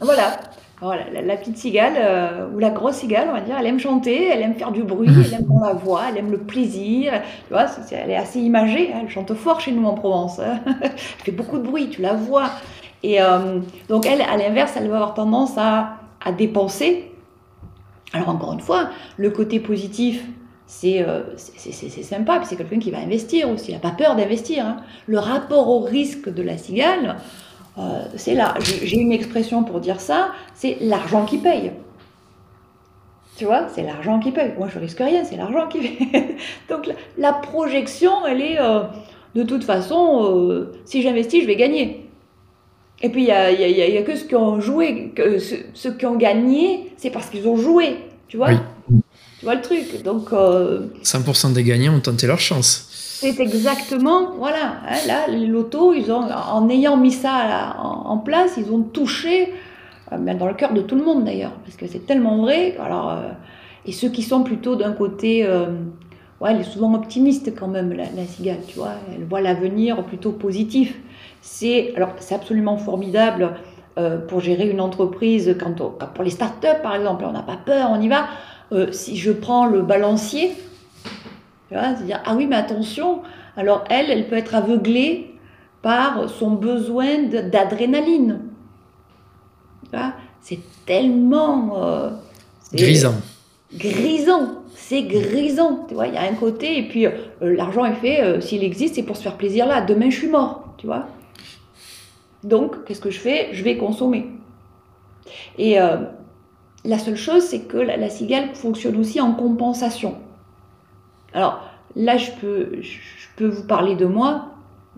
Voilà. 0.01 0.39
Voilà, 0.83 1.05
la, 1.13 1.37
petite 1.37 1.59
cigale, 1.59 1.93
euh, 1.97 2.49
ou 2.53 2.59
la 2.59 2.71
grosse 2.71 2.97
cigale, 2.97 3.29
on 3.31 3.35
va 3.35 3.41
dire, 3.41 3.55
elle 3.57 3.67
aime 3.67 3.79
chanter, 3.79 4.27
elle 4.27 4.43
aime 4.43 4.57
faire 4.57 4.73
du 4.73 4.83
bruit, 4.83 5.09
elle 5.27 5.33
aime 5.33 5.47
la 5.63 5.75
voix, 5.75 6.07
elle 6.09 6.19
aime 6.19 6.33
le 6.33 6.39
plaisir. 6.39 7.13
Tu 7.47 7.55
vois, 7.55 7.67
elle 7.93 8.11
est 8.11 8.17
assez 8.17 8.41
imagée, 8.41 8.93
hein, 8.93 9.03
elle 9.03 9.09
chante 9.09 9.33
fort 9.35 9.61
chez 9.61 9.71
nous 9.71 9.87
en 9.87 9.95
Provence. 9.95 10.41
Hein. 10.41 10.59
elle 10.83 10.91
fait 10.99 11.31
beaucoup 11.31 11.59
de 11.59 11.63
bruit, 11.63 11.89
tu 11.89 12.03
la 12.03 12.15
vois. 12.15 12.51
Et 13.03 13.21
euh, 13.21 13.59
donc, 13.89 14.07
elle, 14.07 14.23
à 14.23 14.37
l'inverse, 14.37 14.75
elle 14.77 14.89
va 14.89 14.97
avoir 14.97 15.15
tendance 15.15 15.57
à, 15.57 15.99
dépenser. 16.39 17.11
Alors, 18.13 18.29
encore 18.29 18.53
une 18.53 18.61
fois, 18.61 18.91
le 19.17 19.31
côté 19.31 19.59
positif, 19.59 20.25
c'est 20.67 21.03
euh, 21.03 21.23
sympa, 21.37 22.39
puis 22.39 22.47
c'est 22.47 22.57
quelqu'un 22.57 22.79
qui 22.79 22.93
va 22.93 22.99
investir 22.99 23.51
aussi, 23.51 23.73
il 23.73 23.75
n'a 23.75 23.81
pas 23.81 23.91
peur 23.91 24.15
d'investir. 24.15 24.65
Hein. 24.65 24.77
Le 25.07 25.19
rapport 25.19 25.69
au 25.69 25.81
risque 25.81 26.33
de 26.33 26.43
la 26.43 26.57
cigale, 26.57 27.17
euh, 27.79 28.05
c'est 28.17 28.35
là, 28.35 28.55
j'ai 28.61 28.99
une 28.99 29.13
expression 29.13 29.65
pour 29.65 29.81
dire 29.81 30.01
ça, 30.01 30.29
c'est 30.55 30.77
l'argent 30.81 31.25
qui 31.25 31.39
paye. 31.39 31.73
Tu 33.37 33.47
vois, 33.47 33.67
c'est 33.69 33.83
l'argent 33.83 34.21
qui 34.21 34.31
paye. 34.31 34.53
Moi, 34.57 34.69
je 34.73 34.79
risque 34.79 35.01
rien, 35.01 35.25
c'est 35.25 35.37
l'argent 35.37 35.67
qui 35.67 35.81
paye. 35.81 36.37
Donc, 36.71 36.89
la, 37.19 37.33
projection, 37.33 38.25
elle 38.27 38.43
est, 38.43 38.59
de 39.35 39.43
toute 39.43 39.65
façon, 39.65 40.69
si 40.85 41.03
j'investis, 41.03 41.43
je 41.43 41.47
vais 41.47 41.57
gagner. 41.57 42.02
Et 43.03 43.09
puis, 43.09 43.23
il 43.23 43.27
n'y 43.27 43.33
a, 43.33 43.51
y 43.51 43.99
a, 43.99 44.03
que 44.03 44.15
ceux 44.15 44.27
qui 44.27 44.37
ont 44.37 44.61
joué, 44.61 45.13
que 45.15 45.39
ceux, 45.39 45.93
qui 45.95 46.07
ont 46.07 46.17
gagné, 46.17 46.93
c'est 46.97 47.11
parce 47.11 47.29
qu'ils 47.31 47.49
ont 47.49 47.57
joué. 47.57 47.97
Tu 48.29 48.37
vois? 48.37 48.51
Tu 48.51 49.45
vois 49.45 49.57
le 49.57 49.61
truc? 49.61 50.03
Donc, 50.05 50.31
100% 50.31 51.53
des 51.53 51.65
gagnants 51.65 51.95
ont 51.97 52.01
tenté 52.01 52.27
leur 52.27 52.39
chance. 52.39 52.93
C'est 53.23 53.39
exactement, 53.39 54.33
voilà, 54.37 54.79
hein, 54.85 54.97
là, 55.07 55.29
les 55.29 55.47
lotos, 55.47 55.95
ils 55.95 56.11
ont, 56.11 56.29
en 56.29 56.69
ayant 56.69 56.97
mis 56.97 57.13
ça 57.13 57.77
en, 57.79 58.19
place, 58.19 58.55
ils 58.57 58.73
ont 58.73 58.83
touché, 58.83 59.55
euh, 60.11 60.35
dans 60.35 60.49
le 60.49 60.55
cœur 60.55 60.73
de 60.73 60.81
tout 60.81 60.97
le 60.97 61.05
monde 61.05 61.25
d'ailleurs, 61.25 61.53
parce 61.65 61.77
que 61.77 61.87
c'est 61.87 62.05
tellement 62.05 62.39
vrai. 62.39 62.77
Alors, 62.81 63.11
euh, 63.11 63.29
et 63.87 63.93
ceux 63.93 64.09
qui 64.09 64.25
sont 64.25 64.43
plutôt 64.43 64.75
d'un 64.75 64.91
côté, 64.91 65.47
euh, 65.47 65.67
ouais, 66.41 66.51
elle 66.51 66.63
est 66.63 66.65
souvent 66.65 66.93
optimiste 66.95 67.55
quand 67.57 67.69
même, 67.69 67.93
la, 67.93 68.27
cigale, 68.27 68.59
tu 68.67 68.75
vois, 68.75 68.95
elle 69.15 69.25
voit 69.25 69.41
l'avenir 69.41 70.03
plutôt 70.03 70.33
positif. 70.33 70.93
C'est, 71.43 71.93
alors, 71.97 72.15
c'est 72.19 72.35
absolument 72.35 72.79
formidable 72.79 73.57
pour 74.29 74.41
gérer 74.41 74.71
une 74.71 74.81
entreprise, 74.81 75.55
quand, 75.61 75.75
pour 76.15 76.25
les 76.25 76.31
startups 76.31 76.81
par 76.83 76.95
exemple, 76.95 77.25
on 77.27 77.33
n'a 77.33 77.43
pas 77.43 77.59
peur, 77.59 77.91
on 77.91 78.01
y 78.01 78.09
va. 78.09 78.27
si 78.91 79.19
je 79.19 79.33
prends 79.33 79.67
le 79.67 79.83
balancier, 79.83 80.53
c'est-à-dire, 81.69 82.23
ah 82.25 82.35
oui, 82.35 82.47
mais 82.47 82.57
attention, 82.57 83.21
alors 83.57 83.85
elle, 83.91 84.11
elle 84.11 84.29
peut 84.29 84.37
être 84.37 84.55
aveuglée 84.55 85.35
par 85.83 86.29
son 86.29 86.53
besoin 86.53 87.25
d'adrénaline. 87.25 88.41
C'est 90.41 90.61
tellement... 90.87 91.83
Euh, 91.83 92.11
grisant. 92.73 93.15
Grisant, 93.75 94.63
c'est 94.75 95.03
grisant. 95.03 95.87
Tu 95.89 95.95
vois, 95.95 96.07
il 96.07 96.15
y 96.15 96.17
a 96.17 96.23
un 96.23 96.35
côté, 96.35 96.79
et 96.79 96.89
puis 96.89 97.07
euh, 97.07 97.13
l'argent 97.41 97.85
est 97.85 97.95
fait, 97.95 98.23
euh, 98.23 98.41
s'il 98.41 98.65
existe, 98.65 98.97
c'est 98.97 99.03
pour 99.03 99.17
se 99.17 99.23
faire 99.23 99.37
plaisir 99.37 99.67
là. 99.67 99.81
Demain, 99.81 100.11
je 100.11 100.17
suis 100.17 100.29
mort, 100.29 100.75
tu 100.79 100.87
vois. 100.87 101.07
Donc, 102.45 102.85
qu'est-ce 102.85 103.01
que 103.01 103.11
je 103.11 103.19
fais? 103.19 103.49
Je 103.53 103.63
vais 103.63 103.77
consommer. 103.77 104.31
Et 105.59 105.77
la 106.85 106.99
seule 106.99 107.17
chose, 107.17 107.43
c'est 107.43 107.61
que 107.61 107.77
la 107.77 108.09
cigale 108.09 108.55
fonctionne 108.55 108.97
aussi 108.97 109.21
en 109.21 109.33
compensation. 109.33 110.17
Alors 111.33 111.61
là, 111.97 112.17
je 112.17 112.31
peux, 112.41 112.81
je 112.81 112.99
peux 113.37 113.47
vous 113.47 113.67
parler 113.67 113.95
de 113.95 114.07
moi, 114.07 114.53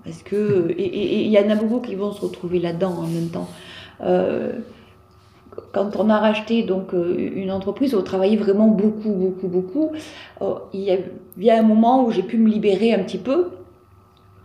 parce 0.04 0.22
que, 0.22 0.70
et 0.78 1.24
il 1.24 1.30
y 1.30 1.38
en 1.38 1.50
a 1.50 1.56
beaucoup 1.56 1.80
qui 1.80 1.94
vont 1.94 2.12
se 2.12 2.20
retrouver 2.20 2.58
là-dedans 2.58 2.94
en 2.98 3.06
même 3.06 3.28
temps. 3.28 3.48
Euh, 4.00 4.52
quand 5.72 5.96
on 5.96 6.10
a 6.10 6.18
racheté 6.18 6.62
donc 6.62 6.94
euh, 6.94 7.16
une 7.16 7.52
entreprise, 7.52 7.94
on 7.94 8.02
travaillait 8.02 8.36
vraiment 8.36 8.68
beaucoup, 8.68 9.12
beaucoup, 9.12 9.48
beaucoup. 9.48 9.92
Euh, 10.42 10.54
il, 10.72 10.80
y 11.38 11.50
a, 11.50 11.58
un 11.58 11.62
moment 11.62 12.04
où 12.04 12.10
j'ai 12.10 12.22
pu 12.22 12.38
me 12.38 12.48
libérer 12.48 12.92
un 12.92 13.02
petit 13.04 13.18
peu. 13.18 13.50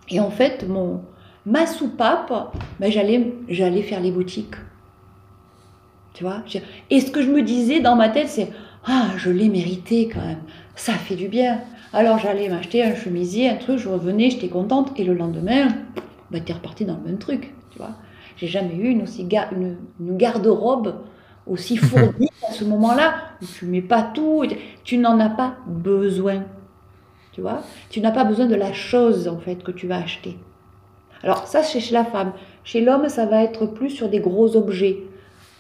Et 0.10 0.20
en 0.20 0.30
fait, 0.30 0.68
mon, 0.68 1.02
ma 1.46 1.66
soupape, 1.66 2.54
ben, 2.80 2.92
j'allais, 2.92 3.34
j'allais 3.48 3.82
faire 3.82 4.02
les 4.02 4.12
boutiques. 4.12 4.56
Tu 6.14 6.24
vois 6.24 6.44
Et 6.90 7.00
ce 7.00 7.12
que 7.12 7.22
je 7.22 7.32
me 7.32 7.42
disais 7.42 7.80
dans 7.80 7.96
ma 7.96 8.10
tête, 8.10 8.28
c'est 8.30 8.52
Ah, 8.86 9.08
je 9.18 9.30
l'ai 9.30 9.50
mérité 9.50 10.10
quand 10.14 10.26
même. 10.26 10.42
Ça 10.76 10.94
fait 10.94 11.16
du 11.16 11.28
bien. 11.28 11.62
Alors 11.92 12.20
j'allais 12.20 12.50
m'acheter 12.50 12.84
un 12.84 12.96
chemisier, 12.96 13.50
un 13.50 13.56
truc, 13.56 13.78
je 13.78 13.90
revenais, 13.90 14.30
j'étais 14.30 14.50
contente, 14.50 14.92
et 15.00 15.04
le 15.04 15.14
lendemain, 15.14 15.70
bah, 16.30 16.40
t'es 16.40 16.54
reparti 16.54 16.86
dans 16.86 16.96
le 16.98 17.04
même 17.04 17.18
truc, 17.18 17.54
tu 17.72 17.80
vois. 17.80 17.96
J'ai 18.38 18.48
jamais 18.48 18.76
eu 18.76 18.90
une, 18.90 19.04
aussi 19.04 19.28
une, 19.52 19.78
garde-robe 20.18 20.96
aussi 21.48 21.78
fournie 21.78 22.30
à 22.48 22.52
ce 22.52 22.64
moment-là, 22.64 23.16
où 23.42 23.46
tu 23.46 23.66
mets 23.66 23.82
pas 23.82 24.04
tout, 24.04 24.46
tu 24.84 24.98
n'en 24.98 25.20
as 25.20 25.30
pas 25.30 25.58
besoin, 25.66 26.44
tu 27.32 27.42
vois. 27.42 27.64
Tu 27.90 28.02
n'as 28.02 28.12
pas 28.12 28.24
besoin 28.24 28.46
de 28.46 28.56
la 28.56 28.72
chose, 28.72 29.28
en 29.28 29.40
fait, 29.40 29.64
que 29.64 29.72
tu 29.72 29.88
vas 29.88 29.98
acheter. 29.98 30.38
Alors 31.24 31.48
ça, 31.48 31.64
c'est 31.64 31.80
chez 31.80 31.94
la 31.94 32.06
femme. 32.06 32.34
Chez 32.64 32.82
l'homme, 32.82 33.10
ça 33.10 33.26
va 33.26 33.44
être 33.44 33.66
plus 33.66 33.90
sur 33.90 34.10
des 34.10 34.20
gros 34.20 34.56
objets, 34.56 35.04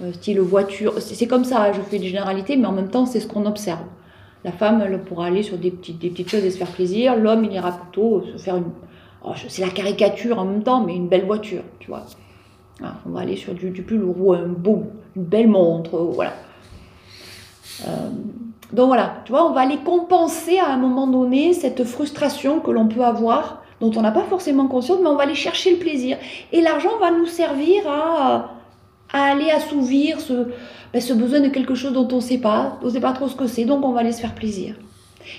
euh, 0.01 0.13
style 0.13 0.39
voiture. 0.39 0.93
C'est 0.99 1.27
comme 1.27 1.43
ça, 1.43 1.71
je 1.71 1.81
fais 1.81 1.99
des 1.99 2.07
généralités, 2.07 2.57
mais 2.57 2.67
en 2.67 2.71
même 2.71 2.89
temps, 2.89 3.05
c'est 3.05 3.19
ce 3.19 3.27
qu'on 3.27 3.45
observe. 3.45 3.83
La 4.43 4.51
femme, 4.51 4.81
elle 4.81 5.01
pourra 5.01 5.25
aller 5.25 5.43
sur 5.43 5.57
des 5.57 5.71
petites, 5.71 6.29
choses 6.29 6.45
et 6.45 6.51
se 6.51 6.57
faire 6.57 6.71
plaisir. 6.71 7.15
L'homme, 7.17 7.43
il 7.43 7.51
ira 7.51 7.71
plutôt 7.71 8.23
se 8.23 8.41
faire 8.41 8.55
une. 8.55 8.71
Oh, 9.23 9.33
c'est 9.49 9.61
la 9.61 9.71
caricature 9.71 10.39
en 10.39 10.45
même 10.45 10.63
temps, 10.63 10.81
mais 10.81 10.95
une 10.95 11.09
belle 11.09 11.25
voiture, 11.25 11.63
tu 11.79 11.89
vois. 11.89 12.05
Ah, 12.81 12.93
on 13.05 13.09
va 13.09 13.21
aller 13.21 13.35
sur 13.35 13.53
du, 13.53 13.71
du 13.71 13.81
plus 13.81 13.97
lourd, 13.97 14.35
un 14.35 14.47
beau, 14.47 14.85
une 15.17 15.25
belle 15.25 15.49
montre, 15.49 15.97
voilà. 15.97 16.33
Euh, 17.85 18.09
donc 18.71 18.87
voilà, 18.87 19.15
tu 19.25 19.31
vois, 19.31 19.49
on 19.49 19.53
va 19.53 19.61
aller 19.61 19.77
compenser 19.77 20.59
à 20.59 20.67
un 20.71 20.77
moment 20.77 21.07
donné 21.07 21.53
cette 21.53 21.83
frustration 21.83 22.59
que 22.59 22.71
l'on 22.71 22.87
peut 22.87 23.03
avoir, 23.03 23.63
dont 23.81 23.91
on 23.95 24.01
n'a 24.01 24.11
pas 24.11 24.23
forcément 24.23 24.67
conscience, 24.67 24.99
mais 25.01 25.09
on 25.09 25.15
va 25.15 25.23
aller 25.23 25.35
chercher 25.35 25.71
le 25.71 25.77
plaisir. 25.77 26.17
Et 26.51 26.61
l'argent 26.61 26.97
va 26.99 27.11
nous 27.11 27.25
servir 27.25 27.83
à, 27.87 28.51
aller 29.11 29.49
assouvir 29.49 30.19
ce, 30.19 30.47
ben, 30.93 31.01
ce 31.01 31.13
besoin 31.13 31.39
de 31.39 31.49
quelque 31.49 31.75
chose 31.75 31.93
dont 31.93 32.07
on 32.11 32.17
ne 32.17 32.21
sait 32.21 32.37
pas, 32.37 32.77
on 32.81 32.85
ne 32.85 32.91
sait 32.91 32.99
pas 32.99 33.13
trop 33.13 33.27
ce 33.27 33.35
que 33.35 33.47
c'est, 33.47 33.65
donc 33.65 33.83
on 33.85 33.91
va 33.91 34.01
aller 34.01 34.11
se 34.11 34.21
faire 34.21 34.35
plaisir. 34.35 34.75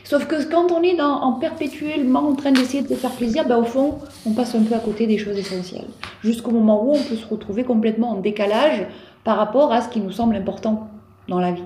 Sauf 0.05 0.27
que 0.27 0.43
quand 0.51 0.71
on 0.73 0.83
est 0.83 0.97
dans, 0.97 1.23
en 1.23 1.33
perpétuellement 1.35 2.29
en 2.29 2.35
train 2.35 2.53
d'essayer 2.53 2.83
de 2.83 2.89
se 2.89 2.95
faire 2.95 3.13
plaisir, 3.13 3.47
ben, 3.47 3.57
au 3.57 3.65
fond, 3.65 3.99
on 4.27 4.33
passe 4.33 4.55
un 4.55 4.63
peu 4.63 4.75
à 4.75 4.79
côté 4.79 5.07
des 5.07 5.19
choses 5.19 5.39
essentielles. 5.39 5.89
Jusqu'au 6.23 6.51
moment 6.51 6.85
où 6.85 6.93
on 6.93 7.03
peut 7.03 7.17
se 7.17 7.27
retrouver 7.27 7.65
complètement 7.65 8.11
en 8.11 8.21
décalage 8.21 8.87
par 9.25 9.37
rapport 9.37 9.73
à 9.73 9.83
ce 9.83 9.89
qui 9.89 10.01
nous 10.01 10.13
semble 10.13 10.37
important 10.37 10.89
dans 11.29 11.41
la 11.41 11.53
vie. 11.53 11.63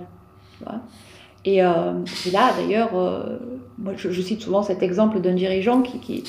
Et, 1.44 1.62
euh, 1.62 1.92
là, 2.32 2.52
d'ailleurs, 2.56 2.90
euh, 2.94 3.38
moi 3.78 3.92
je, 3.96 4.20
cite 4.20 4.42
souvent 4.42 4.62
cet 4.62 4.82
exemple 4.82 5.20
d'un 5.20 5.34
dirigeant 5.34 5.82
qui, 5.82 6.24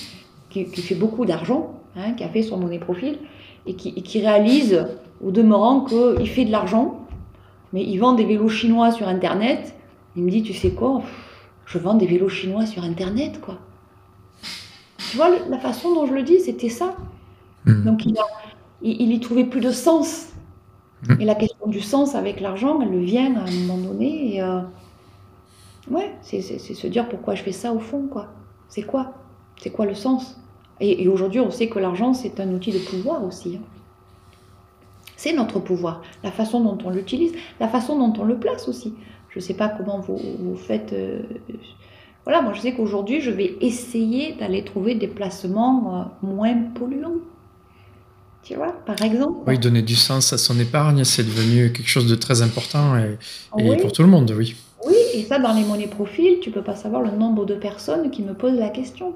qui, 0.63 0.81
fait 0.81 0.95
beaucoup 0.95 1.25
d'argent, 1.25 1.73
hein, 1.95 2.13
qui 2.13 2.23
a 2.23 2.29
fait 2.29 2.41
son 2.41 2.57
monnaie 2.57 2.79
profil 2.79 3.19
et 3.65 3.75
qui, 3.75 3.93
qui 4.01 4.21
réalise 4.21 4.87
au 5.23 5.31
demeurant 5.31 5.81
qu'il 5.81 6.29
fait 6.29 6.45
de 6.45 6.51
l'argent, 6.51 7.05
mais 7.73 7.83
il 7.83 7.97
vend 7.97 8.13
des 8.13 8.25
vélos 8.25 8.49
chinois 8.49 8.91
sur 8.91 9.07
Internet. 9.07 9.75
Il 10.15 10.23
me 10.23 10.31
dit, 10.31 10.43
tu 10.43 10.53
sais 10.53 10.71
quoi, 10.71 11.01
je 11.65 11.77
vends 11.77 11.95
des 11.95 12.07
vélos 12.07 12.29
chinois 12.29 12.65
sur 12.65 12.83
Internet, 12.83 13.41
quoi. 13.41 13.57
Tu 15.11 15.17
vois, 15.17 15.29
la 15.49 15.59
façon 15.59 15.93
dont 15.93 16.05
je 16.05 16.13
le 16.13 16.23
dis, 16.23 16.39
c'était 16.39 16.69
ça. 16.69 16.95
Hmm. 17.65 17.83
Donc 17.83 18.05
il, 18.05 18.15
il, 18.81 19.11
y 19.11 19.19
trouvait 19.19 19.45
plus 19.45 19.61
de 19.61 19.71
sens. 19.71 20.29
Hmm. 21.07 21.19
Et 21.19 21.25
la 21.25 21.35
question 21.35 21.67
du 21.67 21.81
sens 21.81 22.15
avec 22.15 22.39
l'argent, 22.39 22.81
elle 22.81 22.97
vient 22.99 23.35
à 23.35 23.41
un 23.47 23.51
moment 23.51 23.77
donné. 23.77 24.35
Et, 24.35 24.41
euh, 24.41 24.61
ouais, 25.89 26.15
c'est 26.21 26.41
se 26.41 26.87
dire 26.87 27.09
pourquoi 27.09 27.35
je 27.35 27.43
fais 27.43 27.51
ça 27.51 27.71
au 27.73 27.79
fond, 27.79 28.07
quoi. 28.11 28.27
C'est 28.69 28.83
quoi? 28.83 29.13
C'est 29.61 29.69
quoi 29.69 29.85
le 29.85 29.95
sens? 29.95 30.37
Et, 30.79 31.07
aujourd'hui, 31.07 31.39
on 31.39 31.51
sait 31.51 31.67
que 31.67 31.79
l'argent, 31.79 32.13
c'est 32.13 32.39
un 32.39 32.49
outil 32.53 32.71
de 32.71 32.79
pouvoir 32.79 33.23
aussi. 33.23 33.57
Hein. 33.57 33.65
C'est 35.15 35.33
notre 35.33 35.59
pouvoir, 35.59 36.01
la 36.23 36.31
façon 36.31 36.59
dont 36.61 36.77
on 36.83 36.89
l'utilise, 36.89 37.33
la 37.59 37.69
façon 37.69 37.97
dont 37.97 38.21
on 38.21 38.25
le 38.25 38.37
place 38.37 38.67
aussi. 38.67 38.93
Je 39.29 39.39
ne 39.39 39.43
sais 39.43 39.53
pas 39.53 39.69
comment 39.69 39.99
vous, 39.99 40.19
vous 40.39 40.55
faites. 40.55 40.91
Euh, 40.93 41.21
voilà, 42.25 42.41
moi 42.41 42.53
je 42.53 42.61
sais 42.61 42.73
qu'aujourd'hui, 42.73 43.21
je 43.21 43.31
vais 43.31 43.55
essayer 43.61 44.33
d'aller 44.33 44.63
trouver 44.63 44.95
des 44.95 45.07
placements 45.07 46.11
euh, 46.23 46.25
moins 46.25 46.55
polluants. 46.75 47.21
Tu 48.43 48.55
vois, 48.55 48.73
par 48.85 49.01
exemple. 49.01 49.39
Oui, 49.47 49.57
donner 49.57 49.81
du 49.81 49.95
sens 49.95 50.31
à 50.31 50.37
son 50.37 50.59
épargne, 50.59 51.03
c'est 51.03 51.23
devenu 51.23 51.71
quelque 51.71 51.87
chose 51.87 52.07
de 52.07 52.15
très 52.15 52.41
important 52.41 52.95
et, 52.97 53.77
pour 53.77 53.91
tout 53.91 54.03
le 54.03 54.07
monde, 54.07 54.31
oui. 54.37 54.55
Oui, 54.85 54.95
et 55.15 55.23
ça, 55.23 55.39
dans 55.39 55.53
les 55.53 55.63
monnaies 55.63 55.87
profils, 55.87 56.39
tu 56.41 56.51
peux 56.51 56.61
pas 56.61 56.75
savoir 56.75 57.01
le 57.01 57.11
nombre 57.11 57.45
de 57.45 57.55
personnes 57.55 58.11
qui 58.11 58.21
me 58.21 58.33
posent 58.35 58.59
la 58.59 58.69
question. 58.69 59.13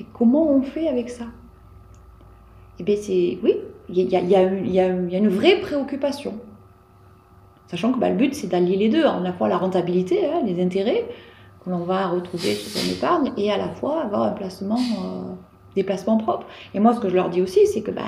Et 0.00 0.06
comment 0.12 0.50
on 0.50 0.62
fait 0.62 0.88
avec 0.88 1.10
ça? 1.10 1.24
Eh 2.78 2.82
bien, 2.82 2.96
c'est. 2.96 3.38
Oui, 3.42 3.54
il 3.88 4.08
y, 4.08 4.16
a, 4.16 4.42
une 4.42 5.28
vraie 5.28 5.60
préoccupation. 5.60 6.34
Sachant 7.66 7.92
que 7.92 7.98
bah, 7.98 8.08
le 8.08 8.16
but, 8.16 8.34
c'est 8.34 8.46
d'allier 8.46 8.76
les 8.76 8.88
deux, 8.88 9.04
à 9.04 9.20
la 9.20 9.32
fois 9.32 9.48
la 9.48 9.58
rentabilité, 9.58 10.26
hein, 10.26 10.42
les 10.44 10.62
intérêts 10.62 11.06
que 11.64 11.70
l'on 11.70 11.84
va 11.84 12.08
retrouver 12.08 12.54
sur 12.54 12.80
son 12.80 12.90
épargne, 12.90 13.32
et 13.36 13.52
à 13.52 13.58
la 13.58 13.68
fois 13.68 14.02
avoir 14.02 14.22
un 14.22 14.30
placement, 14.30 14.78
euh, 14.78 15.34
des 15.74 15.84
placements 15.84 16.16
propres. 16.16 16.46
Et 16.72 16.80
moi, 16.80 16.94
ce 16.94 17.00
que 17.00 17.08
je 17.08 17.14
leur 17.14 17.28
dis 17.28 17.42
aussi, 17.42 17.66
c'est 17.66 17.82
que 17.82 17.90
bah, 17.90 18.02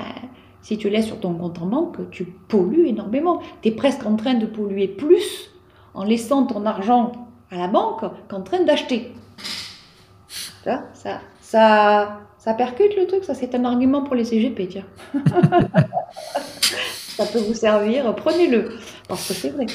si 0.61 0.77
tu 0.77 0.89
laisses 0.89 1.05
sur 1.05 1.19
ton 1.19 1.33
compte 1.35 1.61
en 1.61 1.67
banque, 1.67 2.09
tu 2.09 2.25
pollues 2.25 2.87
énormément. 2.87 3.41
Tu 3.61 3.69
es 3.69 3.71
presque 3.71 4.05
en 4.05 4.15
train 4.15 4.33
de 4.33 4.45
polluer 4.45 4.87
plus 4.87 5.51
en 5.93 6.03
laissant 6.03 6.45
ton 6.45 6.65
argent 6.65 7.11
à 7.51 7.57
la 7.57 7.67
banque 7.67 8.03
qu'en 8.27 8.41
train 8.41 8.63
d'acheter. 8.63 9.11
Ça, 10.63 10.85
ça, 10.93 11.19
ça, 11.53 12.19
ça 12.39 12.55
percute 12.55 12.95
le 12.97 13.05
truc, 13.05 13.23
ça 13.23 13.35
c'est 13.35 13.53
un 13.53 13.63
argument 13.63 14.01
pour 14.01 14.15
les 14.15 14.25
CGP, 14.25 14.69
tiens. 14.69 14.85
ça 17.15 17.27
peut 17.27 17.37
vous 17.37 17.53
servir, 17.53 18.15
prenez-le, 18.15 18.71
parce 19.07 19.27
que 19.27 19.35
c'est 19.35 19.51
vrai. 19.51 19.67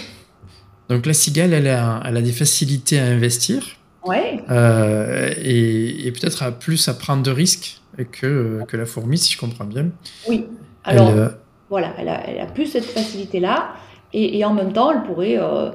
Donc 0.88 1.06
la 1.06 1.12
cigale, 1.12 1.52
elle 1.52 1.68
a, 1.68 2.02
elle 2.04 2.16
a 2.16 2.20
des 2.20 2.32
facilités 2.32 2.98
à 2.98 3.04
investir. 3.04 3.62
Ouais. 4.04 4.42
Euh, 4.50 5.32
et, 5.40 6.10
peut-être 6.10 6.42
à 6.42 6.50
plus 6.50 6.88
à 6.88 6.94
prendre 6.94 7.22
de 7.22 7.30
risques 7.30 7.80
que, 8.10 8.60
que 8.66 8.76
la 8.76 8.86
fourmi, 8.86 9.18
si 9.18 9.32
je 9.32 9.38
comprends 9.38 9.64
bien. 9.64 9.90
Oui. 10.28 10.46
Alors, 10.82 11.10
euh, 11.10 11.28
voilà, 11.70 11.94
elle 11.96 12.08
a, 12.08 12.28
elle 12.28 12.40
a, 12.40 12.46
plus 12.46 12.66
cette 12.66 12.86
facilité-là. 12.86 13.74
Et, 14.12 14.38
et, 14.38 14.44
en 14.44 14.52
même 14.52 14.72
temps, 14.72 14.90
elle 14.90 15.04
pourrait, 15.04 15.38
euh, 15.38 15.70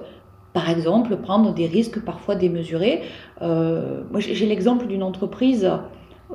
par 0.53 0.69
exemple, 0.69 1.17
prendre 1.17 1.53
des 1.53 1.65
risques 1.67 1.99
parfois 1.99 2.35
démesurés. 2.35 3.01
moi, 3.41 4.19
j'ai 4.19 4.45
l'exemple 4.45 4.87
d'une 4.87 5.03
entreprise 5.03 5.69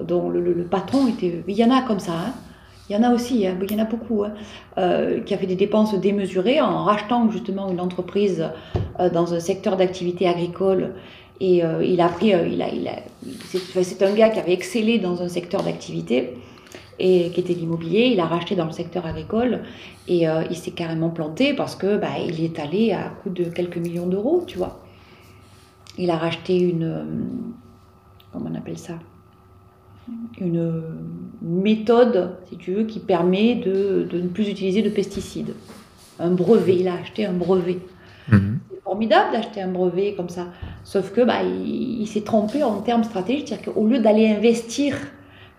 dont 0.02 0.28
le, 0.28 0.64
patron 0.64 1.06
était. 1.08 1.42
Il 1.46 1.56
y 1.56 1.64
en 1.64 1.70
a 1.70 1.82
comme 1.82 2.00
ça, 2.00 2.12
hein. 2.12 2.32
il 2.88 2.96
y 2.96 2.98
en 2.98 3.02
a 3.02 3.14
aussi, 3.14 3.46
hein. 3.46 3.56
il 3.60 3.72
y 3.72 3.74
en 3.74 3.82
a 3.82 3.84
beaucoup, 3.84 4.24
hein. 4.24 4.32
euh, 4.78 5.20
qui 5.20 5.34
a 5.34 5.38
fait 5.38 5.46
des 5.46 5.56
dépenses 5.56 5.94
démesurées 5.94 6.60
en 6.60 6.84
rachetant 6.84 7.30
justement 7.30 7.70
une 7.70 7.80
entreprise 7.80 8.48
euh, 9.00 9.10
dans 9.10 9.34
un 9.34 9.40
secteur 9.40 9.76
d'activité 9.76 10.28
agricole. 10.28 10.94
Et 11.40 11.64
euh, 11.64 11.84
il 11.84 12.00
a 12.00 12.08
pris, 12.08 12.28
il 12.30 12.62
a, 12.62 12.68
c'est 13.44 14.02
un 14.02 14.12
gars 14.12 14.28
qui 14.28 14.40
avait 14.40 14.52
excellé 14.52 14.98
dans 14.98 15.22
un 15.22 15.28
secteur 15.28 15.62
d'activité 15.62 16.36
et 16.98 17.30
qui 17.30 17.40
était 17.40 17.54
l'immobilier. 17.54 18.10
Il 18.12 18.20
a 18.20 18.26
racheté 18.26 18.56
dans 18.56 18.66
le 18.66 18.72
secteur 18.72 19.06
agricole 19.06 19.62
et 20.08 20.24
il 20.50 20.56
s'est 20.56 20.72
carrément 20.72 21.10
planté 21.10 21.54
parce 21.54 21.76
que 21.76 21.96
bah, 21.96 22.18
il 22.26 22.42
est 22.42 22.58
allé 22.58 22.92
à 22.92 23.10
coût 23.22 23.30
de 23.30 23.44
quelques 23.44 23.76
millions 23.76 24.06
d'euros, 24.06 24.44
tu 24.46 24.58
vois. 24.58 24.80
Il 25.98 26.10
a 26.10 26.16
racheté 26.16 26.58
une, 26.58 27.04
comment 28.32 28.50
on 28.52 28.54
appelle 28.54 28.78
ça? 28.78 28.94
Une 30.40 30.82
méthode, 31.42 32.36
si 32.48 32.56
tu 32.56 32.72
veux, 32.72 32.84
qui 32.84 32.98
permet 32.98 33.56
de, 33.56 34.08
ne 34.12 34.28
plus 34.28 34.48
utiliser 34.48 34.82
de 34.82 34.88
pesticides. 34.88 35.54
Un 36.18 36.30
brevet, 36.30 36.76
il 36.76 36.88
a 36.88 36.94
acheté 36.94 37.26
un 37.26 37.32
brevet. 37.32 37.78
Mhm. 38.28 38.58
C'est 38.70 38.82
formidable 38.82 39.32
d'acheter 39.32 39.60
un 39.60 39.68
brevet 39.68 40.14
comme 40.16 40.28
ça. 40.28 40.46
Sauf 40.84 41.12
que 41.12 41.20
bah, 41.20 41.42
il, 41.42 42.06
s'est 42.06 42.22
trompé 42.22 42.62
en 42.62 42.80
termes 42.80 43.04
stratégiques, 43.04 43.48
c'est-à-dire 43.48 43.74
qu'au 43.74 43.86
lieu 43.86 43.98
d'aller 43.98 44.28
investir 44.28 44.96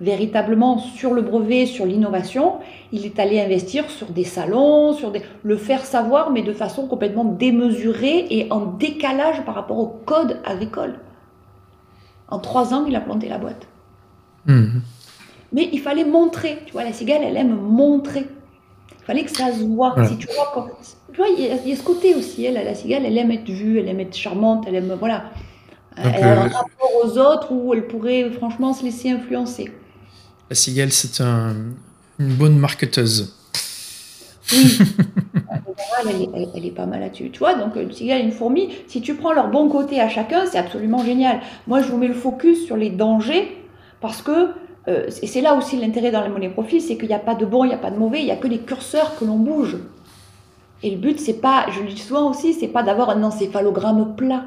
véritablement 0.02 0.78
sur 0.78 1.14
le 1.14 1.22
brevet, 1.22 1.66
sur 1.66 1.86
l'innovation, 1.86 2.56
il 2.92 3.06
est 3.06 3.20
allé 3.20 3.40
investir 3.40 3.90
sur 3.90 4.08
des 4.08 4.24
salons, 4.24 4.94
sur 4.94 5.12
des... 5.12 5.22
le 5.44 5.58
faire 5.58 5.86
savoir, 5.86 6.32
mais 6.32 6.42
de 6.42 6.54
façon 6.54 6.88
complètement 6.88 7.26
démesurée 7.26 8.28
et 8.30 8.52
en 8.52 8.66
décalage 8.66 9.44
par 9.46 9.56
rapport 9.56 9.78
au 9.78 9.88
code 9.88 10.40
agricole. 10.46 11.00
En 12.30 12.40
trois 12.40 12.74
ans, 12.74 12.86
il 12.88 12.96
a 12.96 13.02
planté 13.02 13.28
la 13.28 13.38
boîte. 13.38 13.68
Mhm. 14.46 14.82
Mais 15.52 15.70
il 15.74 15.80
fallait 15.80 16.06
montrer. 16.06 16.60
Tu 16.66 16.74
vois, 16.74 16.84
la 16.84 16.94
cigale, 16.94 17.22
elle 17.24 17.36
aime 17.36 17.56
montrer. 17.56 18.26
Il 19.00 19.06
fallait 19.06 19.24
que 19.24 19.36
ça 19.36 19.52
se 19.52 19.64
voit. 19.64 19.96
Si 20.06 20.18
tu 20.18 20.28
vois, 20.28 20.68
tu 21.12 21.18
vois, 21.18 21.28
il 21.30 21.44
y, 21.44 21.52
a, 21.52 21.76
ce 21.76 21.84
côté 21.84 22.14
aussi. 22.14 22.46
Elle, 22.46 22.54
la 22.54 22.76
cigale, 22.76 23.04
elle 23.06 23.18
aime 23.18 23.32
être 23.32 23.50
vue, 23.50 23.80
elle 23.80 23.90
aime 23.90 24.00
être 24.00 24.16
charmante, 24.16 24.66
elle 24.68 24.76
aime, 24.76 24.96
voilà. 25.00 25.32
elle 25.98 26.24
a 26.24 26.42
un 26.42 26.46
euh, 26.46 26.50
rapport 26.50 26.92
aux 27.04 27.18
autres 27.18 27.52
où 27.52 27.74
elle 27.74 27.88
pourrait 27.88 28.30
franchement 28.30 28.74
se 28.74 28.84
laisser 28.84 29.10
influencer. 29.10 29.72
La 30.50 30.56
cigale, 30.56 30.92
c'est 30.92 31.22
un, 31.22 31.56
une 32.18 32.34
bonne 32.34 32.58
marketeuse. 32.58 33.36
Oui. 34.52 34.80
elle, 36.08 36.22
est, 36.22 36.30
elle, 36.56 36.66
est, 36.66 36.72
pas 36.72 36.86
mal 36.86 37.02
là-dessus. 37.02 37.30
Tu 37.32 37.40
vois, 37.40 37.54
donc 37.54 37.76
une 37.76 37.92
cigale 37.92 38.22
et 38.22 38.24
une 38.24 38.32
fourmi, 38.32 38.70
si 38.88 39.02
tu 39.02 39.16
prends 39.16 39.34
leur 39.34 39.50
bon 39.50 39.70
côté 39.70 40.00
à 40.00 40.10
chacun, 40.10 40.46
c'est 40.46 40.58
absolument 40.58 41.04
génial. 41.04 41.40
Moi, 41.68 41.82
je 41.82 41.90
vous 41.90 41.98
mets 41.98 42.08
le 42.08 42.14
focus 42.14 42.66
sur 42.66 42.78
les 42.78 42.90
dangers 42.90 43.58
parce 44.02 44.22
que, 44.22 44.50
euh, 44.88 45.10
et 45.22 45.28
c'est 45.28 45.42
là 45.42 45.56
aussi 45.56 45.78
l'intérêt 45.78 46.12
dans 46.12 46.24
les 46.24 46.30
monnaies 46.30 46.50
profil, 46.50 46.82
c'est 46.82 46.98
qu'il 46.98 47.08
n'y 47.10 47.14
a 47.14 47.20
pas 47.20 47.36
de 47.36 47.46
bon, 47.46 47.64
il 47.64 47.68
n'y 47.68 47.74
a 47.74 47.78
pas 47.80 47.92
de 47.92 47.98
mauvais, 47.98 48.20
il 48.20 48.26
n'y 48.26 48.32
a 48.32 48.38
que 48.38 48.48
les 48.48 48.60
curseurs 48.60 49.18
que 49.18 49.26
l'on 49.26 49.38
bouge. 49.38 49.78
Et 50.82 50.92
le 50.92 50.98
but, 50.98 51.20
c'est 51.20 51.42
pas, 51.42 51.66
je 51.70 51.82
le 51.82 51.90
dis 51.90 52.02
souvent 52.02 52.30
aussi, 52.32 52.54
c'est 52.54 52.70
pas 52.70 52.84
d'avoir 52.84 53.10
un 53.10 53.22
encéphalogramme 53.24 54.16
plat. 54.16 54.46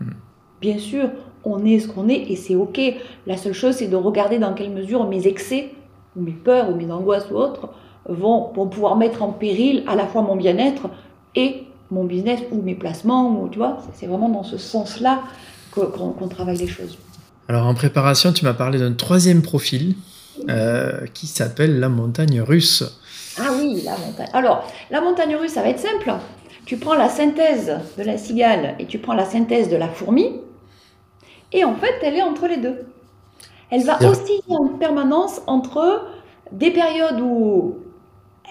Hmm. 0.00 0.12
Bien 0.60 0.78
sûr, 0.78 1.10
on 1.44 1.64
est 1.64 1.80
ce 1.80 1.88
qu'on 1.88 2.08
est 2.08 2.30
et 2.30 2.36
c'est 2.36 2.54
ok. 2.54 2.80
La 3.26 3.36
seule 3.36 3.52
chose, 3.52 3.76
c'est 3.76 3.88
de 3.88 3.96
regarder 3.96 4.38
dans 4.38 4.54
quelle 4.54 4.70
mesure 4.70 5.06
mes 5.08 5.26
excès, 5.26 5.70
ou 6.16 6.22
mes 6.22 6.32
peurs, 6.32 6.70
ou 6.70 6.74
mes 6.74 6.90
angoisses 6.90 7.30
ou 7.30 7.36
autres, 7.36 7.68
vont, 8.08 8.52
pouvoir 8.70 8.96
mettre 8.96 9.22
en 9.22 9.32
péril 9.32 9.84
à 9.86 9.94
la 9.94 10.06
fois 10.06 10.22
mon 10.22 10.36
bien-être 10.36 10.88
et 11.34 11.64
mon 11.90 12.04
business 12.04 12.40
ou 12.50 12.62
mes 12.62 12.74
placements. 12.74 13.48
tu 13.50 13.58
vois, 13.58 13.78
c'est 13.94 14.06
vraiment 14.06 14.28
dans 14.28 14.42
ce 14.42 14.58
sens-là 14.58 15.22
qu'on 15.72 16.28
travaille 16.28 16.56
les 16.56 16.66
choses. 16.66 16.98
Alors 17.48 17.66
en 17.66 17.74
préparation, 17.74 18.32
tu 18.32 18.44
m'as 18.44 18.54
parlé 18.54 18.78
d'un 18.78 18.92
troisième 18.92 19.42
profil 19.42 19.94
euh, 20.48 21.06
qui 21.14 21.26
s'appelle 21.26 21.80
la 21.80 21.88
montagne 21.88 22.40
russe. 22.40 22.84
Ah 23.38 23.50
oui, 23.58 23.82
la 23.84 23.96
montagne. 23.96 24.28
Alors, 24.32 24.64
la 24.90 25.00
montagne 25.00 25.36
russe, 25.36 25.52
ça 25.52 25.62
va 25.62 25.68
être 25.68 25.78
simple. 25.78 26.12
Tu 26.66 26.76
prends 26.76 26.94
la 26.94 27.08
synthèse 27.08 27.72
de 27.96 28.02
la 28.02 28.18
cigale 28.18 28.74
et 28.78 28.86
tu 28.86 28.98
prends 28.98 29.14
la 29.14 29.24
synthèse 29.24 29.68
de 29.70 29.76
la 29.76 29.88
fourmi, 29.88 30.32
et 31.52 31.64
en 31.64 31.74
fait, 31.74 31.94
elle 32.02 32.16
est 32.16 32.22
entre 32.22 32.46
les 32.46 32.58
deux. 32.58 32.86
Elle 33.70 33.84
va 33.84 33.98
osciller 34.02 34.42
en 34.48 34.68
permanence 34.68 35.42
entre 35.46 36.06
des 36.52 36.70
périodes 36.70 37.20
où 37.20 37.76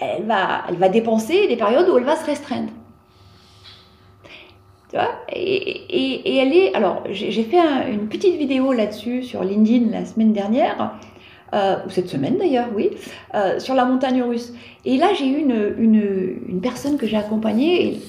elle 0.00 0.24
va, 0.24 0.62
elle 0.68 0.76
va 0.76 0.88
dépenser 0.88 1.34
et 1.34 1.48
des 1.48 1.56
périodes 1.56 1.88
où 1.88 1.98
elle 1.98 2.04
va 2.04 2.16
se 2.16 2.24
restreindre 2.24 2.70
et, 5.32 6.36
elle 6.36 6.52
est. 6.52 6.74
Alors, 6.74 7.04
j'ai 7.10 7.42
fait 7.42 7.58
une 7.90 8.08
petite 8.08 8.36
vidéo 8.36 8.72
là-dessus 8.72 9.22
sur 9.22 9.44
LinkedIn 9.44 9.90
la 9.90 10.04
semaine 10.04 10.32
dernière, 10.32 10.94
euh, 11.54 11.76
ou 11.86 11.90
cette 11.90 12.08
semaine 12.08 12.36
d'ailleurs, 12.38 12.68
oui, 12.74 12.90
euh, 13.34 13.58
sur 13.58 13.74
la 13.74 13.84
montagne 13.84 14.22
russe. 14.22 14.52
Et 14.84 14.96
là, 14.96 15.08
j'ai 15.18 15.26
eu 15.26 15.38
une, 15.38 15.74
une, 16.48 16.60
personne 16.60 16.96
que 16.96 17.06
j'ai 17.06 17.16
accompagnée, 17.16 18.00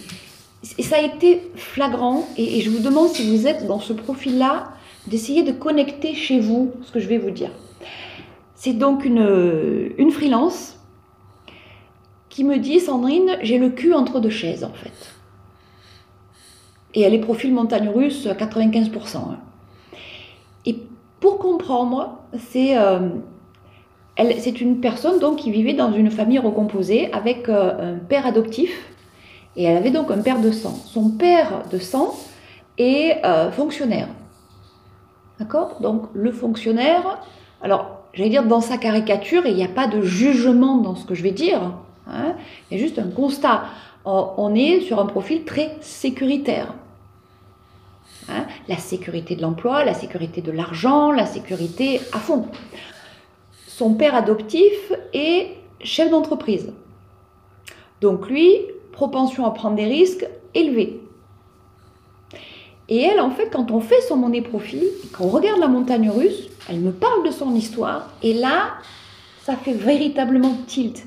et, 0.78 0.84
ça 0.84 0.98
a 0.98 1.02
été 1.02 1.42
flagrant. 1.56 2.28
Et, 2.38 2.62
je 2.62 2.70
vous 2.70 2.80
demande 2.80 3.10
si 3.10 3.30
vous 3.30 3.48
êtes 3.48 3.68
dans 3.68 3.80
ce 3.80 3.94
profil-là, 3.94 4.72
d'essayer 5.10 5.44
de 5.44 5.52
connecter 5.52 6.14
chez 6.14 6.40
vous 6.40 6.72
ce 6.82 6.92
que 6.92 7.00
je 7.00 7.08
vais 7.08 7.18
vous 7.18 7.32
dire. 7.32 7.52
C'est 8.56 8.74
donc 8.74 9.06
une, 9.06 9.92
une 9.98 10.12
freelance 10.12 10.78
qui 12.30 12.44
me 12.44 12.58
dit 12.58 12.80
Sandrine, 12.80 13.38
j'ai 13.42 13.58
le 13.58 13.70
cul 13.70 13.94
entre 13.94 14.20
deux 14.20 14.30
chaises 14.30 14.64
en 14.64 14.74
fait. 14.74 15.16
Et 16.94 17.02
elle 17.02 17.14
est 17.14 17.20
profil 17.20 17.54
montagne 17.54 17.90
russe 17.90 18.28
à 18.28 18.34
95%. 18.34 19.18
Hein. 19.18 19.38
Et 20.66 20.78
pour 21.20 21.38
comprendre, 21.38 22.18
c'est 22.38 22.78
euh, 22.78 23.10
c'est 24.40 24.60
une 24.60 24.82
personne 24.82 25.20
donc 25.20 25.38
qui 25.38 25.52
vivait 25.52 25.74
dans 25.74 25.92
une 25.92 26.12
famille 26.12 26.40
recomposée 26.40 27.12
avec 27.14 27.48
euh, 27.48 27.96
un 27.96 27.98
père 27.98 28.26
adoptif 28.26 28.72
et 29.56 29.64
elle 29.64 29.78
avait 29.78 29.92
donc 29.92 30.12
un 30.12 30.22
père 30.22 30.42
de 30.42 30.52
sang. 30.52 30.76
Son 30.86 31.10
père 31.10 31.64
de 31.72 31.78
sang 31.78 32.16
est 32.78 33.24
euh, 33.26 33.52
fonctionnaire. 33.52 34.08
D'accord? 35.40 35.78
Donc 35.80 36.10
le 36.14 36.32
fonctionnaire, 36.32 37.20
alors 37.62 38.02
j'allais 38.14 38.30
dire 38.30 38.44
dans 38.44 38.62
sa 38.62 38.78
caricature, 38.78 39.46
il 39.46 39.56
n'y 39.56 39.64
a 39.64 39.70
pas 39.70 39.88
de 39.88 40.02
jugement 40.02 40.78
dans 40.78 40.96
ce 40.96 41.06
que 41.06 41.16
je 41.16 41.24
vais 41.24 41.32
dire, 41.32 41.62
hein, 42.08 42.36
il 42.70 42.78
y 42.78 42.80
a 42.80 42.84
juste 42.84 43.00
un 43.00 43.10
constat. 43.10 43.64
On 44.06 44.56
est 44.56 44.82
sur 44.82 45.00
un 45.00 45.06
profil 45.06 45.44
très 45.44 45.76
sécuritaire. 45.82 46.74
Hein, 48.30 48.46
la 48.68 48.78
sécurité 48.78 49.36
de 49.36 49.42
l'emploi, 49.42 49.84
la 49.84 49.94
sécurité 49.94 50.42
de 50.42 50.52
l'argent, 50.52 51.12
la 51.12 51.26
sécurité 51.26 52.00
à 52.12 52.20
fond. 52.20 52.48
Son 53.68 53.94
père 53.94 54.16
adoptif 54.16 54.94
est 55.14 55.56
chef 55.82 56.10
d'entreprise. 56.10 56.74
Donc 58.02 58.30
lui, 58.30 58.52
propension 58.92 59.46
à 59.46 59.52
prendre 59.52 59.76
des 59.76 59.86
risques 59.86 60.28
élevée. 60.54 61.02
Et 62.90 63.02
elle, 63.02 63.20
en 63.20 63.30
fait, 63.30 63.50
quand 63.52 63.72
on 63.72 63.80
fait 63.80 64.02
son 64.08 64.18
monnaie 64.18 64.42
profil, 64.42 64.84
quand 65.14 65.26
on 65.26 65.30
regarde 65.30 65.60
la 65.60 65.68
montagne 65.68 66.10
russe, 66.10 66.50
elle 66.68 66.80
me 66.80 66.92
parle 66.92 67.26
de 67.26 67.32
son 67.32 67.54
histoire, 67.54 68.10
et 68.24 68.34
là, 68.34 68.74
ça 69.44 69.56
fait 69.56 69.74
véritablement 69.74 70.56
tilt. 70.68 71.06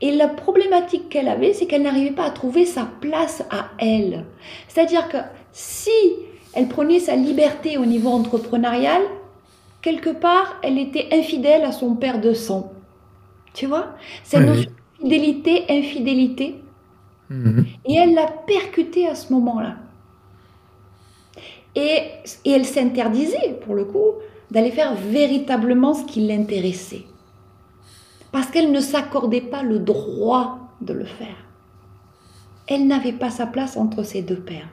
Et 0.00 0.12
la 0.12 0.28
problématique 0.28 1.08
qu'elle 1.08 1.28
avait, 1.28 1.52
c'est 1.52 1.66
qu'elle 1.66 1.82
n'arrivait 1.82 2.12
pas 2.12 2.24
à 2.24 2.30
trouver 2.30 2.64
sa 2.64 2.88
place 3.00 3.44
à 3.50 3.66
elle. 3.78 4.24
C'est-à-dire 4.68 5.08
que 5.08 5.18
si 5.52 5.90
elle 6.54 6.68
prenait 6.68 7.00
sa 7.00 7.16
liberté 7.16 7.78
au 7.78 7.84
niveau 7.84 8.10
entrepreneurial, 8.10 9.02
quelque 9.82 10.10
part, 10.10 10.56
elle 10.62 10.78
était 10.78 11.08
infidèle 11.12 11.64
à 11.64 11.72
son 11.72 11.94
père 11.94 12.20
de 12.20 12.32
sang. 12.32 12.72
Tu 13.54 13.66
vois? 13.66 13.94
C'est 14.22 14.38
une 14.38 14.66
fidélité, 15.00 15.64
infidélité. 15.68 16.56
Mhm. 17.30 17.64
Et 17.86 17.94
elle 17.94 18.14
l'a 18.14 18.26
percuté 18.46 19.06
à 19.08 19.14
ce 19.14 19.32
moment-là. 19.32 19.76
Et, 21.76 22.02
et 22.44 22.50
elle 22.52 22.64
s'interdisait, 22.64 23.58
pour 23.64 23.74
le 23.74 23.84
coup, 23.84 24.12
d'aller 24.50 24.70
faire 24.70 24.94
véritablement 24.94 25.94
ce 25.94 26.04
qui 26.04 26.20
l'intéressait. 26.26 27.04
Parce 28.30 28.46
qu'elle 28.48 28.72
ne 28.72 28.80
s'accordait 28.80 29.40
pas 29.40 29.62
le 29.62 29.78
droit 29.78 30.58
de 30.80 30.92
le 30.92 31.04
faire. 31.04 31.36
Elle 32.66 32.86
n'avait 32.86 33.12
pas 33.12 33.30
sa 33.30 33.46
place 33.46 33.76
entre 33.76 34.02
ses 34.02 34.22
deux 34.22 34.40
pères. 34.40 34.68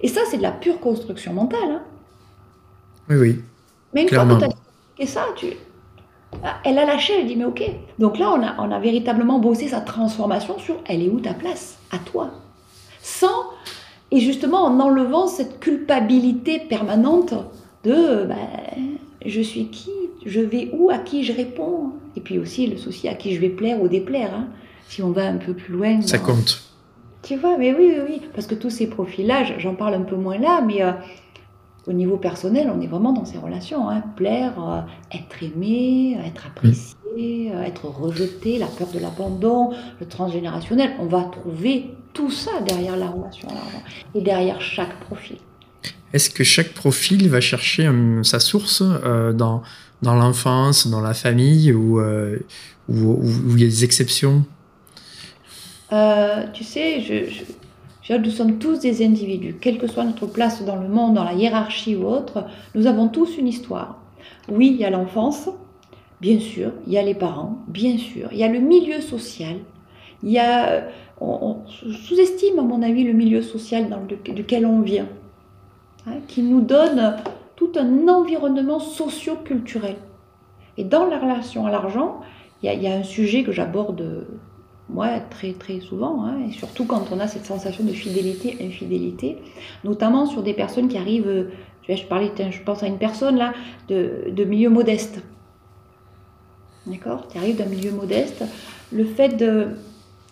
Et 0.00 0.08
ça, 0.08 0.20
c'est 0.30 0.36
de 0.36 0.42
la 0.42 0.52
pure 0.52 0.80
construction 0.80 1.32
mentale. 1.32 1.70
Hein. 1.70 1.82
Oui, 3.08 3.16
oui. 3.16 3.40
Mais 3.92 4.02
une 4.02 4.08
fois 4.08 4.24
que 4.24 4.38
tu 4.96 5.02
as 5.02 5.06
ça, 5.06 5.26
tu... 5.36 5.48
Ah, 6.42 6.60
elle 6.64 6.78
a 6.78 6.86
lâché, 6.86 7.12
elle 7.20 7.26
dit 7.26 7.36
mais 7.36 7.44
ok. 7.44 7.62
Donc 7.98 8.18
là, 8.18 8.30
on 8.30 8.42
a, 8.42 8.54
on 8.58 8.70
a 8.70 8.78
véritablement 8.78 9.38
bossé 9.38 9.68
sa 9.68 9.82
transformation 9.82 10.58
sur 10.58 10.76
elle 10.86 11.02
est 11.02 11.10
où 11.10 11.20
ta 11.20 11.34
place? 11.34 11.78
À 11.90 11.98
toi. 11.98 12.30
Sans, 13.02 13.50
et 14.12 14.20
justement 14.20 14.64
en 14.64 14.78
enlevant 14.78 15.26
cette 15.26 15.58
culpabilité 15.58 16.60
permanente 16.60 17.34
de 17.82 18.26
ben, 18.26 18.36
je 19.24 19.40
suis 19.40 19.66
qui 19.66 19.90
Je 20.24 20.40
vais 20.40 20.70
où 20.72 20.90
À 20.90 20.98
qui 20.98 21.24
je 21.24 21.32
réponds 21.32 21.92
Et 22.14 22.20
puis 22.20 22.38
aussi 22.38 22.66
le 22.66 22.76
souci 22.76 23.08
à 23.08 23.14
qui 23.14 23.34
je 23.34 23.40
vais 23.40 23.48
plaire 23.48 23.82
ou 23.82 23.88
déplaire. 23.88 24.34
Hein. 24.34 24.46
Si 24.88 25.02
on 25.02 25.10
va 25.10 25.26
un 25.26 25.38
peu 25.38 25.54
plus 25.54 25.72
loin. 25.72 26.02
Ça 26.02 26.18
compte. 26.18 26.62
Tu 27.22 27.36
vois, 27.36 27.56
mais 27.56 27.72
oui, 27.72 27.94
oui, 27.94 28.02
oui. 28.08 28.22
Parce 28.34 28.46
que 28.46 28.54
tous 28.54 28.70
ces 28.70 28.88
profils-là, 28.88 29.58
j'en 29.58 29.74
parle 29.74 29.94
un 29.94 30.02
peu 30.02 30.16
moins 30.16 30.38
là, 30.38 30.60
mais 30.60 30.82
euh, 30.82 30.92
au 31.86 31.92
niveau 31.92 32.16
personnel, 32.16 32.70
on 32.76 32.80
est 32.80 32.88
vraiment 32.88 33.12
dans 33.12 33.24
ces 33.24 33.38
relations. 33.38 33.88
Hein. 33.88 34.02
Plaire, 34.16 34.54
euh, 34.60 35.16
être 35.16 35.42
aimé, 35.42 36.18
être 36.26 36.46
apprécié, 36.46 36.96
euh, 37.16 37.62
être 37.62 37.86
rejeté, 37.86 38.58
la 38.58 38.66
peur 38.66 38.88
de 38.92 38.98
l'abandon, 38.98 39.70
le 40.00 40.06
transgénérationnel. 40.06 40.90
On 41.00 41.06
va 41.06 41.22
trouver 41.22 41.94
tout 42.12 42.30
ça 42.30 42.60
derrière 42.66 42.96
la 42.96 43.08
relation 43.08 43.48
et 44.14 44.20
derrière 44.20 44.60
chaque 44.60 44.98
profil. 45.00 45.38
Est-ce 46.12 46.30
que 46.30 46.44
chaque 46.44 46.74
profil 46.74 47.28
va 47.28 47.40
chercher 47.40 47.90
sa 48.22 48.38
source 48.38 48.82
dans, 48.82 49.62
dans 50.02 50.14
l'enfance, 50.14 50.86
dans 50.86 51.00
la 51.00 51.14
famille, 51.14 51.72
ou 51.72 52.00
il 52.90 53.60
y 53.60 53.64
a 53.64 53.66
des 53.66 53.84
exceptions? 53.84 54.44
Euh, 55.92 56.46
tu 56.52 56.64
sais, 56.64 57.00
je, 57.00 58.14
nous 58.14 58.30
sommes 58.30 58.58
tous 58.58 58.80
des 58.80 59.04
individus, 59.04 59.56
quelle 59.60 59.78
que 59.78 59.86
soit 59.86 60.04
notre 60.04 60.26
place 60.26 60.64
dans 60.64 60.76
le 60.76 60.88
monde, 60.88 61.14
dans 61.14 61.24
la 61.24 61.34
hiérarchie 61.34 61.96
ou 61.96 62.06
autre, 62.06 62.46
nous 62.74 62.86
avons 62.86 63.08
tous 63.08 63.36
une 63.36 63.46
histoire. 63.46 63.98
Oui, 64.48 64.70
il 64.74 64.80
y 64.80 64.84
a 64.84 64.90
l'enfance, 64.90 65.48
bien 66.20 66.40
sûr, 66.40 66.72
il 66.86 66.92
y 66.92 66.98
a 66.98 67.02
les 67.02 67.14
parents, 67.14 67.58
bien 67.68 67.98
sûr, 67.98 68.28
il 68.32 68.38
y 68.38 68.44
a 68.44 68.48
le 68.48 68.60
milieu 68.60 69.00
social, 69.00 69.56
il 70.22 70.30
y 70.30 70.38
a, 70.38 70.84
on, 71.22 71.66
sous-estime 71.66 72.58
à 72.58 72.62
mon 72.62 72.82
avis 72.82 73.04
le 73.04 73.12
milieu 73.12 73.42
social 73.42 73.88
dans 73.88 74.00
lequel 74.00 74.66
on 74.66 74.80
vient, 74.80 75.08
hein, 76.06 76.16
qui 76.28 76.42
nous 76.42 76.60
donne 76.60 77.16
tout 77.56 77.72
un 77.76 78.08
environnement 78.08 78.80
socio-culturel. 78.80 79.96
Et 80.76 80.84
dans 80.84 81.06
la 81.06 81.18
relation 81.18 81.66
à 81.66 81.70
l'argent, 81.70 82.20
il 82.62 82.72
y, 82.72 82.86
a 82.86 82.94
un 82.94 83.02
sujet 83.02 83.42
que 83.42 83.52
j'aborde 83.52 84.26
moi, 84.88 85.20
très 85.30 85.52
très 85.52 85.80
souvent, 85.80 86.24
hein, 86.24 86.36
et 86.48 86.52
surtout 86.52 86.84
quand 86.84 87.10
on 87.12 87.18
a 87.18 87.26
cette 87.26 87.46
sensation 87.46 87.84
de 87.84 87.92
fidélité, 87.92 88.56
infidélité, 88.60 89.38
notamment 89.84 90.26
sur 90.26 90.42
des 90.42 90.54
personnes 90.54 90.88
qui 90.88 90.98
arrivent, 90.98 91.48
je, 91.88 91.94
je, 91.94 92.04
parlais, 92.04 92.30
je 92.50 92.62
pense 92.62 92.82
à 92.82 92.86
une 92.86 92.98
personne 92.98 93.36
là, 93.36 93.52
de, 93.88 94.30
de 94.30 94.44
milieu 94.44 94.70
modeste. 94.70 95.22
D'accord? 96.86 97.28
Qui 97.28 97.38
arrive 97.38 97.56
d'un 97.56 97.66
milieu 97.66 97.92
modeste. 97.92 98.44
Le 98.92 99.04
fait 99.04 99.30
de, 99.36 99.68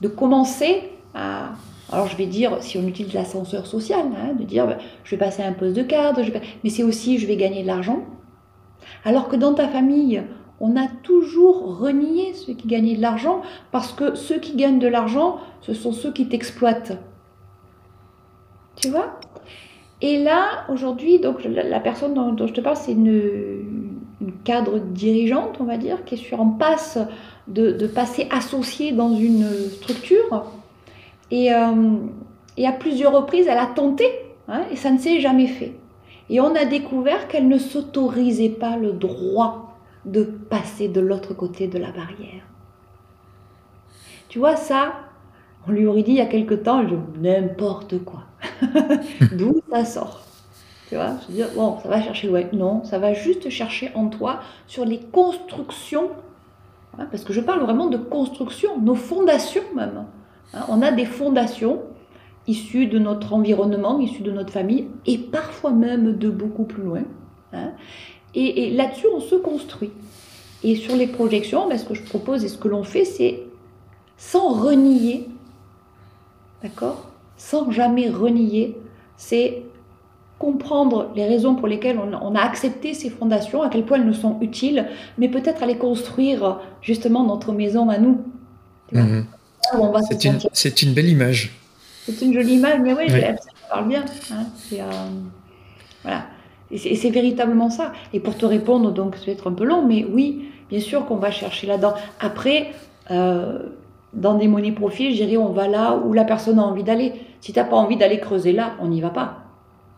de, 0.01 0.09
commencer 0.09 0.91
à. 1.15 1.51
Alors 1.93 2.07
je 2.07 2.17
vais 2.17 2.27
dire, 2.27 2.59
si 2.61 2.79
on 2.79 2.87
utilise 2.87 3.15
l'ascenseur 3.15 3.67
social, 3.67 4.07
hein, 4.17 4.35
de 4.39 4.45
dire 4.45 4.77
je 5.05 5.11
vais 5.11 5.19
passer 5.19 5.43
un 5.43 5.53
poste 5.53 5.75
de 5.75 5.83
cadre, 5.83 6.21
mais 6.63 6.71
c'est 6.71 6.85
aussi 6.85 7.19
je 7.19 7.27
vais 7.27 7.37
gagner 7.37 7.63
de 7.63 7.67
l'argent. 7.67 8.05
Alors 9.05 9.29
que 9.29 9.37
dans 9.37 9.55
ta 9.55 9.69
famille, 9.69 10.23
on 10.61 10.77
a 10.77 10.87
toujours 11.03 11.79
renié 11.79 12.35
ceux 12.35 12.53
qui 12.53 12.69
gagnaient 12.69 12.97
de 12.97 13.03
l'argent 13.03 13.43
parce 13.73 13.93
que 13.93 14.15
ceux 14.15 14.39
qui 14.39 14.55
gagnent 14.55 14.79
de 14.79 14.87
l'argent, 14.87 15.39
ce 15.63 15.75
sont 15.75 15.93
ceux 15.93 16.13
qui 16.13 16.29
t'exploitent. 16.29 16.99
Tu 18.77 18.91
vois? 18.91 19.19
Et 20.03 20.23
là, 20.23 20.65
aujourd'hui, 20.69 21.19
donc 21.19 21.45
la, 21.45 21.81
personne 21.81 22.15
dont, 22.15 22.47
je 22.47 22.53
te 22.53 22.61
parle, 22.61 22.77
c'est 22.77 22.93
une, 22.93 23.99
cadre 24.45 24.79
dirigeante, 24.79 25.57
on 25.61 25.65
va 25.65 25.79
dire, 25.79 26.05
qui 26.05 26.15
est 26.15 26.19
sur 26.19 26.41
en 26.41 26.51
passe 26.51 26.99
de, 27.49 27.87
passer 27.87 28.29
associée 28.31 28.93
dans 28.93 29.15
une 29.15 29.49
structure. 29.71 30.53
Et, 31.31 31.53
euh, 31.53 31.97
et, 32.57 32.67
à 32.67 32.73
plusieurs 32.73 33.13
reprises, 33.13 33.47
elle 33.49 33.59
a 33.59 33.67
tenté, 33.67 34.07
hein, 34.49 34.63
et 34.71 34.77
ça 34.77 34.91
ne 34.91 34.99
s'est 34.99 35.21
jamais 35.21 35.47
fait. 35.47 35.75
Et 36.29 36.41
on 36.41 36.55
a 36.55 36.65
découvert 36.65 37.29
qu'elle 37.29 37.49
ne 37.49 37.59
s'autorisait 37.59 38.51
pas 38.51 38.77
le 38.77 38.93
droit 38.93 39.77
de 40.05 40.23
passer 40.23 40.89
de 40.89 41.01
l'autre 41.01 41.35
côté 41.35 41.67
de 41.67 41.79
la 41.79 41.91
barrière. 41.91 42.45
Tu 44.29 44.39
vois, 44.39 44.57
ça, 44.57 44.95
on 45.67 45.73
lui 45.73 45.87
aurait 45.87 46.03
dit 46.03 46.13
il 46.13 46.19
y 46.19 46.21
a 46.21 46.27
quelque 46.27 46.55
temps, 46.55 46.85
n'importe 47.19 48.05
quoi. 48.05 48.23
D'où 49.33 49.61
ça 49.71 49.85
sort 49.85 50.23
Tu 50.89 50.95
vois, 50.95 51.17
je 51.23 51.27
veux 51.29 51.35
dire, 51.35 51.49
bon, 51.57 51.79
ça 51.83 51.89
va 51.89 52.01
chercher 52.01 52.29
loin. 52.29 52.43
Non, 52.53 52.85
ça 52.85 52.99
va 52.99 53.13
juste 53.13 53.51
chercher 53.51 53.91
en 53.95 54.07
toi 54.07 54.41
sur 54.67 54.85
les 54.85 55.01
constructions, 55.01 56.11
hein, 56.99 57.07
parce 57.11 57.25
que 57.25 57.33
je 57.33 57.41
parle 57.41 57.61
vraiment 57.61 57.87
de 57.87 57.97
construction, 57.97 58.81
nos 58.81 58.95
fondations 58.95 59.63
même. 59.75 60.07
Hein. 60.55 60.65
on 60.69 60.83
a 60.83 60.91
des 60.91 61.05
fondations 61.05 61.81
issues 62.47 62.87
de 62.87 62.99
notre 62.99 63.33
environnement, 63.33 63.99
issues 64.01 64.23
de 64.23 64.33
notre 64.33 64.53
famille, 64.53 64.89
et 65.07 65.19
parfois 65.19 65.71
même 65.71 66.17
de 66.17 66.31
beaucoup 66.31 66.65
plus 66.65 66.83
loin. 66.83 67.03
Hein. 67.53 67.73
Et, 68.35 68.71
là-dessus, 68.71 69.07
on 69.15 69.21
se 69.21 69.35
construit. 69.35 69.91
Et 70.63 70.77
sur 70.77 70.95
les 70.95 71.07
projections, 71.07 71.69
ben, 71.69 71.79
ce 71.79 71.85
que 71.85 71.95
je 71.95 72.03
propose 72.03 72.45
et 72.45 72.49
ce 72.49 72.59
que 72.59 72.69
l'on 72.69 72.85
fait, 72.85 73.05
c'est 73.05 73.43
sans 74.17 74.51
renier, 74.51 75.29
d'accord? 76.63 77.11
Sans 77.37 77.71
jamais 77.71 78.09
renier, 78.09 78.77
c'est 79.17 79.63
comprendre 80.41 81.13
les 81.15 81.27
raisons 81.27 81.55
pour 81.55 81.69
lesquelles 81.69 81.99
on, 81.99 82.35
a 82.35 82.41
accepté 82.41 82.95
ces 82.95 83.11
fondations, 83.11 83.63
à 83.63 83.69
quel 83.69 83.85
point 83.85 83.99
elles 83.99 84.07
nous 84.07 84.15
sont 84.15 84.39
utiles, 84.41 84.87
mais 85.19 85.29
peut-être 85.29 85.63
aller 85.63 85.77
construire 85.77 86.59
justement 86.81 87.25
notre 87.25 87.53
maison 87.53 87.91
à 87.91 87.99
nous. 87.99 88.25
Mhm. 88.91 89.27
C'est 90.55 90.83
une, 90.83 90.95
belle 90.95 91.11
image. 91.11 91.53
C'est 92.07 92.23
une 92.23 92.33
jolie 92.33 92.55
image, 92.55 92.81
mais 92.81 92.95
oui, 92.95 93.11
ça 93.11 93.35
parle 93.69 93.89
bien. 93.89 94.03
Hein. 94.33 94.47
Euh, 94.73 94.91
voilà. 96.03 96.25
Et 96.71 96.97
c'est 96.97 97.11
véritablement 97.11 97.69
ça. 97.69 97.93
Et 98.15 98.19
pour 98.21 98.39
te 98.39 98.47
répondre, 98.47 98.93
donc, 98.93 99.17
ça 99.17 99.27
va 99.27 99.33
être 99.33 99.51
un 99.51 99.53
peu 99.53 99.65
long, 99.65 99.87
mais 99.87 100.07
oui, 100.11 100.47
bien 100.71 100.81
sûr 100.81 101.05
qu'on 101.05 101.17
va 101.17 101.31
chercher 101.31 101.67
là-dedans. 101.67 101.93
Après, 102.19 102.73
euh, 103.11 103.59
dans 104.15 104.35
des 104.35 104.49
monnaies 104.49 104.73
profils, 104.73 105.15
je 105.15 105.23
dirais, 105.23 105.37
on 105.37 105.53
va 105.53 105.69
là 105.69 106.01
où 106.03 106.15
la 106.15 106.25
personne 106.25 106.59
a 106.59 106.63
envie 106.63 106.83
d'aller. 106.83 107.13
Si 107.43 107.53
tu 107.53 107.59
n'as 107.59 107.67
pas 107.67 107.77
envie 107.77 107.99
d'aller 107.99 108.21
creuser 108.21 108.53
là, 108.53 108.73
on 108.81 108.89
n'y 108.89 109.03
va 109.03 109.11
pas. 109.11 109.50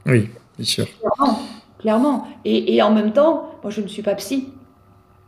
Oui, 0.07 0.28
bien 0.57 0.66
sûr. 0.66 0.86
Clairement. 0.98 1.38
clairement. 1.78 2.26
Et, 2.44 2.82
en 2.82 2.90
même 2.92 3.12
temps, 3.12 3.50
moi, 3.62 3.70
je 3.70 3.80
ne 3.80 3.86
suis 3.86 4.03
pas 4.03 4.14
psy. 4.14 4.48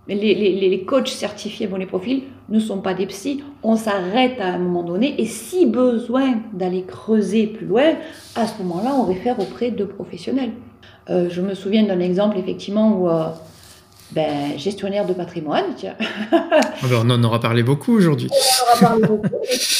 les, 0.08 0.34
les, 0.34 0.84
coachs 0.84 1.08
certifiés 1.08 1.66
Bonnet 1.66 1.86
Profil 1.86 2.24
ne 2.48 2.58
sont 2.58 2.78
pas 2.78 2.94
des 2.94 3.06
psys. 3.06 3.42
On 3.62 3.76
s'arrête 3.76 4.40
à 4.40 4.48
un 4.48 4.58
moment 4.58 4.82
donné 4.82 5.20
et 5.20 5.26
si 5.26 5.66
besoin 5.66 6.40
d'aller 6.52 6.82
creuser 6.82 7.46
plus 7.46 7.66
loin, 7.66 7.94
à 8.34 8.46
ce 8.46 8.62
moment-là, 8.62 8.94
on 8.94 9.04
réfère 9.04 9.38
auprès 9.40 9.70
de 9.70 9.84
professionnels. 9.84 10.52
Euh, 11.10 11.28
je 11.30 11.40
me 11.40 11.54
souviens 11.54 11.84
d'un 11.84 12.00
exemple 12.00 12.38
effectivement 12.38 12.98
où 12.98 13.08
euh, 13.08 13.26
ben, 14.14 14.56
gestionnaire 14.56 15.06
de 15.06 15.12
patrimoine, 15.12 15.64
tiens. 15.76 15.94
Ah 16.32 16.86
ben, 16.88 17.02
on 17.04 17.10
en 17.10 17.24
aura 17.24 17.40
parlé 17.40 17.62
beaucoup 17.62 17.96
aujourd'hui. 17.96 18.28
On 18.30 18.34
en 18.34 18.78
aura 18.78 18.88
parlé 18.88 19.06
beaucoup. 19.06 19.28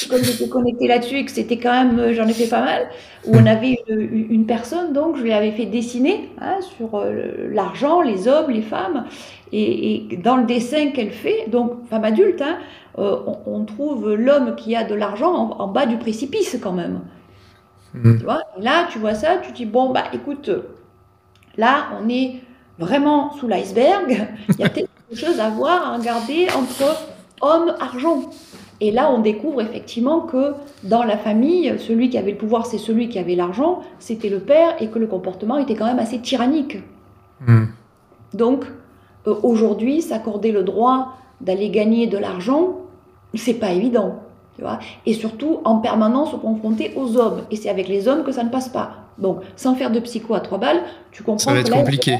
comme 0.09 0.25
j'étais 0.25 0.49
connectée 0.49 0.89
là-dessus 0.89 1.19
et 1.19 1.25
que 1.25 1.31
c'était 1.31 1.59
quand 1.59 1.73
même, 1.73 1.99
euh, 1.99 2.15
j'en 2.15 2.27
ai 2.27 2.33
fait 2.33 2.49
pas 2.49 2.63
mal, 2.63 2.89
où 3.27 3.37
on 3.37 3.47
avait 3.47 3.79
une, 3.89 4.47
personne, 4.47 4.93
donc 4.93 5.17
je 5.17 5.23
lui 5.23 5.33
avais 5.33 5.53
fait 5.53 5.67
dessiner 5.67 6.31
hein, 6.41 6.59
sur 6.77 6.97
euh, 6.97 7.49
l'argent, 7.53 8.01
les 8.01 8.29
hommes, 8.29 8.51
les 8.51 8.63
femmes, 8.63 9.05
et, 9.53 10.19
dans 10.23 10.37
le 10.37 10.45
dessin 10.45 10.91
qu'elle 10.91 11.13
fait, 11.13 11.49
donc 11.49 11.87
femme 11.89 12.05
adulte, 12.05 12.43
hein, 12.43 12.59
euh, 12.99 13.19
on, 13.47 13.65
trouve 13.65 14.15
l'homme 14.15 14.57
qui 14.57 14.75
a 14.77 14.85
de 14.85 14.95
l'argent 14.95 15.33
en, 15.33 15.69
bas 15.69 15.87
du 15.87 15.97
précipice 15.97 16.59
quand 16.63 16.73
même. 16.73 17.01
Mmh. 17.95 18.19
Tu 18.19 18.25
vois 18.25 18.41
et 18.59 18.63
là, 18.63 18.89
tu 18.91 18.99
vois 18.99 19.15
ça, 19.15 19.37
tu 19.37 19.53
dis, 19.53 19.67
bon, 19.67 19.93
bah 19.93 20.05
écoute, 20.13 20.51
là, 21.57 21.89
on 22.01 22.09
est 22.09 22.41
vraiment 22.79 23.33
sous 23.35 23.47
l'iceberg, 23.47 24.29
il 24.49 24.61
y 24.61 24.65
a 24.65 24.69
peut-être 24.69 24.91
quelque 25.09 25.21
chose 25.21 25.41
à 25.41 25.51
voir, 25.51 25.93
à 25.93 25.97
regarder 25.97 26.49
entre 26.57 27.07
homme, 27.41 27.75
argent. 27.81 28.31
Et 28.81 28.91
là, 28.91 29.11
on 29.11 29.21
découvre 29.21 29.61
effectivement 29.61 30.21
que 30.21 30.55
dans 30.83 31.05
la 31.05 31.17
famille, 31.17 31.75
celui 31.79 32.11
qui 32.11 32.19
avait 32.19 32.33
le 32.33 32.37
pouvoir, 32.37 32.67
c'est 32.67 32.79
celui 32.79 33.09
qui 33.09 33.19
avait 33.19 33.37
l'argent, 33.37 33.81
c'était 33.99 34.29
le 34.29 34.41
père, 34.41 34.75
et 34.81 34.89
que 34.89 34.99
le 34.99 35.07
comportement 35.07 35.59
était 35.59 35.75
quand 35.75 35.87
même 35.87 36.01
assez 36.01 36.19
tyrannique. 36.19 36.79
Hmm. 37.47 37.67
Donc, 38.33 38.65
euh, 39.27 39.35
aujourd'hui, 39.43 40.03
s'accorder 40.03 40.51
le 40.51 40.65
droit 40.65 41.17
d'aller 41.41 41.71
gagner 41.71 42.07
de 42.07 42.19
l'argent, 42.19 42.81
c'est 43.35 43.55
pas 43.55 43.73
évident. 43.73 44.21
Tu 44.57 44.63
vois 44.63 44.79
et 45.07 45.15
surtout, 45.15 45.61
en 45.65 45.79
permanence, 45.79 46.31
se 46.33 46.37
confronter 46.37 46.93
aux 46.97 47.17
hommes. 47.17 47.43
Et 47.51 47.57
c'est 47.57 47.69
avec 47.69 47.89
les 47.89 48.07
hommes 48.07 48.23
que 48.23 48.33
ça 48.33 48.45
ne 48.45 48.51
passe 48.51 48.69
pas. 48.69 48.93
Donc, 49.19 49.41
sans 49.57 49.75
faire 49.75 49.91
de 49.91 50.01
psycho 50.01 50.35
à 50.35 50.41
trois 50.41 50.59
balles, 50.59 50.83
tu 51.11 51.23
comprends. 51.23 51.39
Ça 51.39 51.53
va 51.53 51.61
être 51.61 51.73
compliqué 51.73 52.19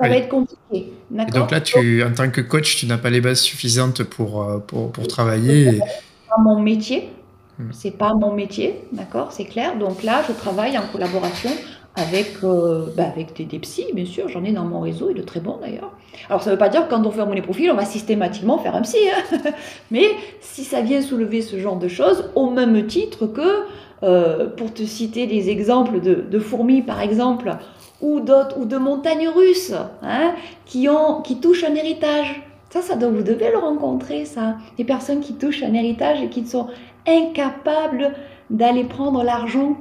ça 0.00 0.08
va 0.08 0.16
être 0.16 0.28
compliqué. 0.28 0.58
Et 0.72 1.30
donc 1.32 1.50
là, 1.50 1.60
tu, 1.60 2.02
en 2.02 2.12
tant 2.12 2.30
que 2.30 2.40
coach, 2.40 2.76
tu 2.76 2.86
n'as 2.86 2.98
pas 2.98 3.10
les 3.10 3.20
bases 3.20 3.40
suffisantes 3.40 4.02
pour, 4.04 4.42
euh, 4.42 4.58
pour, 4.58 4.92
pour 4.92 5.06
travailler. 5.08 5.80
Pas 6.28 6.42
mon 6.42 6.60
métier. 6.60 7.10
Hmm. 7.58 7.68
C'est 7.72 7.90
pas 7.90 8.14
mon 8.14 8.32
métier, 8.32 8.80
d'accord, 8.92 9.32
c'est 9.32 9.44
clair. 9.44 9.76
Donc 9.76 10.02
là, 10.02 10.22
je 10.26 10.32
travaille 10.32 10.78
en 10.78 10.86
collaboration 10.90 11.50
avec, 11.96 12.36
euh, 12.44 12.86
bah, 12.96 13.04
avec 13.12 13.36
des, 13.36 13.44
des, 13.44 13.58
psys, 13.58 13.92
bien 13.92 14.06
sûr. 14.06 14.28
J'en 14.28 14.44
ai 14.44 14.52
dans 14.52 14.64
mon 14.64 14.80
réseau 14.80 15.10
et 15.10 15.14
de 15.14 15.22
très 15.22 15.40
bons 15.40 15.58
d'ailleurs. 15.60 15.92
Alors 16.28 16.42
ça 16.42 16.50
ne 16.50 16.54
veut 16.54 16.58
pas 16.58 16.68
dire 16.68 16.86
que 16.86 16.90
quand 16.90 17.04
on 17.04 17.10
fait 17.10 17.24
mon 17.24 17.40
profil, 17.42 17.70
on 17.70 17.76
va 17.76 17.84
systématiquement 17.84 18.58
faire 18.58 18.74
un 18.74 18.82
psy. 18.82 18.98
Hein. 19.08 19.38
Mais 19.90 20.06
si 20.40 20.64
ça 20.64 20.80
vient 20.80 21.02
soulever 21.02 21.42
ce 21.42 21.58
genre 21.58 21.76
de 21.76 21.88
choses, 21.88 22.30
au 22.34 22.50
même 22.50 22.86
titre 22.86 23.26
que, 23.26 23.64
euh, 24.02 24.48
pour 24.48 24.72
te 24.72 24.84
citer 24.84 25.26
des 25.26 25.50
exemples 25.50 26.00
de, 26.00 26.14
de 26.14 26.38
fourmis 26.38 26.80
par 26.82 27.00
exemple, 27.02 27.56
ou 28.00 28.20
ou 28.20 28.64
de 28.64 28.76
montagnes 28.76 29.28
russes, 29.28 29.74
hein, 30.02 30.34
qui, 30.64 30.88
ont, 30.88 31.20
qui 31.22 31.40
touchent 31.40 31.64
un 31.64 31.74
héritage. 31.74 32.42
Ça, 32.70 32.82
ça 32.82 32.94
vous 32.94 33.22
devez 33.22 33.50
le 33.50 33.58
rencontrer, 33.58 34.24
ça. 34.24 34.56
Des 34.76 34.84
personnes 34.84 35.20
qui 35.20 35.34
touchent 35.34 35.62
un 35.62 35.74
héritage 35.74 36.22
et 36.22 36.28
qui 36.28 36.46
sont 36.46 36.68
incapables 37.06 38.14
d'aller 38.48 38.84
prendre 38.84 39.22
l'argent, 39.22 39.76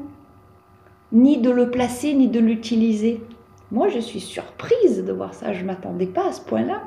ni 1.12 1.38
de 1.38 1.50
le 1.50 1.70
placer, 1.70 2.14
ni 2.14 2.28
de 2.28 2.40
l'utiliser. 2.40 3.22
Moi, 3.72 3.90
je 3.90 4.00
suis 4.00 4.20
surprise 4.20 5.04
de 5.06 5.12
voir 5.12 5.34
ça. 5.34 5.54
Je 5.54 5.62
ne 5.62 5.68
m'attendais 5.68 6.08
pas 6.08 6.30
à 6.30 6.32
ce 6.32 6.42
point-là. 6.42 6.82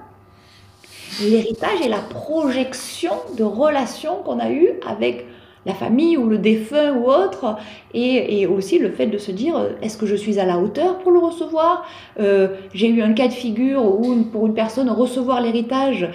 L'héritage 1.20 1.80
est 1.84 1.88
la 1.88 2.00
projection 2.00 3.12
de 3.36 3.44
relations 3.44 4.22
qu'on 4.24 4.38
a 4.38 4.50
eues 4.50 4.70
avec 4.86 5.26
la 5.64 5.74
famille 5.74 6.16
ou 6.16 6.28
le 6.28 6.38
défunt 6.38 6.94
ou 6.94 7.08
autre, 7.08 7.56
et, 7.94 8.46
aussi 8.46 8.78
le 8.78 8.90
fait 8.90 9.06
de 9.06 9.18
se 9.18 9.30
dire 9.30 9.56
euh, 9.56 9.70
est-ce 9.80 9.96
que 9.96 10.06
je 10.06 10.16
suis 10.16 10.38
à 10.38 10.44
la 10.44 10.58
hauteur 10.58 10.98
pour 10.98 11.12
le 11.12 11.20
recevoir? 11.20 11.86
Euh, 12.18 12.48
J'ai 12.74 12.88
eu 12.88 13.02
un 13.02 13.12
cas 13.12 13.28
de 13.28 13.32
figure 13.32 13.84
où 13.84 14.14
pour 14.24 14.46
une 14.46 14.54
personne 14.54 14.90
recevoir 14.90 15.40
l'héritage 15.40 16.08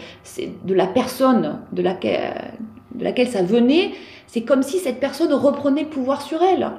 de 0.66 0.74
la 0.74 0.88
personne 0.88 1.60
de 1.72 1.82
laquelle, 1.82 2.52
de 2.96 3.04
laquelle 3.04 3.30
ça 3.30 3.44
venait, 3.44 3.92
c'est 4.28 4.42
comme 4.42 4.64
si 4.64 4.80
cette 4.80 5.00
personne 5.00 5.34
reprenait 5.34 5.84
le 5.84 5.90
pouvoir 5.90 6.22
sur 6.22 6.44
elle. 6.44 6.70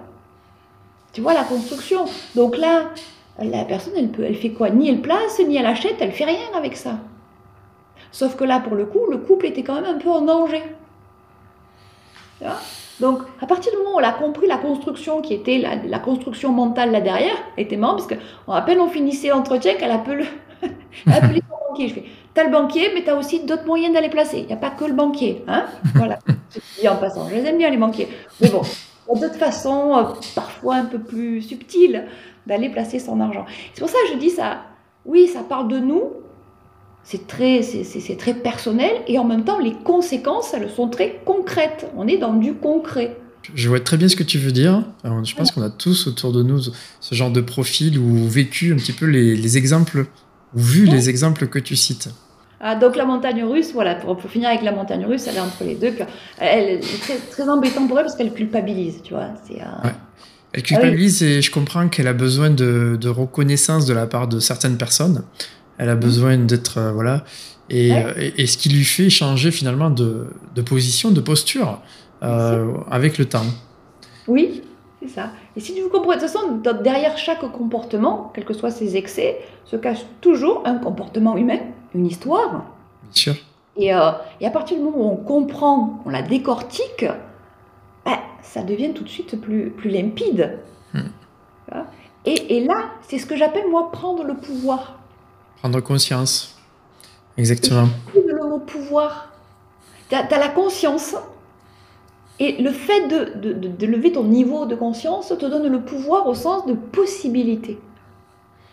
Tu 1.13 1.23
vois 1.23 1.33
la 1.33 1.45
construction? 1.45 2.05
Donc 2.37 2.59
là, 2.59 2.91
la 3.43 3.65
personne, 3.65 3.95
elle, 3.97 4.09
peut, 4.09 4.25
elle 4.25 4.35
fait 4.35 4.51
quoi? 4.51 4.69
Ni 4.71 4.89
elle 4.89 5.01
place, 5.01 5.41
ni 5.47 5.57
elle 5.57 5.67
achète, 5.67 5.97
elle 6.01 6.13
fait 6.13 6.25
rien 6.25 6.37
avec 6.55 6.77
ça. 6.77 6.99
Sauf 8.11 8.37
que 8.37 8.45
là, 8.45 8.61
pour 8.61 8.75
le 8.75 8.85
coup, 8.85 9.07
le 9.11 9.19
couple 9.19 9.47
était 9.47 9.63
quand 9.63 9.75
même 9.75 9.97
un 9.97 9.99
peu 9.99 10.11
en 10.11 10.23
danger. 10.23 10.63
Donc, 13.01 13.21
à 13.41 13.47
partir 13.47 13.73
du 13.73 13.79
moment 13.79 13.97
où 13.97 14.01
on 14.01 14.05
a 14.05 14.13
compris 14.13 14.47
la 14.47 14.57
construction 14.57 15.21
qui 15.21 15.35
était 15.35 15.59
la, 15.85 15.99
construction 15.99 16.53
mentale 16.53 16.91
là 16.91 17.01
derrière, 17.01 17.37
était 17.57 17.77
marrant 17.77 17.97
parce 17.97 18.09
qu'à 18.09 18.61
peine 18.63 18.81
on 18.81 18.89
finissait 18.89 19.29
l'entretien 19.29 19.75
qu'elle 19.75 19.91
appelle, 19.91 20.27
appelé 21.07 21.43
son 21.49 21.57
banquier. 21.69 21.89
Je 21.89 21.95
fais, 21.95 22.05
t'as 22.35 22.45
le 22.45 22.51
banquier, 22.51 22.91
mais 22.95 23.05
t'as 23.05 23.17
aussi 23.17 23.41
d'autres 23.41 23.67
moyens 23.67 23.95
d'aller 23.95 24.09
placer. 24.09 24.39
Il 24.39 24.47
n'y 24.47 24.53
a 24.53 24.57
pas 24.57 24.71
que 24.71 24.85
le 24.85 24.95
banquier. 24.95 25.45
Hein? 25.47 25.67
Voilà. 25.95 26.19
Je 26.83 26.89
en 26.89 26.97
passant, 26.97 27.29
je 27.29 27.35
les 27.35 27.45
aime 27.45 27.59
bien 27.59 27.69
les 27.69 27.77
banquiers. 27.77 28.09
Mais 28.41 28.49
bon, 28.49 28.63
il 28.63 29.15
y 29.15 29.19
a 29.19 29.27
d'autres 29.27 29.39
façons, 29.39 29.97
euh, 29.97 30.03
parfois 30.35 30.77
un 30.77 30.87
peu 30.87 30.99
plus 30.99 31.43
subtiles, 31.43 32.07
d'aller 32.47 32.71
placer 32.71 32.99
son 32.99 33.21
argent. 33.21 33.45
C'est 33.75 33.81
pour 33.81 33.91
ça 33.91 33.99
que 34.07 34.15
je 34.15 34.19
dis 34.19 34.31
ça. 34.31 34.63
Oui, 35.05 35.29
ça 35.29 35.41
parle 35.41 35.69
de 35.69 35.79
nous, 35.79 36.05
c'est 37.05 37.27
très, 37.27 37.63
c'est, 37.63 38.17
très 38.19 38.35
personnel 38.35 38.91
et 39.07 39.19
en 39.19 39.25
même 39.25 39.45
temps, 39.45 39.59
les 39.59 39.73
conséquences, 39.73 40.53
elles 40.53 40.71
sont 40.71 40.89
très 40.89 41.21
concrètes. 41.25 41.87
On 41.97 42.07
est 42.07 42.19
dans 42.19 42.35
du 42.35 42.55
concret. 42.55 43.17
Je 43.55 43.69
vois 43.69 43.81
très 43.81 43.97
bien 43.97 44.09
ce 44.09 44.17
que 44.17 44.23
tu 44.23 44.39
veux 44.39 44.53
dire. 44.53 44.85
je 45.25 45.35
pense 45.35 45.53
qu'on 45.53 45.63
a 45.63 45.71
tous 45.71 46.07
autour 46.07 46.33
de 46.33 46.43
nous 46.43 46.61
ce 47.01 47.15
genre 47.15 47.31
de 47.31 47.41
profil 47.41 47.99
ou 47.99 48.29
vécu 48.29 48.73
un 48.75 48.77
petit 48.77 48.93
peu 48.93 49.07
les, 49.07 49.57
exemples 49.57 50.07
ou 50.55 50.61
vu 50.61 50.85
les 50.85 51.09
exemples 51.09 51.47
que 51.47 51.59
tu 51.59 51.77
cites. 51.77 52.11
Ah, 52.61 52.75
donc 52.75 52.97
la 52.97 53.05
montagne 53.05 53.45
russe, 53.45 53.71
voilà, 53.73 53.95
pour, 53.95 54.21
finir 54.29 54.49
avec 54.49 54.63
la 54.63 54.73
montagne 54.73 55.07
russe, 55.07 55.27
elle 55.29 55.37
est 55.37 55.41
entre 55.41 55.65
les 55.65 55.77
deux. 55.77 55.95
elle 56.39 56.69
est 56.71 57.01
très, 57.01 57.17
très 57.17 57.49
embêtante 57.49 57.89
pour 57.89 57.99
elle 57.99 58.05
parce 58.05 58.17
qu'elle 58.17 58.35
culpabilise, 58.35 59.01
tu 59.03 59.15
vois. 59.15 59.29
C'est, 59.47 59.63
euh, 59.63 59.91
Elle 60.53 60.63
culpabilise 60.63 61.23
et 61.23 61.41
je 61.41 61.51
comprends 61.51 61.89
qu'elle 61.89 62.09
a 62.09 62.13
besoin 62.13 62.51
de, 62.51 62.99
de, 63.01 63.09
reconnaissance 63.09 63.87
de 63.87 63.95
la 63.95 64.07
part 64.07 64.27
de 64.27 64.41
certaines 64.41 64.77
personnes. 64.77 65.23
Elle 65.79 65.89
a 65.89 65.97
besoin 65.97 66.37
d'être 66.37 66.79
euh, 66.79 66.93
voilà 66.93 67.25
euh, 67.71 68.13
et, 68.17 68.43
et, 68.43 68.47
ce 68.47 68.59
qui 68.59 68.69
lui 68.69 68.85
fait 68.85 69.11
changer 69.11 69.51
finalement 69.51 69.91
de, 69.91 70.27
de 70.55 70.63
position, 70.63 71.11
de 71.11 71.21
posture 71.21 71.81
euh, 72.23 72.73
avec 72.91 73.19
le 73.19 73.27
temps. 73.27 73.45
Oui, 74.27 74.63
c'est 75.01 75.09
ça. 75.09 75.31
Et 75.55 75.61
si 75.61 75.79
vous 75.81 75.91
comprenez, 75.91 76.17
de 76.17 76.21
toute 76.23 76.31
façon, 76.31 76.63
derrière 76.83 77.17
chaque 77.19 77.41
comportement, 77.53 78.33
quels 78.35 78.47
que 78.47 78.55
soient 78.55 78.71
ses 78.71 78.97
excès, 78.97 79.39
se 79.67 79.77
cache 79.77 80.01
toujours 80.23 80.63
un 80.65 80.77
comportement 80.77 81.37
humain, 81.37 81.59
une 81.95 82.07
histoire. 82.07 82.65
Bien 83.03 83.13
sûr. 83.13 83.35
Et, 83.77 83.89
et 84.41 84.47
à 84.47 84.51
partir 84.51 84.79
du 84.79 84.83
moment 84.83 85.11
où 85.11 85.13
on 85.13 85.17
comprend, 85.17 86.03
on 86.07 86.11
la 86.11 86.23
décortique, 86.23 87.05
bah, 88.05 88.19
ça 88.43 88.63
devient 88.63 88.93
tout 88.95 89.05
de 89.05 89.09
suite 89.11 89.39
plus, 89.41 89.71
plus 89.71 89.91
limpide. 89.91 90.59
Hmm. 90.95 91.83
Et, 92.25 92.57
et 92.57 92.65
là, 92.65 92.91
c'est 93.03 93.19
ce 93.19 93.27
que 93.27 93.37
j'appelle 93.37 93.69
moi 93.71 93.93
prendre 93.93 94.25
le 94.25 94.35
pouvoir. 94.35 94.98
Prendre 95.61 95.81
conscience. 95.81 96.57
Exactement. 97.37 97.89
Le 98.15 98.49
mot 98.49 98.59
pouvoir. 98.59 99.33
Tu 100.09 100.15
as, 100.15 100.29
la 100.31 100.49
conscience. 100.49 101.15
Et 102.41 102.63
le 102.63 102.71
fait 102.71 103.09
de, 103.09 103.53
de, 103.53 103.69
de, 103.69 103.87
lever 103.87 104.13
ton 104.13 104.25
niveau 104.25 104.65
de 104.65 104.77
conscience 104.77 105.29
te 105.29 105.47
donne 105.47 105.67
le 105.67 105.81
pouvoir 105.81 106.29
au 106.29 106.35
sens 106.35 106.67
de 106.67 106.73
possibilité. 106.73 107.79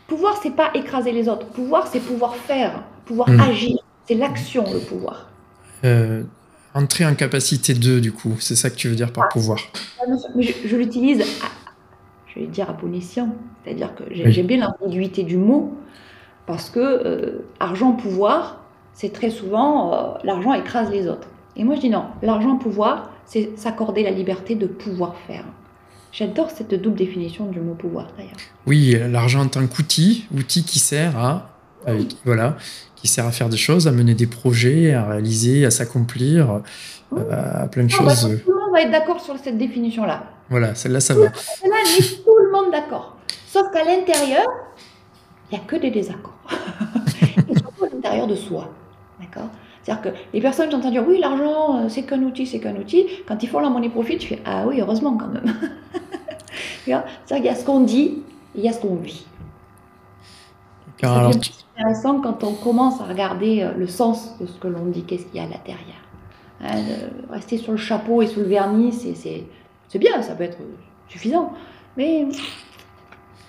Pouvoir, 0.08 0.40
c'est 0.42 0.56
pas 0.56 0.70
écraser 0.76 1.12
les 1.12 1.28
autres. 1.28 1.48
Pouvoir, 1.48 1.88
c'est 1.88 2.00
pouvoir 2.00 2.36
faire, 2.36 2.84
pouvoir 3.06 3.30
hmm. 3.30 3.40
agir. 3.40 3.78
C'est 4.08 4.14
l'action, 4.14 4.64
le 4.72 4.80
pouvoir. 4.80 5.30
Euh, 5.84 6.22
entrer 6.76 7.06
en 7.08 7.16
capacité 7.16 7.74
de, 7.74 8.00
du 8.00 8.12
coup, 8.12 8.36
c'est 8.40 8.56
ça 8.56 8.70
que 8.70 8.76
tu 8.76 8.88
veux 8.88 8.96
dire 8.96 9.12
par 9.12 9.26
ah. 9.26 9.34
pouvoir. 9.34 9.60
Mais 10.36 10.44
je, 10.44 10.76
l'utilise, 10.76 11.24
je 12.28 12.40
vais 12.40 12.46
dire 12.46 12.70
à 12.70 12.74
bon 12.74 12.94
escient. 12.94 13.36
C'est-à-dire 13.64 13.96
que 13.96 14.04
j'aime 14.12 14.46
bien 14.46 14.58
l'ambiguïté 14.80 15.24
du 15.24 15.38
mot. 15.38 15.76
Parce 16.48 16.70
que 16.70 16.80
euh, 16.80 17.46
argent, 17.60 17.94
pouvoir, 17.94 18.62
c'est 18.94 19.12
très 19.12 19.30
souvent 19.30 19.94
euh, 19.94 20.18
l'argent 20.24 20.54
écrase 20.54 20.92
les 20.92 21.08
autres. 21.08 21.28
Et 21.56 21.64
moi 21.64 21.76
je 21.76 21.82
dis 21.82 21.90
non, 21.90 22.06
l'argent, 22.22 22.58
pouvoir, 22.58 23.12
c'est 23.26 23.58
s'accorder 23.58 24.04
la 24.04 24.12
liberté 24.12 24.56
de 24.56 24.68
pouvoir 24.68 25.16
faire. 25.28 25.46
J'adore 26.12 26.50
cette 26.50 26.74
double 26.74 26.98
définition 26.98 27.46
du 27.46 27.60
mot 27.60 27.74
pouvoir 27.74 28.08
d'ailleurs. 28.18 28.34
Oui, 28.68 28.96
l'argent 29.10 29.42
en 29.42 29.48
tant 29.48 29.66
qu'outil, 29.68 30.28
outil 30.36 30.64
qui 30.64 30.80
sert 30.80 31.18
à 31.18 31.50
euh, 31.88 32.02
voilà, 32.24 32.58
qui 32.96 33.08
sert 33.08 33.26
à 33.26 33.32
faire 33.32 33.50
des 33.50 33.58
choses, 33.58 33.88
à 33.88 33.92
mener 33.92 34.16
des 34.16 34.26
projets, 34.26 34.94
à 34.94 35.06
réaliser, 35.06 35.66
à 35.66 35.72
s'accomplir, 35.72 36.62
à 37.32 37.68
plein 37.68 37.84
de 37.84 37.90
choses. 37.90 38.22
tout 38.44 38.52
le 38.52 38.60
monde 38.60 38.74
va 38.74 38.82
être 38.82 38.92
d'accord 38.92 39.22
sur 39.22 39.38
cette 39.38 39.58
définition-là. 39.58 40.24
Voilà, 40.50 40.74
celle-là, 40.76 41.00
ça 41.00 41.14
va. 41.14 41.32
Celle-là, 41.34 41.78
tout 42.26 42.38
le 42.38 42.52
monde 42.52 42.72
d'accord. 42.72 43.18
Sauf 43.48 43.72
qu'à 43.72 43.84
l'intérieur, 43.84 44.46
il 45.52 45.58
n'y 45.58 45.64
a 45.64 45.66
que 45.66 45.76
des 45.76 45.92
désaccords. 45.92 46.34
et 47.50 47.58
surtout 47.58 47.86
à 47.86 47.90
l'intérieur 47.94 48.28
de 48.28 48.36
soi. 48.36 48.70
D'accord? 49.20 49.50
C'est-à-dire 49.86 50.12
que 50.12 50.18
les 50.34 50.42
personnes 50.42 50.70
qui 50.70 50.76
entendent 50.76 50.92
dire 50.92 51.06
oui, 51.08 51.20
l'argent, 51.20 51.78
euh, 51.78 51.90
c'est 51.90 52.04
qu'un 52.04 52.22
outil, 52.24 52.48
c'est 52.48 52.60
qu'un 52.60 52.76
outil. 52.76 53.06
Quand 53.28 53.42
ils 53.44 53.48
font 53.48 53.60
la 53.60 53.70
money 53.70 53.90
profit, 53.90 54.18
tu 54.18 54.28
fais 54.28 54.42
ah 54.46 54.66
oui, 54.68 54.82
heureusement 54.82 55.16
quand 55.16 55.28
même. 55.28 55.54
C'est-à-dire 56.86 57.04
qu'il 57.28 57.46
y 57.46 57.50
a 57.50 57.56
ce 57.56 57.66
qu'on 57.66 57.82
dit, 57.82 58.24
il 58.56 58.64
y 58.64 58.70
a 58.70 58.74
ce 58.74 58.80
qu'on 58.80 58.96
vit. 58.96 59.26
C'est 60.98 61.08
intéressant 61.08 62.22
quand 62.22 62.44
on 62.44 62.54
commence 62.54 63.02
à 63.02 63.04
regarder 63.04 63.62
euh, 63.62 63.74
le 63.78 63.88
sens 63.88 64.40
de 64.40 64.48
ce 64.48 64.58
que 64.58 64.68
l'on 64.68 64.86
dit, 64.86 65.04
qu'est-ce 65.04 65.26
qu'il 65.26 65.36
y 65.36 65.40
a 65.40 65.48
là 65.48 65.58
derrière. 65.66 65.96
Hein, 66.62 67.10
rester 67.30 67.58
sur 67.58 67.74
le 67.74 67.78
chapeau 67.78 68.22
et 68.22 68.28
sous 68.28 68.40
le 68.40 68.46
vernis, 68.48 68.94
c'est 68.94 70.00
bien, 70.00 70.22
ça 70.22 70.34
peut 70.34 70.44
être 70.44 70.58
suffisant. 71.10 71.54
Mais 71.98 72.26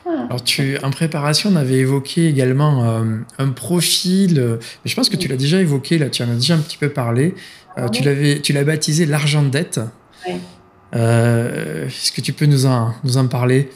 alors, 0.06 0.42
tu, 0.42 0.78
en 0.82 0.90
préparation, 0.90 1.50
on 1.52 1.56
avait 1.56 1.78
évoqué 1.78 2.28
également 2.28 2.84
euh, 2.84 3.18
un 3.38 3.48
profil, 3.50 4.38
euh, 4.38 4.58
je 4.84 4.94
pense 4.94 5.08
que 5.08 5.16
tu 5.16 5.26
l'as 5.26 5.36
déjà 5.36 5.60
évoqué, 5.60 5.98
là, 5.98 6.10
tu 6.10 6.22
en 6.22 6.30
as 6.30 6.34
déjà 6.34 6.54
un 6.54 6.58
petit 6.60 6.78
peu 6.78 6.90
parlé. 6.90 7.34
Euh, 7.78 7.88
tu 7.88 8.02
l'avais, 8.04 8.40
tu 8.40 8.52
l'as 8.52 8.64
baptisé 8.64 9.04
l'argent 9.04 9.42
de 9.42 9.48
dette. 9.48 9.80
Est-ce 10.92 12.12
que 12.12 12.20
tu 12.20 12.32
peux 12.32 12.46
nous 12.46 12.66
en, 12.66 12.92
nous 13.04 13.18
en 13.18 13.26
parler? 13.26 13.68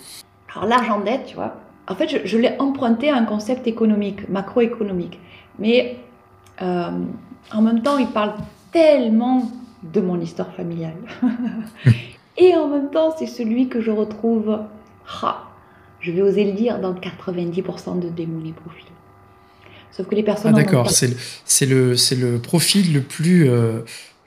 Alors, 0.55 0.69
l'argent 0.69 1.01
de 1.01 1.05
dette, 1.05 1.27
tu 1.27 1.35
vois, 1.35 1.57
en 1.89 1.95
fait, 1.97 2.09
je, 2.09 2.19
je 2.25 2.39
l'ai 2.39 2.55
emprunté 2.59 3.11
à 3.11 3.17
un 3.17 3.25
concept 3.25 3.67
économique, 3.67 4.29
macroéconomique. 4.29 5.19
Mais 5.59 5.97
en 6.61 7.63
même 7.63 7.83
temps, 7.83 7.99
il 7.99 8.09
parle 8.09 8.35
tellement 8.73 9.51
de 9.83 10.01
mon 10.01 10.21
histoire 10.21 10.53
familiale. 10.55 10.97
Et 12.37 12.55
en 12.55 12.69
même 12.69 12.91
temps, 12.91 13.15
c'est 13.19 13.27
celui 13.27 13.69
que 13.69 13.81
je 13.81 13.91
retrouve, 13.91 14.61
je 16.01 16.13
vais 16.13 16.23
oser 16.23 16.45
le 16.45 16.53
dire, 16.53 16.79
dans 16.79 16.95
90% 16.95 18.01
de 18.01 18.09
démonie 18.09 18.53
profil. 18.53 18.87
Sauf 19.93 20.07
que 20.07 20.15
les 20.15 20.23
personnes. 20.23 20.55
Ah, 20.55 20.63
d'accord, 20.63 20.91
c'est 20.91 21.67
le, 21.67 21.95
le, 21.95 22.33
le 22.33 22.39
profil 22.39 22.93
le 22.93 23.01
plus. 23.01 23.49
Euh, 23.51 23.81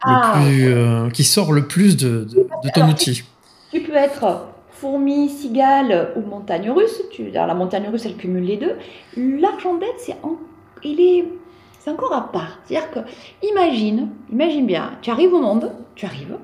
ah, 0.05 0.43
euh, 0.45 1.09
qui 1.11 1.23
sort 1.23 1.53
le 1.53 1.65
plus 1.65 1.95
de, 1.95 2.25
de, 2.25 2.69
ton 2.73 2.89
outil. 2.89 3.23
Tu 3.71 3.79
peux 3.81 3.95
être 3.95 4.47
fourmi, 4.69 5.29
cigale 5.29 6.11
ou 6.17 6.21
montagne 6.21 6.69
russe. 6.69 7.01
Tu, 7.11 7.31
la 7.31 7.53
montagne 7.53 7.87
russe, 7.89 8.05
elle 8.05 8.17
cumule 8.17 8.43
les 8.43 8.57
deux. 8.57 8.75
L'argent 9.15 9.75
d'aide, 9.75 9.95
c'est 9.97 10.17
il 10.83 10.99
est, 10.99 11.25
c'est 11.79 11.89
encore 11.89 12.13
à 12.13 12.31
part. 12.31 12.59
C'est-à-dire 12.65 12.91
que, 12.91 12.99
imagine, 13.47 14.09
imagine 14.31 14.65
bien, 14.65 14.91
tu 15.01 15.09
arrives 15.09 15.33
au 15.33 15.39
monde, 15.39 15.71
tu 15.95 16.05
arrives, 16.05 16.37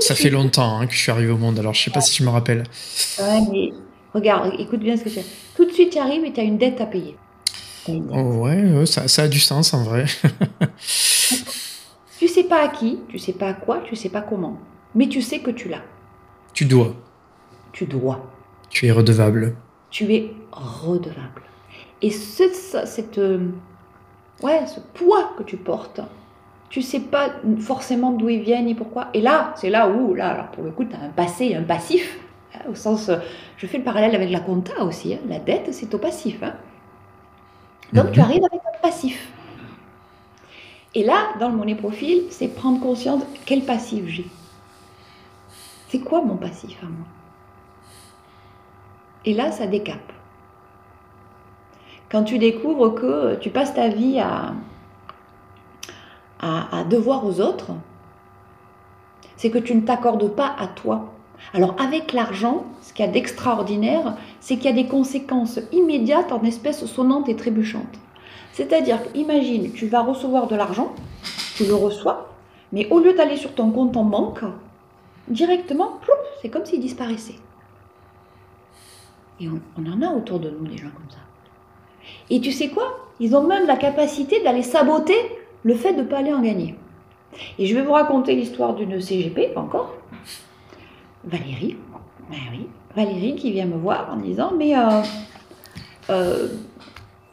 ça 0.00 0.14
fait 0.14 0.30
longtemps 0.30 0.78
hein, 0.78 0.86
que 0.86 0.92
je 0.92 0.98
suis 0.98 1.10
arrivé 1.10 1.30
au 1.30 1.36
monde, 1.36 1.58
alors 1.58 1.74
je 1.74 1.82
sais 1.82 1.90
pas 1.90 2.00
si 2.00 2.16
je 2.16 2.24
me 2.24 2.30
rappelle. 2.30 2.64
Ouais, 3.18 3.40
mais 3.50 3.70
regarde, 4.14 4.52
écoute 4.58 4.80
bien 4.80 4.96
ce 4.96 5.04
que 5.04 5.10
je 5.10 5.20
Tout 5.56 5.64
de 5.64 5.72
suite, 5.72 5.90
tu 5.90 5.98
arrives 5.98 6.24
et 6.24 6.32
tu 6.32 6.40
as 6.40 6.44
une 6.44 6.58
dette 6.58 6.80
à 6.80 6.86
payer. 6.86 7.16
Oh, 7.88 8.44
ouais, 8.44 8.86
ça, 8.86 9.08
ça, 9.08 9.22
a 9.22 9.28
du 9.28 9.40
sens 9.40 9.74
en 9.74 9.82
vrai. 9.82 10.04
tu 12.18 12.28
sais 12.28 12.44
pas 12.44 12.62
à 12.62 12.68
qui, 12.68 12.98
tu 13.08 13.18
sais 13.18 13.32
pas 13.32 13.48
à 13.48 13.54
quoi, 13.54 13.82
tu 13.84 13.96
sais 13.96 14.10
pas 14.10 14.20
comment, 14.20 14.58
mais 14.94 15.08
tu 15.08 15.22
sais 15.22 15.40
que 15.40 15.50
tu 15.50 15.68
l'as. 15.68 15.82
Tu 16.52 16.64
dois. 16.64 16.94
Tu 17.72 17.86
dois. 17.86 18.30
Tu 18.68 18.86
es 18.86 18.92
redevable. 18.92 19.56
Tu 19.90 20.12
es 20.14 20.32
redevable. 20.52 21.42
Et 22.02 22.10
ce, 22.10 22.44
cette, 22.84 23.18
euh, 23.18 23.48
ouais, 24.42 24.66
ce 24.66 24.80
poids 24.80 25.32
que 25.36 25.42
tu 25.42 25.56
portes, 25.56 26.00
tu 26.70 26.82
sais 26.82 27.00
pas 27.00 27.30
forcément 27.58 28.12
d'où 28.12 28.28
ils 28.28 28.40
viennent 28.40 28.68
et 28.68 28.76
pourquoi. 28.76 29.08
Et 29.12 29.20
là, 29.20 29.52
c'est 29.56 29.70
là 29.70 29.88
où, 29.88 30.14
là, 30.14 30.30
alors 30.30 30.48
pour 30.52 30.62
le 30.62 30.70
coup, 30.70 30.84
tu 30.84 30.94
as 30.94 31.00
un 31.00 31.08
passé 31.08 31.46
et 31.46 31.56
un 31.56 31.64
passif. 31.64 32.18
Hein, 32.54 32.60
au 32.70 32.74
sens, 32.76 33.10
je 33.56 33.66
fais 33.66 33.78
le 33.78 33.84
parallèle 33.84 34.14
avec 34.14 34.30
la 34.30 34.40
compta 34.40 34.84
aussi. 34.84 35.14
Hein. 35.14 35.18
La 35.28 35.40
dette, 35.40 35.74
c'est 35.74 35.92
au 35.92 35.98
passif. 35.98 36.42
Hein. 36.42 36.54
Donc 37.92 38.12
tu 38.12 38.20
arrives 38.20 38.44
avec 38.44 38.60
un 38.64 38.80
passif. 38.80 39.32
Et 40.94 41.04
là, 41.04 41.30
dans 41.40 41.48
le 41.48 41.56
monnaie 41.56 41.74
profil, 41.74 42.22
c'est 42.30 42.48
prendre 42.48 42.80
conscience 42.80 43.22
quel 43.46 43.64
passif 43.64 44.06
j'ai. 44.06 44.26
C'est 45.88 46.00
quoi 46.00 46.22
mon 46.22 46.36
passif 46.36 46.78
à 46.82 46.86
moi? 46.86 47.06
Et 49.24 49.34
là, 49.34 49.50
ça 49.50 49.66
décape. 49.66 50.12
Quand 52.10 52.22
tu 52.22 52.38
découvres 52.38 52.94
que 52.94 53.36
tu 53.36 53.50
passes 53.50 53.74
ta 53.74 53.88
vie 53.88 54.18
à, 54.20 54.54
à, 56.40 56.84
devoir 56.84 57.26
aux 57.26 57.40
autres, 57.40 57.72
c'est 59.36 59.50
que 59.50 59.58
tu 59.58 59.74
ne 59.74 59.82
t'accordes 59.82 60.34
pas 60.34 60.54
à 60.58 60.66
toi. 60.66 61.12
Alors 61.54 61.74
avec 61.80 62.12
l'argent, 62.12 62.64
ce 62.82 62.92
qu'il 62.92 63.04
y 63.04 63.08
a 63.08 63.10
d'extraordinaire, 63.10 64.16
c'est 64.40 64.56
qu'il 64.56 64.66
y 64.66 64.68
a 64.68 64.82
des 64.82 64.88
conséquences 64.88 65.60
immédiates 65.72 66.32
en 66.32 66.42
espèces 66.42 66.84
sonnantes 66.84 67.28
et 67.28 67.36
trébuchantes. 67.36 67.98
C'est-à-dire, 68.52 68.98
imagine, 69.14 69.72
tu 69.72 69.86
vas 69.86 70.02
recevoir 70.02 70.46
de 70.46 70.56
l'argent, 70.56 70.92
tu 71.56 71.64
le 71.64 71.74
reçois, 71.74 72.28
mais 72.72 72.88
au 72.90 73.00
lieu 73.00 73.14
d'aller 73.14 73.36
sur 73.36 73.54
ton 73.54 73.70
compte 73.70 73.96
en 73.96 74.04
banque, 74.04 74.42
directement, 75.28 75.98
c'est 76.42 76.48
comme 76.48 76.66
s'il 76.66 76.80
disparaissait. 76.80 77.36
Et 79.40 79.48
on, 79.48 79.60
on, 79.78 79.90
en 79.90 80.02
a 80.02 80.12
autour 80.12 80.38
de 80.38 80.50
nous 80.50 80.66
des 80.66 80.76
gens 80.76 80.90
comme 80.90 81.10
ça. 81.10 81.18
Et 82.28 82.40
tu 82.40 82.52
sais 82.52 82.68
quoi? 82.68 83.08
Ils 83.20 83.34
ont 83.34 83.46
même 83.46 83.66
la 83.66 83.76
capacité 83.76 84.42
d'aller 84.42 84.62
saboter 84.62 85.16
le 85.62 85.74
fait 85.74 85.92
de 85.92 86.02
ne 86.02 86.06
pas 86.06 86.18
aller 86.18 86.32
en 86.32 86.40
gagner. 86.40 86.76
Et 87.58 87.66
je 87.66 87.74
vais 87.74 87.82
vous 87.82 87.92
raconter 87.92 88.34
l'histoire 88.34 88.74
d'une 88.74 89.00
CGP, 89.00 89.52
encore. 89.56 89.94
Valérie. 91.24 91.76
Ben 92.30 92.38
oui, 92.52 92.66
Valérie 92.94 93.34
qui 93.34 93.50
vient 93.52 93.66
me 93.66 93.76
voir 93.76 94.08
en 94.12 94.16
disant 94.16 94.52
Mais. 94.56 94.76
Euh, 94.76 95.02
euh, 96.08 96.48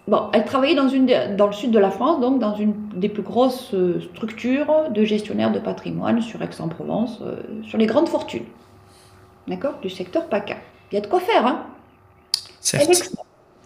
bon, 0.07 0.29
elle 0.33 0.45
travaillait 0.45 0.75
dans, 0.75 0.89
une, 0.89 1.35
dans 1.35 1.47
le 1.47 1.53
sud 1.53 1.71
de 1.71 1.79
la 1.79 1.89
France, 1.89 2.19
donc 2.19 2.39
dans 2.39 2.55
une 2.55 2.73
des 2.95 3.09
plus 3.09 3.23
grosses 3.23 3.73
euh, 3.73 4.01
structures 4.13 4.89
de 4.91 5.03
gestionnaire 5.03 5.51
de 5.51 5.59
patrimoine 5.59 6.21
sur 6.21 6.41
Aix-en-Provence, 6.41 7.21
sur 7.63 7.77
les 7.77 7.85
grandes 7.85 8.09
fortunes. 8.09 8.45
D'accord? 9.47 9.75
Du 9.81 9.89
secteur 9.89 10.27
PACA. 10.27 10.57
Il 10.91 10.95
y 10.95 10.97
a 10.97 11.01
de 11.01 11.07
quoi 11.07 11.19
faire, 11.19 11.45
hein? 11.45 11.65
Elle 12.73 12.89
excelle. 12.89 13.17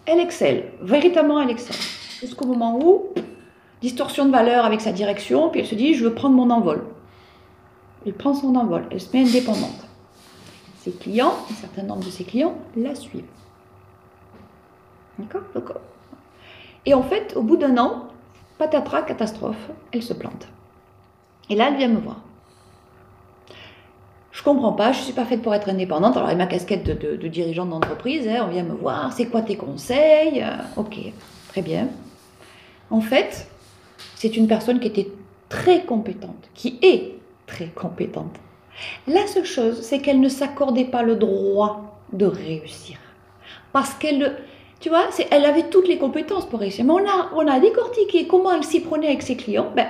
Elle 0.05 0.19
excelle. 0.19 0.63
Véritablement, 0.81 1.41
elle 1.41 1.49
excelle. 1.49 1.75
Jusqu'au 2.19 2.45
moment 2.45 2.79
où 2.81 3.07
distorsion 3.81 4.25
de 4.25 4.31
valeur 4.31 4.65
avec 4.65 4.81
sa 4.81 4.91
direction, 4.91 5.49
puis 5.49 5.61
elle 5.61 5.67
se 5.67 5.75
dit, 5.75 5.93
je 5.93 6.03
veux 6.03 6.13
prendre 6.13 6.35
mon 6.35 6.49
envol. 6.49 6.85
Elle 8.05 8.13
prend 8.13 8.33
son 8.33 8.55
envol, 8.55 8.87
elle 8.91 9.01
se 9.01 9.15
met 9.15 9.23
indépendante. 9.23 9.87
Ses 10.79 10.91
clients, 10.91 11.33
un 11.49 11.55
certain 11.55 11.83
nombre 11.83 12.03
de 12.03 12.09
ses 12.09 12.23
clients, 12.23 12.55
la 12.75 12.95
suivent. 12.95 13.23
D'accord? 15.19 15.81
Et 16.85 16.93
en 16.93 17.03
fait, 17.03 17.33
au 17.35 17.43
bout 17.43 17.57
d'un 17.57 17.77
an, 17.77 18.07
patatras, 18.57 19.03
catastrophe, 19.03 19.69
elle 19.91 20.01
se 20.01 20.13
plante. 20.13 20.47
Et 21.49 21.55
là, 21.55 21.67
elle 21.67 21.77
vient 21.77 21.89
me 21.89 21.99
voir. 21.99 22.21
Je 24.31 24.43
comprends 24.43 24.71
pas, 24.71 24.91
je 24.91 24.99
suis 24.99 25.13
pas 25.13 25.25
faite 25.25 25.43
pour 25.43 25.53
être 25.53 25.69
indépendante. 25.69 26.15
Alors, 26.15 26.29
avec 26.29 26.37
ma 26.39 26.47
casquette 26.47 26.83
de, 26.83 27.27
dirigeante 27.27 27.69
d'entreprise, 27.69 28.27
hein, 28.27 28.45
on 28.45 28.47
vient 28.47 28.63
me 28.63 28.73
voir, 28.73 29.13
c'est 29.13 29.27
quoi 29.27 29.41
tes 29.41 29.57
conseils? 29.57 30.43
Ok, 30.77 30.97
très 31.49 31.61
bien. 31.61 31.89
En 32.89 33.01
fait, 33.01 33.50
c'est 34.21 34.37
une 34.37 34.47
personne 34.47 34.79
qui 34.79 34.85
était 34.85 35.09
très 35.49 35.83
compétente, 35.83 36.47
qui 36.53 36.77
est 36.83 37.15
très 37.47 37.69
compétente. 37.69 38.35
La 39.07 39.25
seule 39.25 39.45
chose, 39.45 39.81
c'est 39.81 39.97
qu'elle 39.99 40.19
ne 40.19 40.29
s'accordait 40.29 40.85
pas 40.85 41.01
le 41.01 41.15
droit 41.15 41.99
de 42.13 42.27
réussir. 42.27 42.99
Parce 43.73 43.95
qu'elle, 43.95 44.37
tu 44.79 44.89
vois, 44.89 45.09
elle 45.31 45.43
avait 45.43 45.69
toutes 45.69 45.87
les 45.87 45.97
compétences 45.97 46.47
pour 46.47 46.59
réussir. 46.59 46.85
Mais 46.85 46.91
on 46.91 46.99
a, 46.99 47.31
on 47.33 47.47
a 47.47 47.59
décortiqué 47.59 48.27
comment 48.27 48.51
elle 48.53 48.63
s'y 48.63 48.81
prenait 48.81 49.07
avec 49.07 49.23
ses 49.23 49.35
clients. 49.35 49.71
Ben, 49.75 49.87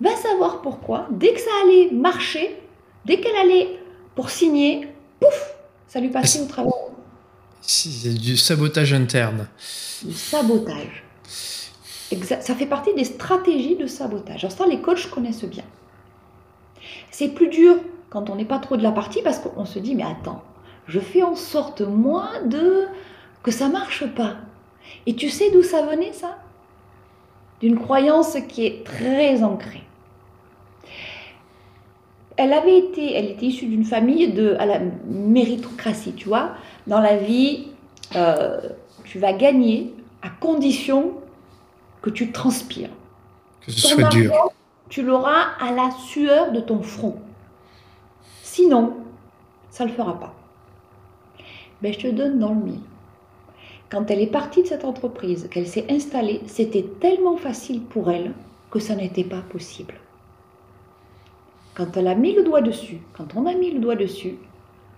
va 0.00 0.16
savoir 0.16 0.60
pourquoi. 0.60 1.06
Dès 1.12 1.32
que 1.32 1.40
ça 1.40 1.50
allait 1.62 1.90
marcher, 1.92 2.56
dès 3.04 3.20
qu'elle 3.20 3.36
allait 3.36 3.78
pour 4.16 4.28
signer, 4.28 4.88
pouf, 5.20 5.54
ça 5.86 6.00
lui 6.00 6.08
passait 6.08 6.40
au 6.40 6.46
travail. 6.46 6.72
C'est 7.60 8.12
du 8.12 8.36
sabotage 8.36 8.92
interne. 8.92 9.46
Du 10.02 10.14
sabotage 10.14 11.04
ça 12.16 12.54
fait 12.54 12.66
partie 12.66 12.94
des 12.94 13.04
stratégies 13.04 13.76
de 13.76 13.86
sabotage. 13.86 14.44
Alors 14.44 14.56
ça, 14.56 14.66
les 14.66 14.80
coachs 14.80 15.10
connaissent 15.10 15.44
bien. 15.44 15.64
C'est 17.10 17.28
plus 17.28 17.48
dur 17.48 17.76
quand 18.10 18.30
on 18.30 18.36
n'est 18.36 18.44
pas 18.44 18.58
trop 18.58 18.76
de 18.76 18.82
la 18.82 18.92
partie 18.92 19.22
parce 19.22 19.38
qu'on 19.38 19.66
se 19.66 19.78
dit, 19.78 19.94
mais 19.94 20.04
attends, 20.04 20.42
je 20.86 21.00
fais 21.00 21.22
en 21.22 21.34
sorte, 21.34 21.82
moi, 21.82 22.30
de 22.46 22.86
que 23.42 23.50
ça 23.50 23.68
marche 23.68 24.06
pas. 24.14 24.36
Et 25.06 25.14
tu 25.14 25.28
sais 25.28 25.50
d'où 25.50 25.62
ça 25.62 25.82
venait, 25.82 26.12
ça? 26.12 26.38
D'une 27.60 27.78
croyance 27.78 28.36
qui 28.48 28.64
est 28.64 28.84
très 28.84 29.42
ancrée. 29.42 29.82
Elle 32.36 32.52
avait 32.52 32.78
été, 32.78 33.14
elle 33.14 33.26
était 33.26 33.46
issue 33.46 33.66
d'une 33.66 33.84
famille 33.84 34.32
de 34.32 34.54
à 34.58 34.64
la 34.64 34.80
méritocratie, 35.06 36.14
tu 36.14 36.28
vois? 36.28 36.52
Dans 36.86 37.00
la 37.00 37.16
vie, 37.16 37.68
euh, 38.14 38.60
tu 39.04 39.18
vas 39.18 39.32
gagner 39.32 39.92
à 40.22 40.30
condition 40.30 41.14
que 42.02 42.10
tu 42.10 42.32
transpires. 42.32 42.90
Que 43.60 43.72
ce 43.72 43.88
soit 43.88 44.08
dur. 44.08 44.32
Tu 44.88 45.02
l'auras 45.02 45.48
à 45.60 45.72
la 45.72 45.90
sueur 45.90 46.52
de 46.52 46.60
ton 46.60 46.82
front. 46.82 47.16
Sinon, 48.42 48.96
ça 49.70 49.84
ne 49.84 49.90
le 49.90 49.94
fera 49.94 50.18
pas. 50.18 50.34
Mais 51.82 51.92
je 51.92 52.00
te 52.00 52.06
donne 52.08 52.38
dans 52.38 52.54
le 52.54 52.60
mille. 52.60 52.80
quand 53.90 54.10
elle 54.10 54.20
est 54.20 54.26
partie 54.26 54.62
de 54.62 54.68
cette 54.68 54.84
entreprise, 54.84 55.48
qu'elle 55.50 55.66
s'est 55.66 55.86
installée, 55.90 56.42
c'était 56.46 56.86
tellement 57.00 57.36
facile 57.36 57.82
pour 57.82 58.10
elle 58.10 58.32
que 58.70 58.78
ça 58.78 58.94
n'était 58.94 59.24
pas 59.24 59.40
possible. 59.40 59.94
Quand 61.74 61.96
elle 61.96 62.08
a 62.08 62.14
mis 62.14 62.34
le 62.34 62.42
doigt 62.42 62.60
dessus, 62.60 62.98
quand 63.16 63.36
on 63.36 63.46
a 63.46 63.54
mis 63.54 63.70
le 63.70 63.78
doigt 63.78 63.94
dessus, 63.96 64.36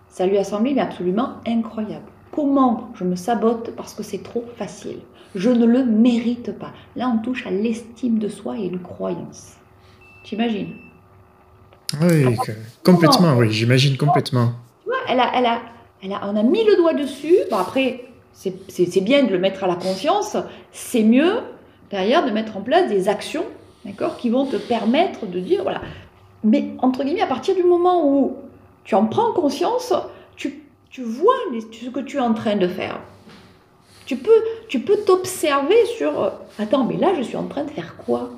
ça 0.09 0.27
lui 0.27 0.39
a 0.39 0.45
semblé 0.45 0.79
absolument 0.79 1.35
incroyable. 1.47 2.07
Comment 2.33 2.91
je 2.95 3.05
me 3.05 3.17
sabote 3.17 3.75
parce 3.77 3.95
que 3.95 4.03
c'est 4.03 4.23
trop 4.23 4.45
facile 4.57 5.01
Je 5.35 5.51
ne 5.51 5.65
le 5.65 5.85
mérite 5.85 6.53
pas. 6.59 6.73
Là, 6.97 7.13
on 7.15 7.19
touche 7.19 7.47
à 7.47 7.51
l'estime 7.51 8.19
de 8.19 8.29
soi 8.29 8.59
et 8.59 8.65
une 8.65 8.81
croyance. 8.81 9.55
T'imagines? 10.25 10.75
Oui, 12.01 12.37
complètement, 12.85 13.37
oui, 13.37 13.51
j'imagine 13.51 13.97
complètement. 13.97 14.53
Tu 14.83 14.89
vois, 14.89 14.99
elle 15.09 15.21
a, 15.21 15.31
elle 15.35 15.47
a, 15.47 15.61
elle 16.03 16.13
a, 16.13 16.21
on 16.25 16.37
a 16.37 16.43
mis 16.43 16.65
le 16.65 16.77
doigt 16.77 16.95
dessus. 16.95 17.37
Bon, 17.51 17.59
après, 17.59 18.05
c'est 18.33 19.01
bien 19.01 19.25
de 19.25 19.31
le 19.31 19.39
mettre 19.39 19.65
à 19.65 19.67
la 19.67 19.77
conscience. 19.77 20.37
C'est 20.73 21.03
mieux, 21.03 21.41
derrière, 21.91 22.25
de 22.25 22.31
mettre 22.31 22.57
en 22.57 22.61
place 22.61 22.89
des 22.89 23.09
actions 23.09 23.45
d'accord, 23.85 24.17
qui 24.17 24.31
vont 24.31 24.47
te 24.47 24.57
permettre 24.57 25.27
de 25.27 25.41
dire, 25.41 25.63
voilà. 25.63 25.81
Mais, 26.43 26.71
entre 26.79 27.05
guillemets, 27.05 27.23
à 27.23 27.27
partir 27.27 27.55
du 27.55 27.63
moment 27.63 28.07
où 28.07 28.37
tu 28.85 28.95
en 28.95 29.07
prends 29.07 29.33
conscience, 29.33 29.93
tu, 30.37 30.63
tu 30.91 31.03
vois 31.03 31.35
ce 31.53 31.91
que 31.91 32.01
tu 32.01 32.17
es 32.17 32.21
en 32.21 32.35
train 32.35 32.57
de 32.57 32.69
faire. 32.69 33.01
Tu 34.11 34.17
peux 34.17 34.43
tu 34.67 34.81
peux 34.81 34.97
t'observer 35.07 35.87
sur, 35.97 36.21
euh, 36.21 36.31
attends, 36.59 36.83
mais 36.83 36.97
là, 36.97 37.15
je 37.17 37.23
suis 37.23 37.37
en 37.37 37.47
train 37.47 37.63
de 37.63 37.71
faire 37.71 37.95
quoi? 37.97 38.31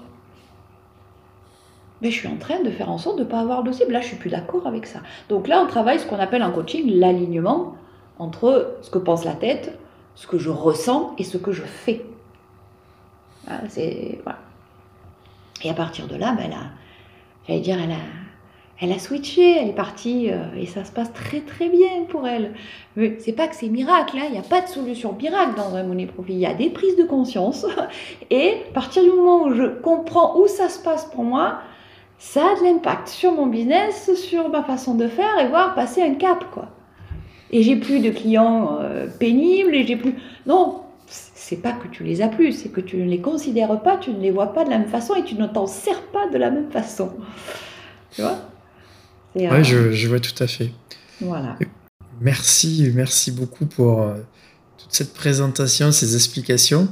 Mais 2.03 2.11
je 2.11 2.18
suis 2.18 2.29
en 2.29 2.37
train 2.37 2.62
de 2.62 2.68
faire 2.68 2.91
en 2.91 2.99
sorte 2.99 3.16
de 3.16 3.25
ne 3.25 3.27
pas 3.27 3.41
avoir 3.41 3.62
de 3.62 3.73
cible. 3.73 3.91
Là, 3.91 4.03
je 4.03 4.09
suis 4.09 4.18
plus 4.18 4.29
d'accord 4.29 4.66
avec 4.66 4.87
ça. 4.87 4.99
Donc 5.31 5.49
là, 5.49 5.62
on 5.62 5.66
travaille 5.66 5.99
ce 5.99 6.05
qu'on 6.05 6.18
appelle 6.18 6.43
en 6.43 6.53
coaching 6.53 6.91
l'alignement 6.99 7.75
entre 8.18 8.77
ce 8.83 8.91
que 8.91 8.99
pense 8.99 9.25
la 9.25 9.33
tête, 9.33 9.79
ce 10.14 10.27
que 10.27 10.37
je 10.37 10.51
ressens 10.51 11.14
et 11.16 11.25
ce 11.25 11.39
que 11.39 11.53
je 11.53 11.62
fais. 11.62 12.05
c'est, 13.70 14.20
voilà. 14.25 14.41
Et 15.64 15.70
à 15.70 15.75
partir 15.75 16.07
de 16.07 16.16
là, 16.16 16.35
ben, 16.37 16.51
j'allais 17.49 17.61
dire, 17.61 17.79
elle 17.83 17.93
a, 17.93 18.22
elle 18.83 18.91
a 18.91 18.99
switché, 18.99 19.59
elle 19.59 19.68
est 19.68 19.74
partie 19.74 20.28
euh, 20.33 20.43
et 20.59 20.66
ça 20.66 20.85
se 20.85 20.91
passe 20.91 21.12
très 21.12 21.41
très 21.41 21.68
bien 21.68 22.03
pour 22.09 22.26
elle. 22.26 22.53
Mais 22.97 23.16
c'est 23.20 23.33
pas 23.33 23.47
que 23.47 23.55
c'est 23.55 23.68
miracle, 23.68 24.16
hein, 24.18 24.24
il 24.26 24.33
n'y 24.33 24.39
a 24.39 24.43
pas 24.43 24.61
de 24.61 24.66
solution 24.66 25.12
miracle 25.12 25.55
dans 25.57 25.76
un 25.76 25.85
monnaie 25.85 26.07
profit. 26.07 26.33
Il 26.33 26.41
y 26.41 26.47
a 26.47 26.55
des 26.55 26.68
prises 26.68 26.97
de 26.97 27.05
conscience 27.05 27.64
et 28.30 28.57
à 28.70 28.72
partir 28.74 29.05
du 29.05 29.11
moment 29.11 29.45
où 29.45 29.55
je 29.55 29.66
comprends 29.66 30.37
où 30.37 30.49
ça 30.49 30.68
se 30.68 30.83
passe 30.83 31.05
pour 31.05 31.22
moi, 31.22 31.61
ça 32.18 32.41
a 32.41 32.59
de 32.59 32.64
l'impact 32.64 33.07
sur 33.07 33.30
mon 33.30 33.47
business, 33.47 34.12
sur 34.16 34.49
ma 34.49 34.64
façon 34.64 34.97
de 34.97 35.07
faire 35.07 35.39
et 35.39 35.47
voir 35.47 35.76
passer 35.76 36.03
un 36.03 36.14
cap 36.14 36.45
quoi. 36.53 36.66
Et 37.53 37.62
j'ai 37.62 37.76
plus 37.76 38.01
de 38.01 38.11
clients 38.11 38.78
euh, 38.80 39.07
pénibles 39.07 39.76
et 39.76 39.87
j'ai 39.87 39.97
plus 39.97 40.16
non, 40.47 40.80
c'est 41.07 41.62
pas 41.62 41.70
que 41.70 41.87
tu 41.87 42.03
les 42.03 42.20
as 42.20 42.28
plus, 42.28 42.51
c'est 42.51 42.70
que 42.70 42.80
tu 42.80 42.97
ne 42.97 43.09
les 43.09 43.20
considères 43.20 43.80
pas, 43.80 43.97
tu 43.97 44.11
ne 44.11 44.20
les 44.20 44.33
vois 44.33 44.53
pas 44.53 44.64
de 44.64 44.70
la 44.70 44.78
même 44.78 44.89
façon 44.89 45.14
et 45.14 45.22
tu 45.22 45.37
ne 45.37 45.47
t'en 45.47 45.68
sers 45.68 46.03
pas 46.07 46.26
de 46.26 46.39
la 46.39 46.51
même 46.51 46.70
façon. 46.72 47.12
Tu 48.11 48.22
vois? 48.22 48.39
Oui, 49.35 49.47
euh, 49.47 49.93
je, 49.93 50.09
vois 50.09 50.20
tout 50.20 50.43
à 50.43 50.47
fait. 50.47 50.70
Voilà. 51.20 51.59
Merci, 52.20 52.91
merci 52.95 53.30
beaucoup 53.30 53.66
pour 53.66 54.03
euh, 54.03 54.14
toute 54.78 54.93
cette 54.93 55.14
présentation, 55.14 55.91
ces 55.91 56.14
explications. 56.14 56.89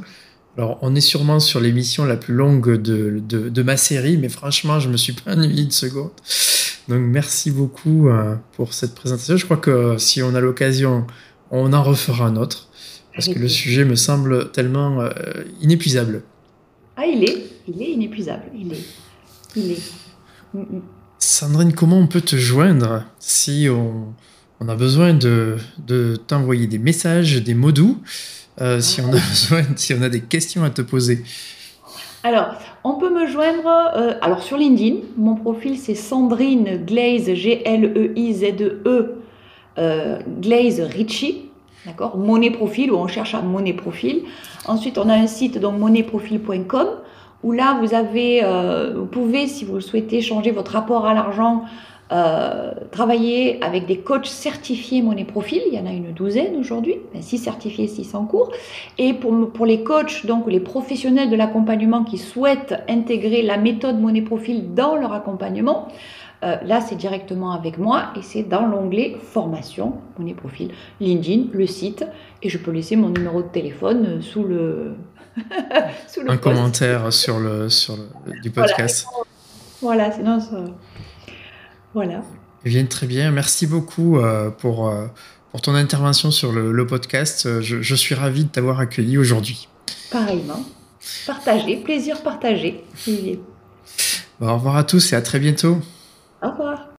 Alors, 0.56 0.78
on 0.82 0.94
est 0.94 1.00
sûrement 1.00 1.38
sur 1.38 1.60
l'émission 1.60 2.04
la 2.04 2.16
plus 2.16 2.34
longue 2.34 2.76
de, 2.76 3.20
de, 3.20 3.62
ma 3.62 3.76
série, 3.76 4.16
mais 4.16 4.28
franchement, 4.28 4.80
je 4.80 4.88
me 4.88 4.96
suis 4.96 5.12
pas 5.12 5.32
ennuyé 5.32 5.62
une 5.62 5.70
seconde. 5.70 6.10
Donc, 6.88 7.00
merci 7.00 7.50
beaucoup 7.50 8.08
euh, 8.08 8.34
pour 8.56 8.74
cette 8.74 8.94
présentation. 8.94 9.36
Je 9.36 9.44
crois 9.44 9.58
que 9.58 9.96
si 9.98 10.22
on 10.22 10.34
a 10.34 10.40
l'occasion, 10.40 11.06
on 11.50 11.72
en 11.72 11.82
refera 11.82 12.26
un 12.26 12.36
autre. 12.36 12.68
Parce 13.14 13.28
que 13.28 13.38
le 13.38 13.48
sujet 13.48 13.84
me 13.84 13.96
semble 13.96 14.50
tellement 14.50 15.00
euh, 15.00 15.10
inépuisable. 15.60 16.22
Ah, 16.96 17.06
il 17.06 17.24
est, 17.24 17.46
il 17.68 17.82
est 17.82 17.92
inépuisable, 17.92 18.44
il 18.54 18.72
est, 18.72 18.86
il 19.56 19.72
est. 19.72 19.92
Mm, 20.54 20.60
mm. 20.60 20.82
Sandrine, 21.20 21.72
comment 21.74 21.98
on 21.98 22.06
peut 22.06 22.22
te 22.22 22.36
joindre 22.36 23.04
si 23.18 23.68
on, 23.70 24.68
a 24.68 24.74
besoin 24.74 25.14
de, 25.14 25.58
t'envoyer 26.26 26.66
des 26.66 26.78
messages, 26.78 27.42
des 27.42 27.54
mots 27.54 27.72
doux, 27.72 27.98
euh, 28.60 28.80
si 28.80 29.00
on 29.00 29.08
a 29.08 29.10
besoin, 29.30 29.62
si 29.76 29.94
on 29.94 30.02
a 30.02 30.08
des 30.08 30.22
questions 30.22 30.64
à 30.64 30.70
te 30.70 30.82
poser? 30.82 31.22
Alors, 32.24 32.54
on 32.84 32.94
peut 32.94 33.10
me 33.10 33.26
joindre 33.26 33.68
euh, 33.96 34.14
alors 34.20 34.42
sur 34.42 34.56
LinkedIn. 34.56 34.96
Mon 35.16 35.36
profil, 35.36 35.78
c'est 35.78 35.94
Sandrine 35.94 36.84
Glaze, 36.84 37.32
G-L-E-I-Z-E, 37.32 38.82
-E, 39.76 40.18
Glaze 40.40 40.80
Ritchie. 40.80 41.50
D'accord? 41.86 42.16
Monnaie 42.16 42.50
Profil, 42.50 42.92
où 42.92 42.96
on 42.96 43.06
cherche 43.06 43.34
à 43.34 43.40
Monnaie 43.40 43.72
Profil. 43.72 44.22
Ensuite, 44.66 44.98
on 44.98 45.08
a 45.08 45.14
un 45.14 45.26
site, 45.26 45.58
donc 45.58 45.78
monnaiprofil.com, 45.78 46.88
où 47.42 47.52
là, 47.52 47.78
vous 47.80 47.94
avez, 47.94 48.42
euh, 48.44 48.94
vous 48.96 49.06
pouvez, 49.06 49.46
si 49.46 49.64
vous 49.64 49.74
le 49.74 49.80
souhaitez, 49.80 50.20
changer 50.20 50.50
votre 50.50 50.72
rapport 50.72 51.06
à 51.06 51.14
l'argent, 51.14 51.64
euh, 52.12 52.72
travailler 52.90 53.62
avec 53.62 53.86
des 53.86 53.98
coachs 53.98 54.26
certifiés 54.26 55.00
Monnaie 55.00 55.24
Profil. 55.24 55.62
Il 55.68 55.74
y 55.74 55.78
en 55.78 55.86
a 55.86 55.92
une 55.92 56.12
douzaine 56.12 56.56
aujourd'hui, 56.56 56.96
6 57.18 57.38
certifiés, 57.38 57.86
6 57.86 58.16
en 58.16 58.24
cours. 58.24 58.50
Et 58.98 59.14
pour, 59.14 59.64
les 59.64 59.84
coachs, 59.84 60.26
donc 60.26 60.50
les 60.50 60.58
professionnels 60.58 61.30
de 61.30 61.36
l'accompagnement 61.36 62.02
qui 62.02 62.18
souhaitent 62.18 62.74
intégrer 62.88 63.42
la 63.42 63.58
méthode 63.58 64.00
Monnaie 64.00 64.22
Profil 64.22 64.74
dans 64.74 64.96
leur 64.96 65.12
accompagnement, 65.12 65.86
euh, 66.42 66.56
là, 66.64 66.80
c'est 66.80 66.96
directement 66.96 67.52
avec 67.52 67.78
moi 67.78 68.06
et 68.16 68.22
c'est 68.22 68.42
dans 68.42 68.66
l'onglet 68.66 69.16
formation, 69.22 69.94
mon 70.18 70.32
profil, 70.32 70.70
LinkedIn, 71.00 71.48
le 71.52 71.66
site, 71.66 72.04
et 72.42 72.48
je 72.48 72.58
peux 72.58 72.70
laisser 72.70 72.96
mon 72.96 73.10
numéro 73.10 73.42
de 73.42 73.48
téléphone 73.48 74.20
sous 74.20 74.42
le. 74.42 74.94
sous 76.08 76.22
le 76.22 76.30
Un 76.30 76.36
commentaire 76.36 77.12
sur 77.12 77.38
le, 77.38 77.68
sur 77.68 77.96
le, 77.96 78.40
du 78.40 78.50
podcast. 78.50 79.06
Voilà, 79.80 80.12
sinon 80.12 80.40
ça... 80.40 80.64
Voilà. 81.94 82.22
Eh 82.64 82.68
bien, 82.68 82.84
très 82.84 83.06
bien. 83.06 83.30
Merci 83.30 83.66
beaucoup 83.66 84.18
euh, 84.18 84.50
pour, 84.50 84.92
pour 85.50 85.60
ton 85.60 85.74
intervention 85.74 86.30
sur 86.30 86.52
le, 86.52 86.86
podcast. 86.86 87.60
Je, 87.60 87.82
je, 87.82 87.94
suis 87.94 88.14
ravi 88.14 88.44
de 88.44 88.50
t'avoir 88.50 88.80
accueilli 88.80 89.18
aujourd'hui. 89.18 89.68
Pareillement. 90.10 90.62
Partagé, 91.26 91.76
plaisir 91.76 92.22
partagé. 92.22 92.84
au 94.40 94.54
revoir 94.54 94.76
à 94.76 94.84
tous 94.84 95.12
et 95.12 95.16
à 95.16 95.22
très 95.22 95.38
bientôt. 95.38 95.78
Au 96.42 96.50
revoir. 96.50 96.90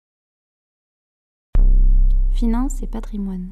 Finance 2.33 2.81
et 2.81 2.87
patrimoine. 2.87 3.51